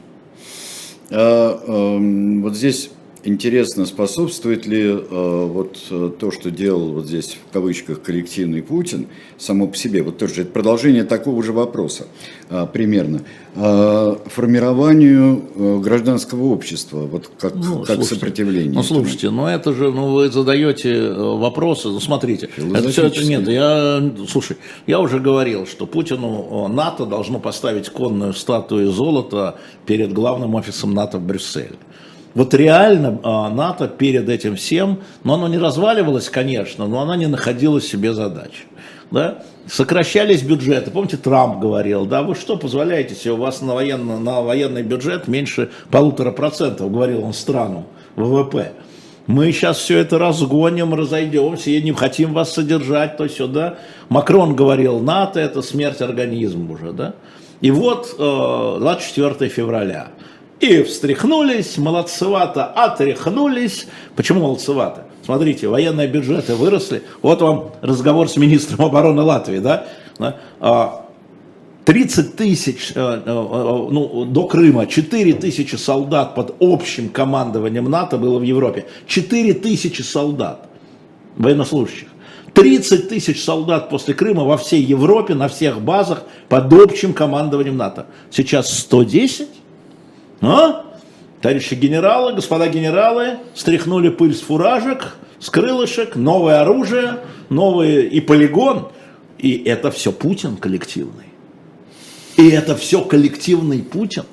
А, 1.10 1.60
э, 1.66 2.40
вот 2.40 2.54
здесь 2.54 2.90
Интересно, 3.22 3.84
способствует 3.84 4.66
ли 4.66 4.82
э, 4.82 5.46
вот 5.52 5.78
э, 5.90 6.10
то, 6.18 6.30
что 6.30 6.50
делал 6.50 6.92
вот 6.92 7.06
здесь 7.06 7.36
в 7.50 7.52
кавычках 7.52 8.00
коллективный 8.00 8.62
Путин, 8.62 9.08
само 9.36 9.66
по 9.66 9.76
себе, 9.76 10.02
вот 10.02 10.16
тоже 10.16 10.42
это 10.42 10.52
продолжение 10.52 11.04
такого 11.04 11.42
же 11.42 11.52
вопроса 11.52 12.06
э, 12.48 12.66
примерно, 12.72 13.20
э, 13.56 14.16
формированию 14.24 15.44
э, 15.54 15.80
гражданского 15.80 16.44
общества, 16.44 17.00
вот 17.00 17.30
как, 17.38 17.56
ну, 17.56 17.80
как 17.80 17.96
слушайте, 17.96 18.14
сопротивление. 18.14 18.72
Ну 18.72 18.82
слушайте, 18.82 19.28
ну 19.28 19.46
это 19.46 19.74
же, 19.74 19.92
ну 19.92 20.14
вы 20.14 20.30
задаете 20.30 20.90
э, 20.90 21.14
вопросы, 21.14 21.88
ну 21.88 22.00
смотрите, 22.00 22.48
это 22.56 22.88
все 22.88 23.06
это 23.08 23.22
нет, 23.22 23.46
я, 23.48 24.02
слушай, 24.30 24.56
я 24.86 24.98
уже 24.98 25.20
говорил, 25.20 25.66
что 25.66 25.86
Путину 25.86 26.68
э, 26.68 26.72
НАТО 26.72 27.04
должно 27.04 27.38
поставить 27.38 27.90
конную 27.90 28.32
статую 28.32 28.90
золота 28.90 29.58
перед 29.84 30.10
главным 30.14 30.54
офисом 30.54 30.94
НАТО 30.94 31.18
в 31.18 31.26
Брюсселе. 31.26 31.76
Вот 32.34 32.54
реально 32.54 33.18
а, 33.22 33.50
НАТО 33.50 33.88
перед 33.88 34.28
этим 34.28 34.56
всем, 34.56 35.00
но 35.24 35.34
оно 35.34 35.48
не 35.48 35.58
разваливалось, 35.58 36.28
конечно, 36.28 36.86
но 36.86 37.00
оно 37.00 37.14
не 37.16 37.26
находило 37.26 37.80
себе 37.80 38.12
задач. 38.12 38.66
Да? 39.10 39.42
Сокращались 39.66 40.42
бюджеты. 40.42 40.90
Помните, 40.90 41.16
Трамп 41.16 41.58
говорил, 41.60 42.06
да, 42.06 42.22
вы 42.22 42.36
что 42.36 42.56
позволяете 42.56 43.14
себе, 43.14 43.32
у 43.32 43.36
вас 43.36 43.60
на, 43.60 43.74
военно, 43.74 44.20
на 44.20 44.40
военный 44.42 44.82
бюджет 44.82 45.26
меньше 45.26 45.70
полутора 45.90 46.30
процентов, 46.30 46.92
говорил 46.92 47.24
он 47.24 47.32
странам 47.32 47.86
ВВП. 48.14 48.72
Мы 49.26 49.52
сейчас 49.52 49.78
все 49.78 49.98
это 49.98 50.18
разгоним, 50.18 50.94
разойдемся, 50.94 51.70
и 51.70 51.82
не 51.82 51.92
хотим 51.92 52.32
вас 52.32 52.52
содержать, 52.52 53.16
то 53.16 53.28
сюда. 53.28 53.78
Макрон 54.08 54.56
говорил, 54.56 54.98
НАТО 54.98 55.38
это 55.40 55.62
смерть 55.62 56.00
организма 56.00 56.72
уже, 56.72 56.92
да. 56.92 57.14
И 57.60 57.70
вот 57.70 58.14
24 58.16 59.36
э, 59.38 59.48
февраля. 59.48 60.08
И 60.60 60.82
встряхнулись, 60.82 61.78
молодцевато 61.78 62.66
отряхнулись. 62.66 63.86
Почему 64.14 64.40
молодцевато? 64.40 65.06
Смотрите, 65.24 65.68
военные 65.68 66.06
бюджеты 66.06 66.54
выросли. 66.54 67.02
Вот 67.22 67.40
вам 67.40 67.70
разговор 67.80 68.28
с 68.28 68.36
министром 68.36 68.84
обороны 68.84 69.22
Латвии, 69.22 69.58
да? 69.58 69.86
30 71.84 72.18
а, 72.26 72.36
тысяч, 72.36 72.92
э, 72.94 73.00
э, 73.00 73.22
э, 73.24 73.88
ну, 73.90 74.26
до 74.26 74.46
Крыма, 74.46 74.86
4 74.86 75.32
тысячи 75.34 75.76
солдат 75.76 76.34
под 76.34 76.56
общим 76.60 77.08
командованием 77.08 77.84
НАТО 77.84 78.18
было 78.18 78.38
в 78.38 78.42
Европе. 78.42 78.86
4 79.06 79.54
тысячи 79.54 80.02
солдат, 80.02 80.68
военнослужащих. 81.36 82.08
30 82.52 83.08
тысяч 83.08 83.42
солдат 83.42 83.88
после 83.88 84.12
Крыма 84.12 84.44
во 84.44 84.58
всей 84.58 84.82
Европе, 84.82 85.34
на 85.34 85.48
всех 85.48 85.80
базах 85.80 86.24
под 86.50 86.70
общим 86.72 87.14
командованием 87.14 87.78
НАТО. 87.78 88.06
Сейчас 88.30 88.78
110. 88.78 89.48
А? 90.40 90.84
Товарищи 91.40 91.74
генералы, 91.74 92.34
господа 92.34 92.68
генералы, 92.68 93.38
стряхнули 93.54 94.10
пыль 94.10 94.34
с 94.34 94.40
фуражек, 94.40 95.16
с 95.38 95.48
крылышек, 95.48 96.16
новое 96.16 96.60
оружие, 96.60 97.20
новый 97.48 98.06
и 98.06 98.20
полигон. 98.20 98.88
И 99.38 99.62
это 99.64 99.90
все 99.90 100.12
Путин 100.12 100.56
коллективный. 100.56 101.24
И 102.36 102.48
это 102.50 102.76
все 102.76 103.02
коллективный 103.02 103.82
Путин. 103.82 104.24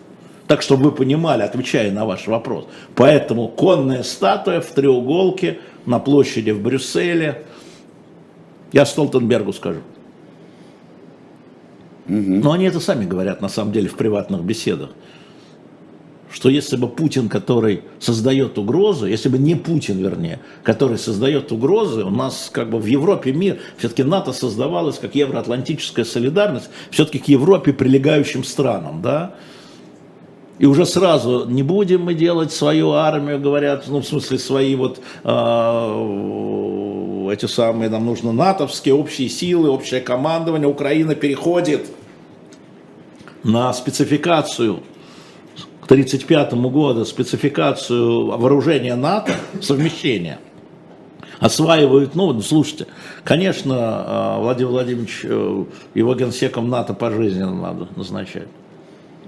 Так, 0.48 0.62
чтобы 0.62 0.86
вы 0.86 0.92
понимали, 0.92 1.42
отвечая 1.44 1.92
на 1.92 2.06
ваш 2.06 2.28
вопрос. 2.28 2.68
Поэтому 2.96 3.48
конная 3.50 4.04
статуя 4.04 4.62
в 4.62 4.68
треуголке 4.68 5.60
на 5.86 6.00
площади 6.00 6.52
в 6.52 6.62
Брюсселе. 6.62 7.46
Я 8.74 8.86
Столтенбергу 8.86 9.54
скажу. 9.54 9.80
Угу. 12.08 12.16
Но 12.16 12.52
они 12.52 12.66
это 12.66 12.80
сами 12.80 13.06
говорят, 13.06 13.42
на 13.42 13.50
самом 13.50 13.72
деле, 13.72 13.90
в 13.90 13.96
приватных 13.96 14.42
беседах 14.42 14.90
что 16.32 16.50
если 16.50 16.76
бы 16.76 16.88
Путин, 16.88 17.30
который 17.30 17.84
создает 18.00 18.58
угрозу, 18.58 19.06
если 19.06 19.30
бы 19.30 19.38
не 19.38 19.56
Путин, 19.56 19.98
вернее, 19.98 20.40
который 20.64 20.98
создает 20.98 21.52
угрозы, 21.52 22.04
у 22.04 22.10
нас 22.10 22.50
как 22.52 22.70
бы 22.70 22.80
в 22.80 22.86
Европе 22.86 23.32
мир, 23.32 23.60
все-таки 23.78 24.04
НАТО 24.04 24.34
создавалось 24.34 24.98
как 25.00 25.16
евроатлантическая 25.16 26.06
солидарность, 26.06 26.70
все-таки 26.92 27.20
к 27.20 27.28
Европе 27.28 27.72
прилегающим 27.74 28.44
странам, 28.44 29.02
да, 29.02 29.36
и 30.60 30.66
уже 30.66 30.86
сразу 30.86 31.46
не 31.48 31.64
будем 31.64 32.02
мы 32.02 32.14
делать 32.16 32.52
свою 32.52 32.92
армию, 32.92 33.40
говорят, 33.40 33.86
ну, 33.88 34.02
в 34.02 34.08
смысле, 34.08 34.40
свои 34.40 34.76
вот 34.76 35.00
э, 35.24 35.30
эти 37.32 37.46
самые, 37.46 37.90
нам 37.90 38.06
нужно 38.06 38.32
натовские 38.32 38.96
общие 38.96 39.30
силы, 39.30 39.70
общее 39.70 40.02
командование. 40.02 40.68
Украина 40.68 41.14
переходит 41.14 41.86
на 43.44 43.72
спецификацию 43.72 44.82
1935 45.88 46.54
году 46.70 47.06
спецификацию 47.06 48.28
вооружения 48.28 48.96
НАТО, 48.96 49.32
совмещение, 49.62 50.40
осваивают, 51.40 52.14
ну, 52.14 52.40
слушайте, 52.42 52.88
конечно, 53.24 53.76
а, 53.78 54.40
Владимир 54.42 54.72
Владимирович 54.72 55.22
э, 55.24 55.66
его 55.94 56.16
генсеком 56.16 56.70
НАТО 56.70 56.94
пожизненно 56.94 57.54
надо 57.54 57.88
назначать. 57.96 58.50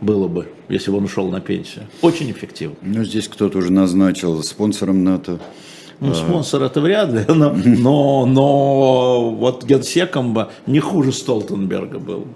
Было 0.01 0.28
бы, 0.28 0.49
если 0.68 0.91
бы 0.91 0.97
он 0.97 1.05
ушел 1.05 1.30
на 1.30 1.39
пенсию. 1.39 1.86
Очень 2.01 2.32
эффективно. 2.32 2.76
Ну, 2.82 3.03
здесь 3.05 3.30
кто-то 3.30 3.57
уже 3.57 3.72
назначил 3.72 4.43
спонсором 4.43 5.03
НАТО. 5.03 5.39
Ну, 6.01 6.12
а. 6.12 6.16
спонсор 6.16 6.64
это 6.64 6.82
вряд 6.82 7.12
ли, 7.12 7.24
но, 7.28 7.53
но, 7.53 8.26
но 8.26 9.32
вот 9.32 9.64
генсеком 9.64 10.34
бы 10.34 10.49
не 10.66 10.80
хуже 10.80 11.14
Столтенберга 11.14 11.99
был. 11.99 12.28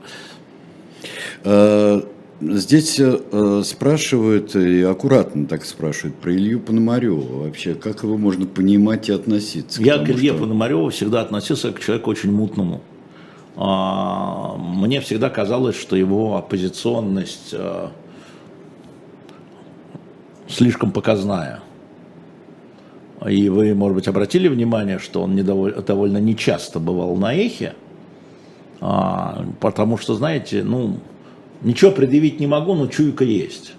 Здесь 2.52 3.00
э, 3.00 3.62
спрашивают, 3.64 4.56
и 4.56 4.82
аккуратно 4.82 5.46
так 5.46 5.64
спрашивают, 5.64 6.16
про 6.16 6.34
Илью 6.34 6.60
Пономарева 6.60 7.46
вообще. 7.46 7.74
Как 7.74 8.04
его 8.04 8.18
можно 8.18 8.46
понимать 8.46 9.10
и 9.10 9.14
относиться? 9.14 9.82
Я 9.82 9.98
к, 9.98 10.06
к 10.06 10.10
Илье 10.10 10.32
что... 10.32 10.42
Пономареву 10.42 10.90
всегда 10.90 11.22
относился 11.22 11.72
к 11.72 11.80
человеку 11.80 12.12
очень 12.12 12.32
мутному. 12.32 12.82
А, 13.56 14.56
мне 14.58 15.00
всегда 15.00 15.30
казалось, 15.30 15.80
что 15.80 15.96
его 15.96 16.36
оппозиционность 16.36 17.54
а, 17.54 17.92
слишком 20.48 20.92
показная. 20.92 21.62
И 23.28 23.48
вы, 23.48 23.74
может 23.74 23.96
быть, 23.96 24.08
обратили 24.08 24.50
внимание, 24.50 25.00
что 25.00 25.22
он 25.22 25.36
недоволь, 25.36 25.74
довольно 25.86 26.18
нечасто 26.18 26.80
бывал 26.80 27.16
на 27.16 27.34
эхе, 27.34 27.74
а, 28.82 29.46
потому 29.62 29.98
что, 29.98 30.16
знаете, 30.16 30.64
ну, 30.64 30.98
Ничего 31.64 31.92
предъявить 31.92 32.40
не 32.40 32.48
могу, 32.48 32.76
но 32.76 32.88
чуйка 32.88 33.24
есть. 33.24 33.74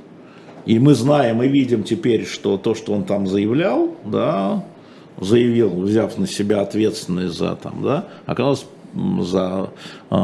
И 0.66 0.78
мы 0.78 0.94
знаем 0.94 1.42
и 1.42 1.48
видим 1.48 1.82
теперь, 1.82 2.26
что 2.26 2.56
то, 2.56 2.74
что 2.74 2.92
он 2.94 3.04
там 3.04 3.26
заявлял, 3.26 3.94
да, 4.04 4.64
заявил, 5.20 5.82
взяв 5.82 6.16
на 6.16 6.26
себя 6.26 6.62
ответственность 6.62 7.36
за 7.36 7.56
там, 7.56 7.82
да, 7.82 8.06
оказалось 8.24 8.66
за 9.20 9.70
э, 10.10 10.14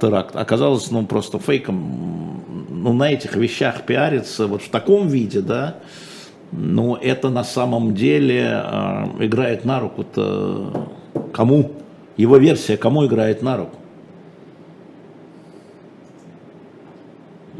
теракт, 0.00 0.34
оказалось, 0.34 0.90
ну, 0.90 1.06
просто 1.06 1.38
фейком, 1.38 2.42
ну, 2.68 2.92
на 2.92 3.12
этих 3.12 3.36
вещах 3.36 3.82
пиариться 3.82 4.46
вот 4.46 4.62
в 4.62 4.70
таком 4.70 5.08
виде, 5.08 5.40
да, 5.40 5.76
ну, 6.50 6.96
это 6.96 7.30
на 7.30 7.44
самом 7.44 7.94
деле 7.94 8.62
э, 8.64 9.04
играет 9.20 9.64
на 9.64 9.78
руку-то 9.80 10.88
кому? 11.32 11.72
Его 12.16 12.38
версия 12.38 12.76
кому 12.76 13.06
играет 13.06 13.42
на 13.42 13.56
руку? 13.56 13.76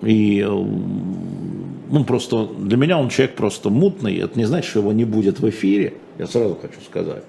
И 0.04 0.40
э, 0.40 0.48
ну, 0.48 2.04
просто 2.04 2.46
для 2.58 2.76
меня 2.76 2.98
он 2.98 3.08
человек 3.08 3.36
просто 3.36 3.70
мутный. 3.70 4.16
Это 4.16 4.38
не 4.38 4.44
значит, 4.44 4.70
что 4.70 4.80
его 4.80 4.92
не 4.92 5.04
будет 5.04 5.40
в 5.40 5.48
эфире. 5.48 5.94
Я 6.18 6.26
сразу 6.26 6.58
хочу 6.60 6.80
сказать. 6.84 7.24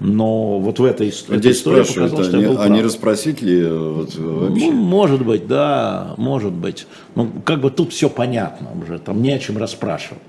Но 0.00 0.58
вот 0.58 0.80
в 0.80 0.84
этой, 0.84 1.08
этой 1.08 1.38
Здесь 1.38 1.58
истории 1.58 1.84
показалось, 1.84 2.26
что 2.26 2.38
я 2.38 2.48
был 2.48 2.60
а 2.60 2.68
не 2.68 2.82
расспросить 2.82 3.42
ли 3.42 3.64
вот, 3.64 4.14
вообще? 4.16 4.66
Ну, 4.66 4.72
может 4.72 5.24
быть, 5.24 5.46
да, 5.46 6.14
может 6.16 6.52
быть. 6.52 6.86
Ну, 7.14 7.30
как 7.44 7.60
бы 7.60 7.70
тут 7.70 7.92
все 7.92 8.10
понятно 8.10 8.68
уже, 8.82 8.98
там 8.98 9.22
не 9.22 9.32
о 9.32 9.38
чем 9.38 9.56
расспрашивать. 9.56 10.20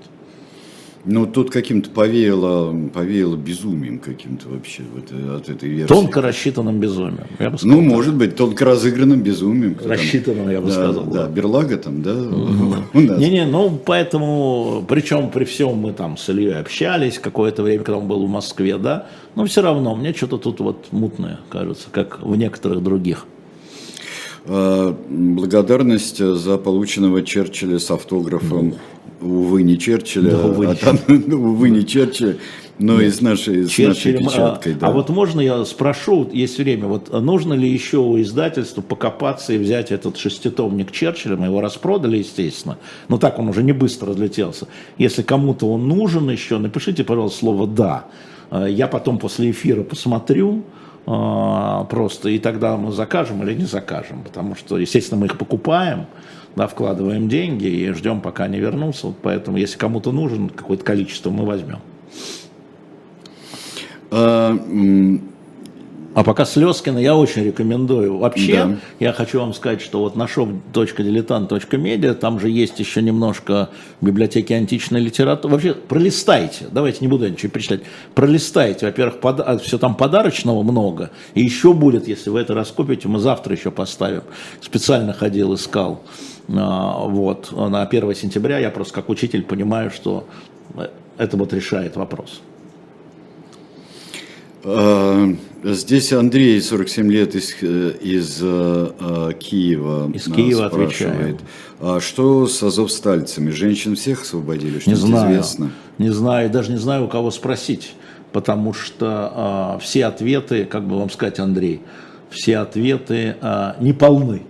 Ну, 1.08 1.24
тут 1.24 1.50
каким-то 1.50 1.88
повеяло, 1.90 2.74
повеяло 2.92 3.36
безумием 3.36 4.00
каким-то 4.00 4.48
вообще 4.48 4.82
вот, 4.92 5.12
от 5.36 5.48
этой 5.48 5.68
версии. 5.68 5.86
Тонко 5.86 6.20
рассчитанным 6.20 6.80
безумием, 6.80 7.28
я 7.38 7.50
бы 7.50 7.58
сказал. 7.58 7.76
Ну, 7.76 7.82
может 7.82 8.16
быть, 8.16 8.34
тонко 8.34 8.64
разыгранным 8.64 9.22
безумием. 9.22 9.76
Рассчитанным, 9.84 10.50
я 10.50 10.60
бы 10.60 10.66
да, 10.66 10.72
сказал. 10.72 11.04
Да, 11.04 11.26
да, 11.26 11.28
Берлага 11.28 11.76
там, 11.76 12.02
да, 12.02 12.12
Не-не, 12.94 13.46
ну, 13.46 13.78
поэтому, 13.84 14.84
причем 14.88 15.30
при 15.30 15.44
всем 15.44 15.76
мы 15.76 15.92
там 15.92 16.16
с 16.16 16.28
Ильей 16.28 16.58
общались 16.58 17.20
какое-то 17.20 17.62
время, 17.62 17.84
когда 17.84 17.98
он 17.98 18.08
был 18.08 18.26
в 18.26 18.28
Москве, 18.28 18.76
да, 18.76 19.06
но 19.36 19.44
все 19.46 19.62
равно 19.62 19.94
мне 19.94 20.12
что-то 20.12 20.38
тут 20.38 20.58
вот 20.58 20.86
мутное 20.90 21.38
кажется, 21.50 21.86
как 21.92 22.20
в 22.20 22.34
некоторых 22.34 22.82
других. 22.82 23.26
А, 24.46 24.96
благодарность 25.08 26.18
за 26.18 26.58
полученного 26.58 27.22
Черчилля 27.22 27.78
с 27.78 27.90
автографом 27.92 28.74
увы, 29.20 29.62
не 29.62 29.78
Черчилля, 29.78 30.30
да, 30.32 30.46
увы, 30.46 30.66
а 30.66 30.74
там, 30.74 30.98
ну, 31.08 31.52
увы, 31.52 31.70
не 31.70 31.86
Черчилля, 31.86 32.36
но 32.78 33.00
Нет. 33.00 33.04
и 33.04 33.10
с 33.10 33.20
нашей, 33.20 33.68
с 33.68 33.78
нашей 33.78 34.12
печаткой. 34.12 34.74
А, 34.74 34.76
да. 34.76 34.86
а 34.88 34.92
вот 34.92 35.08
можно 35.08 35.40
я 35.40 35.64
спрошу, 35.64 36.28
есть 36.32 36.58
время, 36.58 36.86
вот 36.86 37.12
нужно 37.12 37.54
ли 37.54 37.68
еще 37.68 37.98
у 37.98 38.20
издательства 38.20 38.82
покопаться 38.82 39.54
и 39.54 39.58
взять 39.58 39.92
этот 39.92 40.18
шеститомник 40.18 40.92
Черчилля, 40.92 41.36
мы 41.36 41.46
его 41.46 41.60
распродали, 41.60 42.18
естественно, 42.18 42.78
но 43.08 43.18
так 43.18 43.38
он 43.38 43.48
уже 43.48 43.62
не 43.62 43.72
быстро 43.72 44.08
разлетелся. 44.08 44.68
Если 44.98 45.22
кому-то 45.22 45.72
он 45.72 45.88
нужен 45.88 46.28
еще, 46.28 46.58
напишите, 46.58 47.04
пожалуйста, 47.04 47.38
слово 47.38 47.66
«да». 47.66 48.06
А, 48.50 48.66
я 48.66 48.88
потом 48.88 49.18
после 49.18 49.50
эфира 49.50 49.82
посмотрю, 49.82 50.64
а, 51.06 51.84
просто, 51.84 52.28
и 52.28 52.38
тогда 52.38 52.76
мы 52.76 52.92
закажем 52.92 53.42
или 53.42 53.54
не 53.54 53.64
закажем, 53.64 54.22
потому 54.24 54.56
что, 54.56 54.76
естественно, 54.76 55.20
мы 55.20 55.26
их 55.26 55.38
покупаем, 55.38 56.06
да, 56.56 56.66
вкладываем 56.66 57.28
деньги 57.28 57.66
и 57.66 57.92
ждем, 57.92 58.20
пока 58.20 58.44
они 58.44 58.58
вернутся. 58.58 59.08
Вот 59.08 59.16
поэтому, 59.22 59.58
если 59.58 59.78
кому-то 59.78 60.10
нужен 60.10 60.48
какое-то 60.48 60.84
количество, 60.84 61.30
мы 61.30 61.44
возьмем. 61.44 61.80
А, 64.10 64.56
а 66.16 66.24
пока 66.24 66.46
Слезкина 66.46 66.96
я 66.96 67.14
очень 67.14 67.44
рекомендую. 67.44 68.16
Вообще, 68.16 68.54
да. 68.54 68.76
я 69.00 69.12
хочу 69.12 69.38
вам 69.38 69.52
сказать, 69.52 69.82
что 69.82 69.98
вот 69.98 70.16
на 70.16 70.22
shop.diletant.media, 70.22 72.14
там 72.14 72.40
же 72.40 72.48
есть 72.48 72.80
еще 72.80 73.02
немножко 73.02 73.68
библиотеки 74.00 74.54
античной 74.54 75.02
литературы. 75.02 75.52
Вообще, 75.52 75.74
пролистайте, 75.74 76.68
давайте 76.70 77.00
не 77.02 77.08
буду 77.08 77.24
я 77.24 77.30
ничего 77.32 77.50
перечислять, 77.50 77.82
пролистайте. 78.14 78.86
Во-первых, 78.86 79.20
под... 79.20 79.40
А, 79.40 79.58
все 79.58 79.76
там 79.76 79.94
подарочного 79.94 80.62
много, 80.62 81.10
и 81.34 81.42
еще 81.42 81.74
будет, 81.74 82.08
если 82.08 82.30
вы 82.30 82.40
это 82.40 82.54
раскупите, 82.54 83.08
мы 83.08 83.18
завтра 83.18 83.54
еще 83.54 83.70
поставим. 83.70 84.22
Специально 84.62 85.12
ходил, 85.12 85.54
искал. 85.54 86.00
А, 86.48 87.06
вот, 87.06 87.52
на 87.52 87.82
1 87.82 88.14
сентября 88.14 88.58
я 88.58 88.70
просто 88.70 88.94
как 88.94 89.08
учитель 89.08 89.42
понимаю, 89.42 89.90
что 89.90 90.26
это 91.18 91.36
вот 91.36 91.52
решает 91.52 91.96
вопрос. 91.96 92.40
А, 94.64 95.28
здесь 95.64 96.12
Андрей, 96.12 96.60
47 96.60 97.10
лет, 97.10 97.34
из, 97.34 97.54
из 97.62 98.38
э, 98.42 99.32
Киева. 99.38 100.10
Из 100.12 100.24
Киева 100.24 100.68
спрашивает. 100.68 101.40
А 101.80 102.00
что 102.00 102.46
с 102.46 102.62
азовстальцами? 102.62 103.50
Женщин 103.50 103.96
всех 103.96 104.22
освободили? 104.22 104.78
Что 104.78 104.90
не 104.90 104.96
знаю. 104.96 105.32
Известно? 105.32 105.70
Не 105.98 106.10
знаю, 106.10 106.50
даже 106.50 106.72
не 106.72 106.78
знаю, 106.78 107.04
у 107.04 107.08
кого 107.08 107.30
спросить. 107.30 107.94
Потому 108.32 108.72
что 108.72 109.76
э, 109.76 109.82
все 109.82 110.06
ответы, 110.06 110.64
как 110.64 110.86
бы 110.86 110.98
вам 110.98 111.10
сказать, 111.10 111.38
Андрей, 111.38 111.80
все 112.30 112.58
ответы 112.58 113.36
э, 113.40 113.72
не 113.80 113.92
полны. 113.92 114.42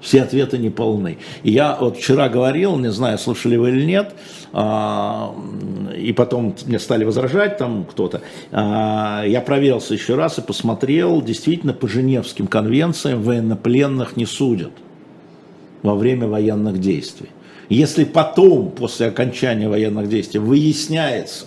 Все 0.00 0.22
ответы 0.22 0.56
не 0.56 0.70
полны. 0.70 1.18
И 1.42 1.50
я 1.50 1.76
вот 1.78 1.98
вчера 1.98 2.28
говорил, 2.28 2.76
не 2.76 2.90
знаю, 2.90 3.18
слушали 3.18 3.56
вы 3.56 3.70
или 3.70 3.84
нет, 3.84 4.14
а, 4.52 5.34
и 5.96 6.12
потом 6.12 6.54
мне 6.66 6.78
стали 6.78 7.04
возражать 7.04 7.58
там 7.58 7.84
кто-то. 7.84 8.22
А, 8.50 9.24
я 9.26 9.42
проверился 9.42 9.92
еще 9.92 10.14
раз 10.14 10.38
и 10.38 10.42
посмотрел, 10.42 11.20
действительно 11.20 11.74
по 11.74 11.86
Женевским 11.86 12.46
конвенциям 12.46 13.22
военнопленных 13.22 14.16
не 14.16 14.24
судят 14.24 14.72
во 15.82 15.94
время 15.94 16.26
военных 16.28 16.80
действий. 16.80 17.28
Если 17.68 18.04
потом, 18.04 18.70
после 18.70 19.06
окончания 19.06 19.68
военных 19.68 20.08
действий, 20.08 20.40
выясняется 20.40 21.44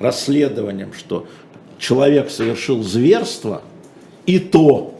расследованием, 0.00 0.92
что 0.94 1.26
человек 1.78 2.30
совершил 2.30 2.82
зверство, 2.82 3.62
и 4.24 4.38
то, 4.38 4.98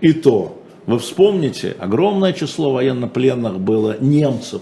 и 0.00 0.12
то 0.12 0.61
вы 0.92 0.98
вспомните, 0.98 1.74
огромное 1.78 2.32
число 2.32 2.72
военнопленных 2.72 3.58
было 3.58 3.96
немцев 4.00 4.60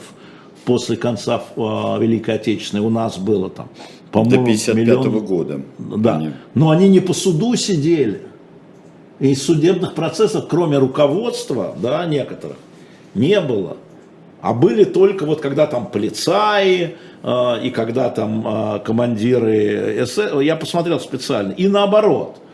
после 0.65 0.97
конца 0.97 1.43
э, 1.57 1.61
Великой 1.61 2.37
Отечественной. 2.37 2.85
У 2.85 2.91
нас 2.91 3.19
было 3.19 3.51
там, 3.51 3.69
по-моему, 4.13 4.45
До 4.45 4.51
55 4.53 4.77
миллион... 4.77 5.27
года. 5.27 5.61
Да. 5.79 6.17
Они... 6.17 6.31
Но 6.55 6.71
они 6.71 6.89
не 6.89 7.01
по 7.01 7.13
суду 7.13 7.57
сидели. 7.57 8.23
И 9.19 9.35
судебных 9.35 9.95
процессов, 9.95 10.47
кроме 10.49 10.79
руководства, 10.79 11.75
да, 11.77 12.07
некоторых, 12.07 12.57
не 13.15 13.41
было. 13.41 13.77
А 14.41 14.55
были 14.55 14.85
только 14.85 15.27
вот 15.27 15.41
когда 15.41 15.67
там 15.67 15.87
полицаи, 15.87 16.97
э, 17.23 17.65
и 17.65 17.71
когда 17.71 18.09
там 18.09 18.47
э, 18.47 18.79
командиры 18.81 20.07
СС, 20.07 20.19
я 20.41 20.57
посмотрел 20.57 21.01
специально, 21.01 21.53
и 21.53 21.67
наоборот– 21.67 22.37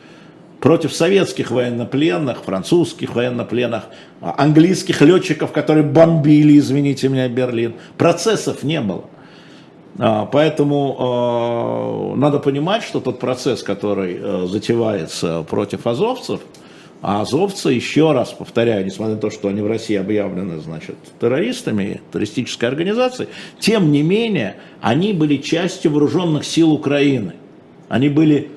против 0.61 0.93
советских 0.93 1.51
военнопленных, 1.51 2.43
французских 2.45 3.15
военнопленных, 3.15 3.85
а, 4.21 4.35
английских 4.39 5.03
летчиков, 5.03 5.53
которые 5.53 5.85
бомбили, 5.85 6.59
извините 6.59 7.09
меня, 7.09 7.29
Берлин. 7.29 7.75
Процессов 7.99 8.63
не 8.63 8.81
было. 8.81 9.05
А, 9.99 10.27
поэтому 10.27 12.15
э, 12.15 12.19
надо 12.19 12.39
понимать, 12.39 12.83
что 12.83 13.01
тот 13.01 13.19
процесс, 13.19 13.63
который 13.63 14.19
э, 14.21 14.47
затевается 14.47 15.43
против 15.43 15.87
азовцев, 15.87 16.41
а 17.03 17.21
азовцы, 17.21 17.71
еще 17.71 18.13
раз 18.13 18.33
повторяю, 18.33 18.85
несмотря 18.85 19.15
на 19.15 19.21
то, 19.21 19.31
что 19.31 19.49
они 19.49 19.61
в 19.61 19.67
России 19.67 19.97
объявлены 19.97 20.59
значит, 20.61 20.97
террористами, 21.21 22.01
террористической 22.13 22.69
организацией, 22.69 23.29
тем 23.61 23.93
не 23.93 24.03
менее, 24.03 24.57
они 24.81 25.13
были 25.13 25.37
частью 25.37 25.93
вооруженных 25.93 26.45
сил 26.45 26.73
Украины. 26.73 27.35
Они 27.89 28.09
были, 28.09 28.51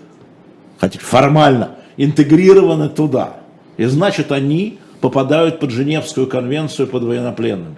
хотите, 0.79 1.03
формально 1.03 1.78
интегрированы 1.99 2.89
туда. 2.89 3.41
И 3.77 3.85
значит, 3.85 4.31
они 4.31 4.79
попадают 5.01 5.59
под 5.59 5.71
Женевскую 5.71 6.27
конвенцию 6.27 6.87
под 6.87 7.03
военнопленными. 7.03 7.75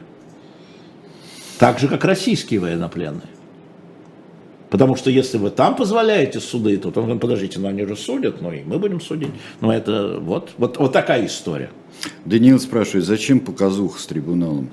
Так 1.58 1.80
же, 1.80 1.88
как 1.88 2.06
российские 2.06 2.60
военнопленные. 2.60 3.30
Потому 4.70 4.96
что 4.96 5.10
если 5.10 5.38
вы 5.38 5.50
там 5.50 5.76
позволяете 5.76 6.40
суды, 6.40 6.78
то 6.78 6.92
там, 6.92 7.20
подождите, 7.20 7.60
но 7.60 7.68
они 7.68 7.86
же 7.86 7.98
судят, 7.98 8.42
ну 8.42 8.54
и 8.54 8.64
мы 8.64 8.80
будем 8.80 9.02
судить. 9.02 9.32
Ну 9.60 9.70
это 9.72 10.18
вот, 10.22 10.52
вот, 10.58 10.78
вот 10.78 10.94
такая 10.94 11.26
история. 11.26 11.72
Даниил 12.26 12.60
спрашивает, 12.60 13.06
зачем 13.06 13.40
показуха 13.40 14.00
с 14.00 14.06
трибуналом? 14.06 14.70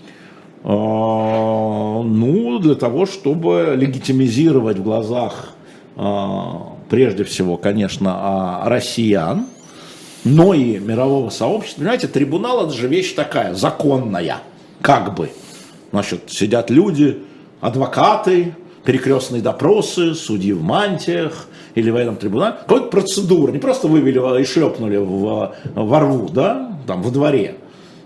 А, 0.62 2.02
ну, 2.02 2.58
для 2.58 2.74
того, 2.74 3.06
чтобы 3.06 3.74
легитимизировать 3.76 4.78
в 4.78 4.82
глазах 4.82 5.54
а, 5.96 6.67
прежде 6.88 7.24
всего, 7.24 7.56
конечно, 7.56 8.62
россиян, 8.64 9.46
но 10.24 10.54
и 10.54 10.78
мирового 10.78 11.30
сообщества. 11.30 11.80
Понимаете, 11.80 12.08
трибунал 12.08 12.66
это 12.66 12.74
же 12.74 12.88
вещь 12.88 13.14
такая, 13.14 13.54
законная, 13.54 14.38
как 14.80 15.14
бы. 15.14 15.30
Значит, 15.90 16.24
сидят 16.28 16.70
люди, 16.70 17.22
адвокаты, 17.60 18.54
перекрестные 18.84 19.42
допросы, 19.42 20.14
судьи 20.14 20.52
в 20.52 20.62
мантиях 20.62 21.46
или 21.74 21.90
в 21.90 21.94
военном 21.94 22.16
трибунале. 22.16 22.56
Какая-то 22.66 22.86
процедура, 22.86 23.52
не 23.52 23.58
просто 23.58 23.88
вывели 23.88 24.40
и 24.40 24.44
шлепнули 24.44 24.96
в, 24.96 25.54
во 25.74 26.00
рву, 26.00 26.28
да, 26.28 26.78
там, 26.86 27.02
во 27.02 27.10
дворе. 27.10 27.56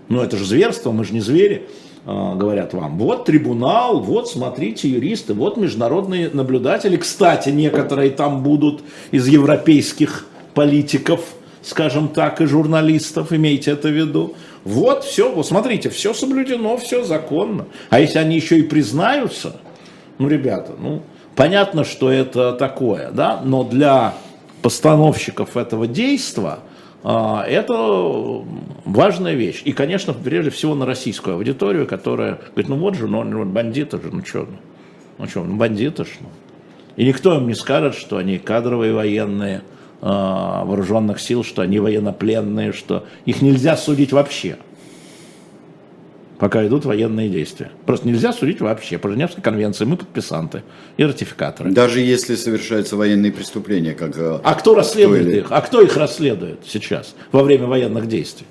Ну, 0.09 0.21
это 0.21 0.37
же 0.37 0.45
зверство, 0.45 0.91
мы 0.91 1.05
же 1.05 1.13
не 1.13 1.21
звери. 1.21 1.67
А, 2.05 2.35
говорят 2.35 2.73
вам, 2.73 2.97
вот 2.97 3.25
трибунал, 3.25 4.01
вот 4.01 4.29
смотрите 4.29 4.89
юристы, 4.89 5.33
вот 5.33 5.55
международные 5.55 6.29
наблюдатели. 6.29 6.97
Кстати, 6.97 7.49
некоторые 7.49 8.09
там 8.11 8.43
будут 8.43 8.83
из 9.11 9.27
европейских 9.27 10.25
политиков, 10.53 11.21
скажем 11.61 12.09
так, 12.09 12.41
и 12.41 12.45
журналистов, 12.45 13.31
имейте 13.31 13.71
это 13.71 13.87
в 13.87 13.91
виду. 13.91 14.35
Вот 14.65 15.05
все, 15.05 15.31
вот 15.31 15.47
смотрите, 15.47 15.89
все 15.89 16.13
соблюдено, 16.13 16.75
все 16.75 17.05
законно. 17.05 17.67
А 17.89 18.01
если 18.01 18.19
они 18.19 18.35
еще 18.35 18.59
и 18.59 18.63
признаются, 18.63 19.55
ну, 20.17 20.27
ребята, 20.27 20.73
ну, 20.77 21.03
понятно, 21.35 21.85
что 21.85 22.11
это 22.11 22.51
такое, 22.51 23.11
да, 23.11 23.41
но 23.45 23.63
для 23.63 24.13
постановщиков 24.61 25.55
этого 25.55 25.87
действия 25.87 26.59
это 27.03 28.43
важная 28.85 29.33
вещь. 29.33 29.61
И, 29.65 29.73
конечно, 29.73 30.13
прежде 30.13 30.51
всего 30.51 30.73
на 30.73 30.85
российскую 30.85 31.35
аудиторию, 31.35 31.85
которая 31.85 32.39
говорит, 32.51 32.69
ну 32.69 32.77
вот 32.77 32.95
же, 32.95 33.07
ну, 33.07 33.23
ну 33.23 33.43
бандиты 33.45 34.01
же, 34.01 34.09
ну 34.11 34.23
что, 34.25 34.47
ну 35.17 35.27
что, 35.27 35.43
ну 35.43 35.55
бандиты 35.55 36.05
же. 36.05 36.11
Ну. 36.21 36.29
И 36.95 37.05
никто 37.05 37.35
им 37.35 37.47
не 37.47 37.55
скажет, 37.55 37.95
что 37.95 38.17
они 38.17 38.37
кадровые 38.37 38.93
военные 38.93 39.63
э, 40.01 40.05
вооруженных 40.05 41.19
сил, 41.19 41.43
что 41.43 41.61
они 41.61 41.79
военнопленные, 41.79 42.71
что 42.71 43.05
их 43.25 43.41
нельзя 43.41 43.75
судить 43.75 44.13
вообще. 44.13 44.57
Пока 46.43 46.67
идут 46.67 46.83
военные 46.83 47.29
действия. 47.29 47.71
Просто 47.85 48.05
нельзя 48.05 48.33
судить 48.33 48.59
вообще. 48.59 48.97
По 48.97 49.07
Женевской 49.07 49.41
конвенции 49.41 49.85
мы 49.85 49.95
подписанты 49.95 50.63
и 50.97 51.05
ратификаторы. 51.05 51.71
Даже 51.71 52.01
если 52.01 52.35
совершаются 52.35 52.97
военные 52.97 53.31
преступления, 53.31 53.93
как... 53.93 54.17
Э, 54.17 54.41
а 54.43 54.53
кто 54.55 54.75
расследует 54.75 55.25
или... 55.25 55.37
их? 55.37 55.45
А 55.51 55.61
кто 55.61 55.81
их 55.81 55.95
расследует 55.95 56.59
сейчас 56.67 57.15
во 57.31 57.43
время 57.43 57.67
военных 57.67 58.09
действий? 58.09 58.45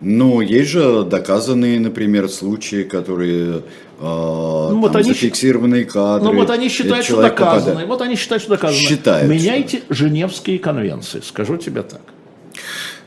Ну, 0.00 0.40
есть 0.40 0.70
же 0.70 1.02
доказанные, 1.02 1.80
например, 1.80 2.28
случаи, 2.28 2.84
которые 2.84 3.64
э, 3.98 4.00
ну, 4.00 4.80
вот 4.80 4.94
они 4.94 5.08
зафиксированные 5.08 5.86
кадры. 5.86 6.24
Ну 6.24 6.38
вот 6.38 6.50
они 6.50 6.68
считают, 6.68 7.04
что 7.04 7.20
доказаны. 7.20 7.60
Попадает. 7.62 7.88
Вот 7.88 8.00
они 8.00 8.14
считают, 8.14 8.44
что 8.44 8.52
доказано. 8.52 8.78
Считают. 8.80 9.28
Меняйте 9.28 9.82
Женевские 9.88 10.60
конвенции, 10.60 11.20
скажу 11.24 11.56
тебе 11.56 11.82
так. 11.82 12.02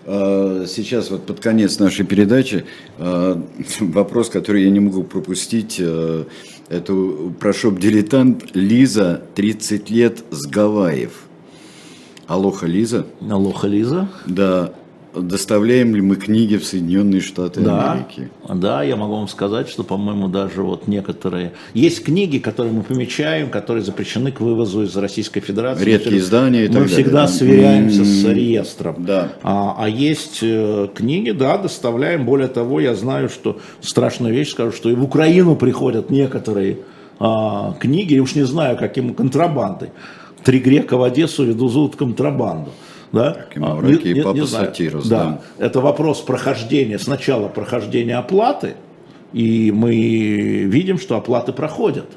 Э, 0.06 0.66
сейчас 0.68 1.12
вот 1.12 1.26
под 1.26 1.39
конец 1.39 1.80
нашей 1.80 2.06
передачи 2.06 2.66
э, 2.97 3.41
вопрос, 3.80 4.30
который 4.30 4.64
я 4.64 4.70
не 4.70 4.80
могу 4.80 5.04
пропустить. 5.04 5.78
Э, 5.80 6.26
это 6.70 6.93
про 7.39 7.54
шоп-дилетант 7.54 8.56
Лиза, 8.56 9.22
30 9.36 9.89
лет, 9.89 10.24
с 10.32 10.45
Гавайев. 10.47 11.24
Алоха, 12.28 12.66
Лиза. 12.66 13.06
Алоха, 13.30 13.68
Лиза. 13.68 14.10
Да, 14.26 14.74
Доставляем 15.14 15.93
ли 15.93 16.01
мы 16.01 16.16
книги 16.16 16.55
в 16.55 16.64
Соединенные 16.64 17.20
Штаты 17.20 17.59
да, 17.59 17.91
Америки? 17.91 18.30
Да, 18.47 18.82
я 18.82 18.95
могу 18.95 19.16
вам 19.16 19.28
сказать, 19.28 19.68
что, 19.68 19.84
по-моему, 19.84 20.30
даже 20.30 20.62
вот 20.62 20.88
некоторые... 20.88 21.51
Есть 21.74 22.03
книги, 22.03 22.38
которые 22.38 22.74
мы 22.74 22.84
помечаем, 22.84 23.49
которые 23.49 23.84
запрещены 23.84 24.32
к 24.32 24.39
вывозу 24.39 24.84
из 24.84 24.95
Российской 24.95 25.41
Федерации. 25.41 25.84
Редкие 25.84 26.18
издания 26.20 26.64
и 26.64 26.68
так 26.68 26.76
Мы 26.76 26.88
далее. 26.88 26.95
всегда 26.95 27.28
сверяемся 27.28 28.05
с 28.05 28.24
реестром. 28.24 28.95
Да. 29.05 29.34
А, 29.43 29.76
а 29.78 29.89
есть 29.89 30.39
э, 30.43 30.88
книги, 30.93 31.32
да, 31.32 31.57
доставляем. 31.57 32.26
Более 32.26 32.47
того, 32.47 32.80
я 32.80 32.95
знаю, 32.95 33.28
что 33.28 33.59
страшная 33.82 34.32
вещь, 34.32 34.51
скажу, 34.51 34.72
что 34.72 34.89
и 34.89 34.95
в 34.95 35.03
Украину 35.03 35.57
приходят 35.57 36.09
некоторые 36.09 36.80
а, 37.20 37.76
книги, 37.80 38.14
я 38.14 38.22
уж 38.22 38.36
не 38.36 38.43
знаю, 38.43 38.78
каким 38.78 39.14
контрабандой. 39.14 39.89
Три 40.43 40.59
грека 40.59 40.95
в 40.95 41.03
Одессу 41.03 41.43
ведут 41.43 41.97
контрабанду. 41.97 42.72
Да? 43.12 43.45
А, 43.55 43.82
не, 43.82 44.22
Папа 44.22 44.45
Сатирус, 44.45 45.07
да. 45.07 45.41
да. 45.57 45.66
Это 45.66 45.82
вопрос 45.82 46.22
прохождения, 46.22 46.97
сначала 46.97 47.47
прохождения 47.47 48.18
оплаты, 48.18 48.76
и 49.34 49.72
мы 49.72 49.93
видим, 49.93 50.97
что 50.97 51.18
оплаты 51.18 51.51
проходят. 51.51 52.09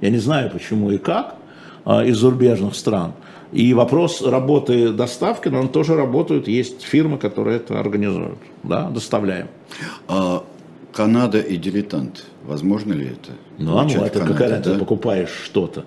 Я 0.00 0.10
не 0.10 0.18
знаю, 0.18 0.50
почему 0.50 0.90
и 0.90 0.98
как 0.98 1.36
а, 1.84 2.04
из 2.04 2.18
зарубежных 2.18 2.74
стран. 2.74 3.12
И 3.52 3.74
вопрос 3.74 4.22
работы 4.22 4.92
доставки, 4.92 5.48
но 5.48 5.60
он 5.60 5.68
тоже 5.68 5.94
работают, 5.94 6.48
есть 6.48 6.82
фирмы, 6.82 7.18
которые 7.18 7.58
это 7.58 7.78
организуют, 7.78 8.38
да, 8.62 8.88
доставляем. 8.88 9.48
А 10.08 10.42
Канада 10.92 11.38
и 11.38 11.56
дилетант, 11.56 12.24
возможно 12.44 12.92
ли 12.92 13.06
это? 13.06 13.32
Ну, 13.58 13.78
а 13.78 13.84
ну 13.84 14.04
это 14.04 14.20
Канаде, 14.20 14.32
какая 14.32 14.60
да? 14.60 14.72
ты 14.72 14.78
покупаешь 14.78 15.30
что-то. 15.44 15.84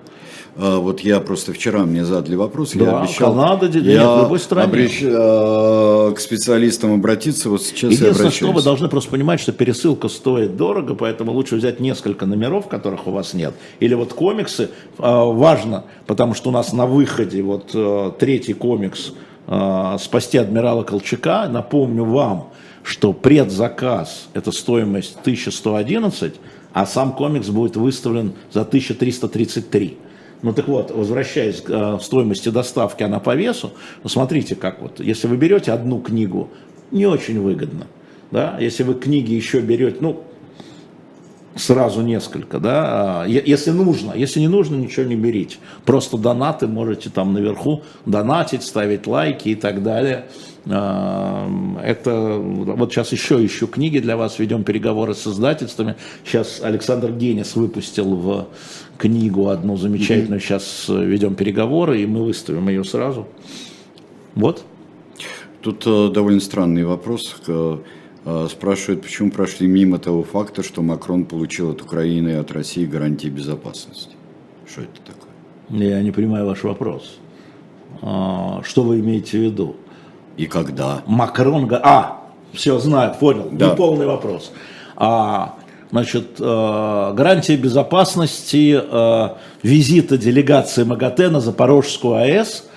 А, 0.58 0.80
вот 0.80 1.02
я 1.02 1.20
просто 1.20 1.54
вчера 1.54 1.84
мне 1.84 2.06
задали 2.06 2.36
вопрос, 2.36 2.72
да, 2.74 2.86
я 2.86 3.00
обещал, 3.02 3.34
Канада, 3.34 3.66
я 3.68 3.82
нет, 3.82 4.08
в 4.08 4.24
любой 4.24 4.40
стране. 4.40 4.68
Обрещ, 4.68 5.02
э, 5.02 6.14
к 6.16 6.20
специалистам 6.20 6.94
обратиться, 6.94 7.50
вот 7.50 7.62
сейчас 7.62 7.92
Единственное, 7.92 8.08
я 8.08 8.16
обращаюсь. 8.16 8.36
что 8.36 8.52
вы 8.52 8.64
должны 8.64 8.88
просто 8.88 9.12
понимать, 9.12 9.42
что 9.42 9.52
пересылка 9.52 10.08
стоит 10.08 10.56
дорого, 10.56 10.96
поэтому 10.96 11.34
лучше 11.34 11.56
взять 11.56 11.80
несколько 11.80 12.26
номеров, 12.26 12.68
которых 12.68 13.06
у 13.08 13.12
вас 13.12 13.34
нет. 13.34 13.54
Или 13.82 13.96
вот 13.96 14.14
комиксы, 14.14 14.64
э, 14.64 14.70
важно, 15.02 15.84
потому 16.08 16.34
что 16.34 16.50
у 16.50 16.54
нас 16.54 16.72
на 16.72 16.86
выходе 16.86 17.44
вот 17.44 17.72
э, 17.74 18.12
третий 18.18 18.54
комикс 18.54 19.12
э, 19.48 19.98
«Спасти 20.00 20.38
адмирала 20.38 20.84
Колчака», 20.84 21.48
напомню 21.50 22.06
вам, 22.06 22.50
что 22.86 23.14
предзаказ– 23.14 24.30
это 24.36 24.52
стоимость 24.52 25.18
1111, 25.22 26.36
а 26.72 26.86
сам 26.86 27.14
комикс 27.14 27.48
будет 27.48 27.76
выставлен 27.76 28.34
за 28.54 28.62
1333. 28.62 29.98
Ну 30.44 30.54
так 30.54 30.68
вот, 30.68 30.92
возвращаясь 30.92 31.62
к 31.62 31.70
э, 31.70 32.00
стоимости 32.00 32.50
доставки, 32.50 33.02
она 33.02 33.20
по 33.20 33.36
весу, 33.36 33.72
ну, 34.04 34.10
смотрите, 34.10 34.56
как 34.56 34.84
вот, 34.84 35.00
если 35.00 35.28
вы 35.28 35.36
берете 35.36 35.72
одну 35.72 36.00
книгу, 36.00 36.50
не 36.92 37.08
очень 37.08 37.42
выгодно. 37.42 37.88
Да? 38.30 38.56
Если 38.60 38.84
вы 38.84 38.94
книги 38.94 39.34
еще 39.34 39.62
берете, 39.62 39.98
ну, 40.02 40.24
сразу 41.56 42.02
несколько, 42.02 42.60
да, 42.60 43.24
а, 43.24 43.26
если 43.26 43.72
нужно, 43.72 44.14
если 44.14 44.40
не 44.40 44.48
нужно, 44.48 44.76
ничего 44.76 45.06
не 45.06 45.16
берите. 45.16 45.58
Просто 45.86 46.18
донаты 46.18 46.68
можете 46.68 47.10
там 47.10 47.34
наверху 47.34 47.84
донатить, 48.06 48.64
ставить 48.64 49.08
лайки 49.08 49.50
и 49.50 49.56
так 49.56 49.82
далее. 49.82 50.26
А, 50.68 51.50
это 51.82 52.38
вот 52.40 52.92
сейчас 52.92 53.12
еще 53.12 53.44
ищу 53.46 53.68
книги 53.68 54.00
для 54.00 54.18
вас, 54.18 54.38
ведем 54.38 54.64
переговоры 54.64 55.16
с 55.16 55.26
издательствами. 55.26 55.96
Сейчас 56.26 56.60
Александр 56.62 57.12
Генис 57.12 57.56
выпустил 57.56 58.16
в 58.16 58.48
книгу 58.98 59.48
одну 59.48 59.78
замечательную, 59.78 60.42
сейчас 60.42 60.86
ведем 60.90 61.36
переговоры, 61.36 62.02
и 62.02 62.06
мы 62.06 62.26
выставим 62.26 62.68
ее 62.68 62.84
сразу. 62.84 63.28
Вот. 64.36 64.64
Тут 65.62 65.84
э, 65.88 66.10
довольно 66.14 66.42
странный 66.42 66.84
вопрос. 66.84 67.38
Э, 68.26 68.48
спрашивают, 68.50 69.04
почему 69.04 69.30
прошли 69.30 69.68
мимо 69.68 70.00
того 70.00 70.24
факта, 70.24 70.64
что 70.64 70.82
Макрон 70.82 71.26
получил 71.26 71.70
от 71.70 71.82
Украины 71.84 72.30
и 72.30 72.34
от 72.34 72.52
России 72.52 72.84
гарантии 72.86 73.28
безопасности. 73.28 74.16
Что 74.68 74.82
это 74.82 75.00
такое? 75.06 75.30
Я 75.70 76.02
не 76.02 76.12
понимаю 76.12 76.48
ваш 76.48 76.64
вопрос. 76.64 77.20
А, 78.02 78.62
что 78.64 78.82
вы 78.82 79.00
имеете 79.00 79.38
в 79.38 79.42
виду? 79.42 79.76
И 80.38 80.48
когда? 80.48 81.04
Макрон... 81.06 81.72
А, 81.84 82.24
все, 82.52 82.80
знаю, 82.80 83.14
понял. 83.20 83.50
Да. 83.52 83.72
Неполный 83.72 84.08
вопрос. 84.08 84.52
А, 84.96 85.56
значит, 85.92 86.40
э, 86.40 87.14
гарантия 87.16 87.58
безопасности 87.58 88.82
визита 89.62 90.18
делегации 90.18 90.84
МАГАТЭ 90.84 91.30
на 91.30 91.42
Запорожскую 91.42 92.16
АЭС 92.16 92.68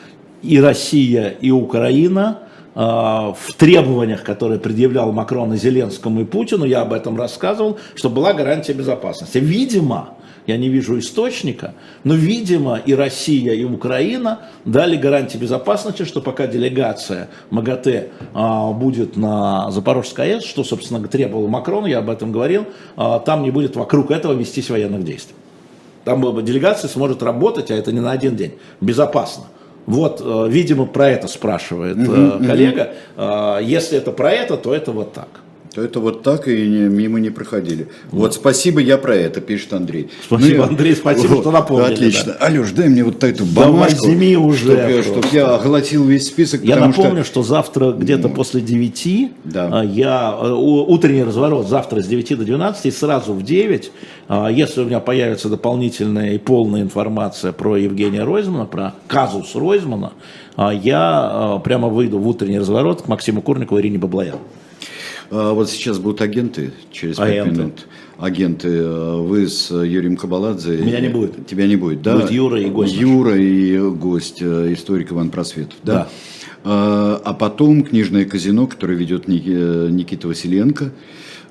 и 0.43 0.61
Россия, 0.61 1.31
и 1.41 1.51
Украина– 1.51 2.41
в 2.79 3.55
требованиях, 3.57 4.23
которые 4.23 4.61
предъявлял 4.61 5.11
Макрон 5.11 5.53
и 5.53 5.57
Зеленскому 5.57 6.21
и 6.21 6.25
Путину, 6.25 6.65
я 6.65 6.83
об 6.83 6.93
этом 6.93 7.17
рассказывал, 7.17 7.79
что 7.97 8.09
была 8.09 8.33
гарантия 8.35 8.73
безопасности. 8.73 9.39
Видимо, 9.39 10.11
я 10.49 10.57
не 10.57 10.71
вижу 10.71 10.99
источника, 10.99 11.75
но, 12.05 12.15
видимо, 12.15 12.77
и 12.77 12.95
Россия, 12.95 13.53
и 13.53 13.65
Украина 13.65 14.39
дали 14.65 14.97
гарантии 14.97 15.37
безопасности, 15.37 16.05
что 16.05 16.23
пока 16.23 16.47
делегация 16.47 17.29
МАГАТЭ 17.51 18.09
а, 18.33 18.73
будет 18.73 19.17
на 19.17 19.71
Запорожской 19.71 20.37
АЭС, 20.37 20.45
что, 20.45 20.65
собственно, 20.65 21.07
требовал 21.07 21.49
Макрон, 21.49 21.85
я 21.85 21.99
об 21.99 22.09
этом 22.09 22.33
говорил, 22.33 22.65
а, 22.97 23.19
там 23.19 23.43
не 23.43 23.51
будет 23.51 23.77
вокруг 23.77 24.11
этого 24.11 24.33
вестись 24.33 24.71
военных 24.71 25.05
действий. 25.05 25.37
Там 26.05 26.23
делегация 26.43 26.89
сможет 26.89 27.23
работать, 27.23 27.71
а 27.71 27.75
это 27.75 27.93
не 27.93 28.01
на 28.01 28.13
один 28.13 28.35
день, 28.35 28.55
безопасно. 28.81 29.45
Вот, 29.89 30.21
э, 30.23 30.47
видимо, 30.51 30.85
про 30.85 31.09
это 31.09 31.29
спрашивает 31.29 31.97
угу, 31.97 32.45
коллега. 32.47 32.93
Угу. 33.17 33.65
Если 33.65 33.97
это 33.97 34.13
про 34.13 34.31
это, 34.33 34.57
то 34.59 34.75
это 34.75 34.93
вот 34.93 35.15
так 35.15 35.29
то 35.79 35.85
это 35.85 36.01
вот 36.01 36.23
так 36.23 36.49
и 36.49 36.69
не, 36.69 36.89
мимо 36.89 37.21
не 37.21 37.31
проходили. 37.31 37.89
Вот. 38.11 38.21
вот 38.21 38.35
спасибо, 38.35 38.81
я 38.81 38.99
про 38.99 39.15
это, 39.15 39.41
пишет 39.41 39.73
Андрей. 39.73 40.11
Спасибо, 40.25 40.65
ну, 40.65 40.71
Андрей, 40.71 40.95
спасибо, 40.97 41.35
вот, 41.35 41.41
что 41.43 41.51
напомнили. 41.51 41.93
Отлично. 41.93 42.37
Да. 42.39 42.47
Алеш, 42.47 42.71
дай 42.73 42.89
мне 42.89 43.05
вот 43.05 43.23
эту 43.23 43.45
бумажку. 43.45 44.07
Давай 44.07 44.35
уже. 44.37 44.65
Чтобы 44.65 44.91
я, 44.91 45.03
чтоб 45.03 45.33
я 45.33 45.55
оглотил 45.55 46.05
весь 46.05 46.27
список. 46.27 46.65
Я 46.65 46.77
напомню, 46.77 47.25
что, 47.25 47.43
что 47.43 47.43
завтра 47.45 47.93
где-то 47.93 48.29
после 48.29 48.61
9 48.61 49.31
да. 49.45 49.71
А, 49.73 49.85
я, 49.85 50.37
э, 50.41 50.51
утренний 50.51 51.23
разворот 51.23 51.69
завтра 51.69 52.03
с 52.03 52.07
9 52.07 52.37
до 52.37 52.45
12 52.45 52.87
и 52.87 52.91
сразу 52.91 53.33
в 53.33 53.43
9, 53.43 53.93
а, 54.29 54.49
если 54.49 54.81
у 54.81 54.85
меня 54.85 55.01
появится 55.01 55.49
дополнительная 55.49 56.33
и 56.33 56.39
полная 56.39 56.83
информация 56.83 57.53
про 57.53 57.77
Евгения 57.77 58.25
Ройзмана, 58.25 58.67
про 58.67 58.95
казус 59.07 59.55
Ройзмана, 59.55 60.13
а, 60.57 60.73
я 60.73 61.61
прямо 61.65 61.89
выйду 61.89 62.19
в 62.19 62.27
утренний 62.27 62.59
разворот 62.59 63.03
к 63.03 63.09
Максиму 63.09 63.43
Курникову 63.43 63.79
и 63.79 63.83
Ирине 63.83 63.99
Баблоян. 63.99 64.39
А 65.31 65.53
вот 65.53 65.69
сейчас 65.69 65.99
будут 65.99 66.21
агенты 66.21 66.73
через 66.91 67.17
пять 67.17 67.47
минут. 67.47 67.87
Агенты. 68.19 68.69
Э, 68.69 69.21
вы 69.21 69.47
с 69.47 69.71
Юрием 69.71 70.17
Кабаладзе. 70.17 70.79
Меня 70.79 71.01
не 71.01 71.09
будет. 71.09 71.47
Тебя 71.47 71.67
не 71.67 71.77
будет, 71.77 72.03
да? 72.03 72.17
Будет 72.17 72.31
Юра 72.31 72.61
и 72.61 72.69
гость. 72.69 72.95
Юра 72.95 73.31
наш. 73.31 73.41
и 73.41 73.79
гость, 73.79 74.39
э, 74.41 74.73
историк 74.73 75.13
Иван 75.13 75.31
Просветов. 75.31 75.79
Да. 75.85 75.93
да. 75.95 76.09
А, 76.65 77.23
а 77.25 77.35
потом 77.35 77.85
книжное 77.85 78.25
казино, 78.25 78.67
которое 78.67 78.95
ведет 78.97 79.29
э, 79.29 79.31
Никита 79.91 80.29
Василенко. 80.29 80.93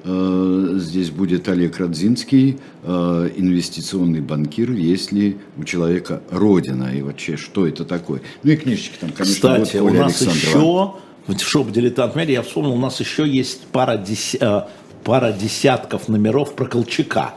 Здесь 0.06 1.10
будет 1.10 1.50
Олег 1.50 1.80
Радзинский, 1.80 2.60
инвестиционный 2.86 4.22
банкир, 4.22 4.72
если 4.72 5.36
у 5.58 5.66
человека 5.66 6.22
родина, 6.32 6.96
и 6.96 7.02
вообще, 7.02 7.36
что 7.36 7.68
это 7.68 7.84
такое. 7.84 8.22
Ну 8.42 8.52
и 8.52 8.56
книжечки 8.56 8.96
там, 9.02 9.10
конечно, 9.10 9.34
Кстати, 9.34 9.78
будут 9.80 9.96
у 9.96 10.00
нас 10.00 10.22
еще 10.22 10.94
в 11.28 11.40
шоп 11.40 11.72
«Дилетант 11.72 12.16
Медиа», 12.16 12.36
я 12.36 12.42
вспомнил, 12.42 12.74
у 12.74 12.80
нас 12.80 13.00
еще 13.00 13.28
есть 13.28 13.68
пара, 13.72 13.98
дес... 13.98 14.36
Э, 14.40 14.64
пара 15.04 15.32
десятков 15.32 16.08
номеров 16.08 16.54
про 16.54 16.66
Колчака 16.66 17.34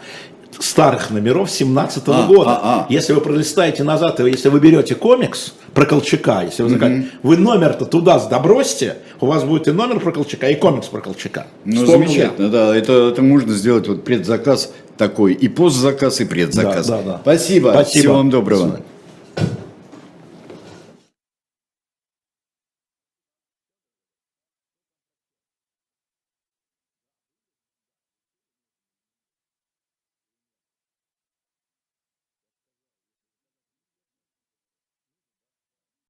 старых 0.59 1.11
номеров 1.11 1.51
17 1.51 2.05
-го 2.05 2.15
а, 2.15 2.27
года. 2.27 2.51
А, 2.51 2.61
а. 2.63 2.87
Если 2.89 3.13
вы 3.13 3.21
пролистаете 3.21 3.83
назад, 3.83 4.21
если 4.21 4.49
вы 4.49 4.61
берете 4.61 4.95
комикс, 4.95 5.55
про 5.75 5.87
Колчака. 5.87 6.43
Если 6.43 6.63
вы 6.63 6.71
mm 6.71 7.07
вы 7.23 7.37
номер-то 7.37 7.87
туда 7.87 8.19
добросьте, 8.19 8.97
у 9.21 9.27
вас 9.27 9.45
будет 9.45 9.69
и 9.69 9.73
номер 9.73 10.01
про 10.01 10.13
Колчака, 10.13 10.49
и 10.49 10.55
комикс 10.55 10.89
про 10.89 11.01
Колчака. 11.01 11.47
Ну, 11.65 11.87
замечательно, 11.87 12.47
я. 12.47 12.51
да. 12.51 12.77
Это, 12.77 12.93
это 13.09 13.23
можно 13.23 13.53
сделать 13.55 13.87
вот 13.89 14.05
предзаказ 14.05 14.73
такой, 14.97 15.33
и 15.33 15.49
постзаказ, 15.49 16.21
и 16.21 16.25
предзаказ. 16.25 16.87
Да, 16.87 16.97
да, 16.99 17.03
да. 17.03 17.19
Спасибо. 17.23 17.71
Спасибо. 17.71 18.01
Всего 18.01 18.15
вам 18.15 18.31
доброго. 18.31 18.81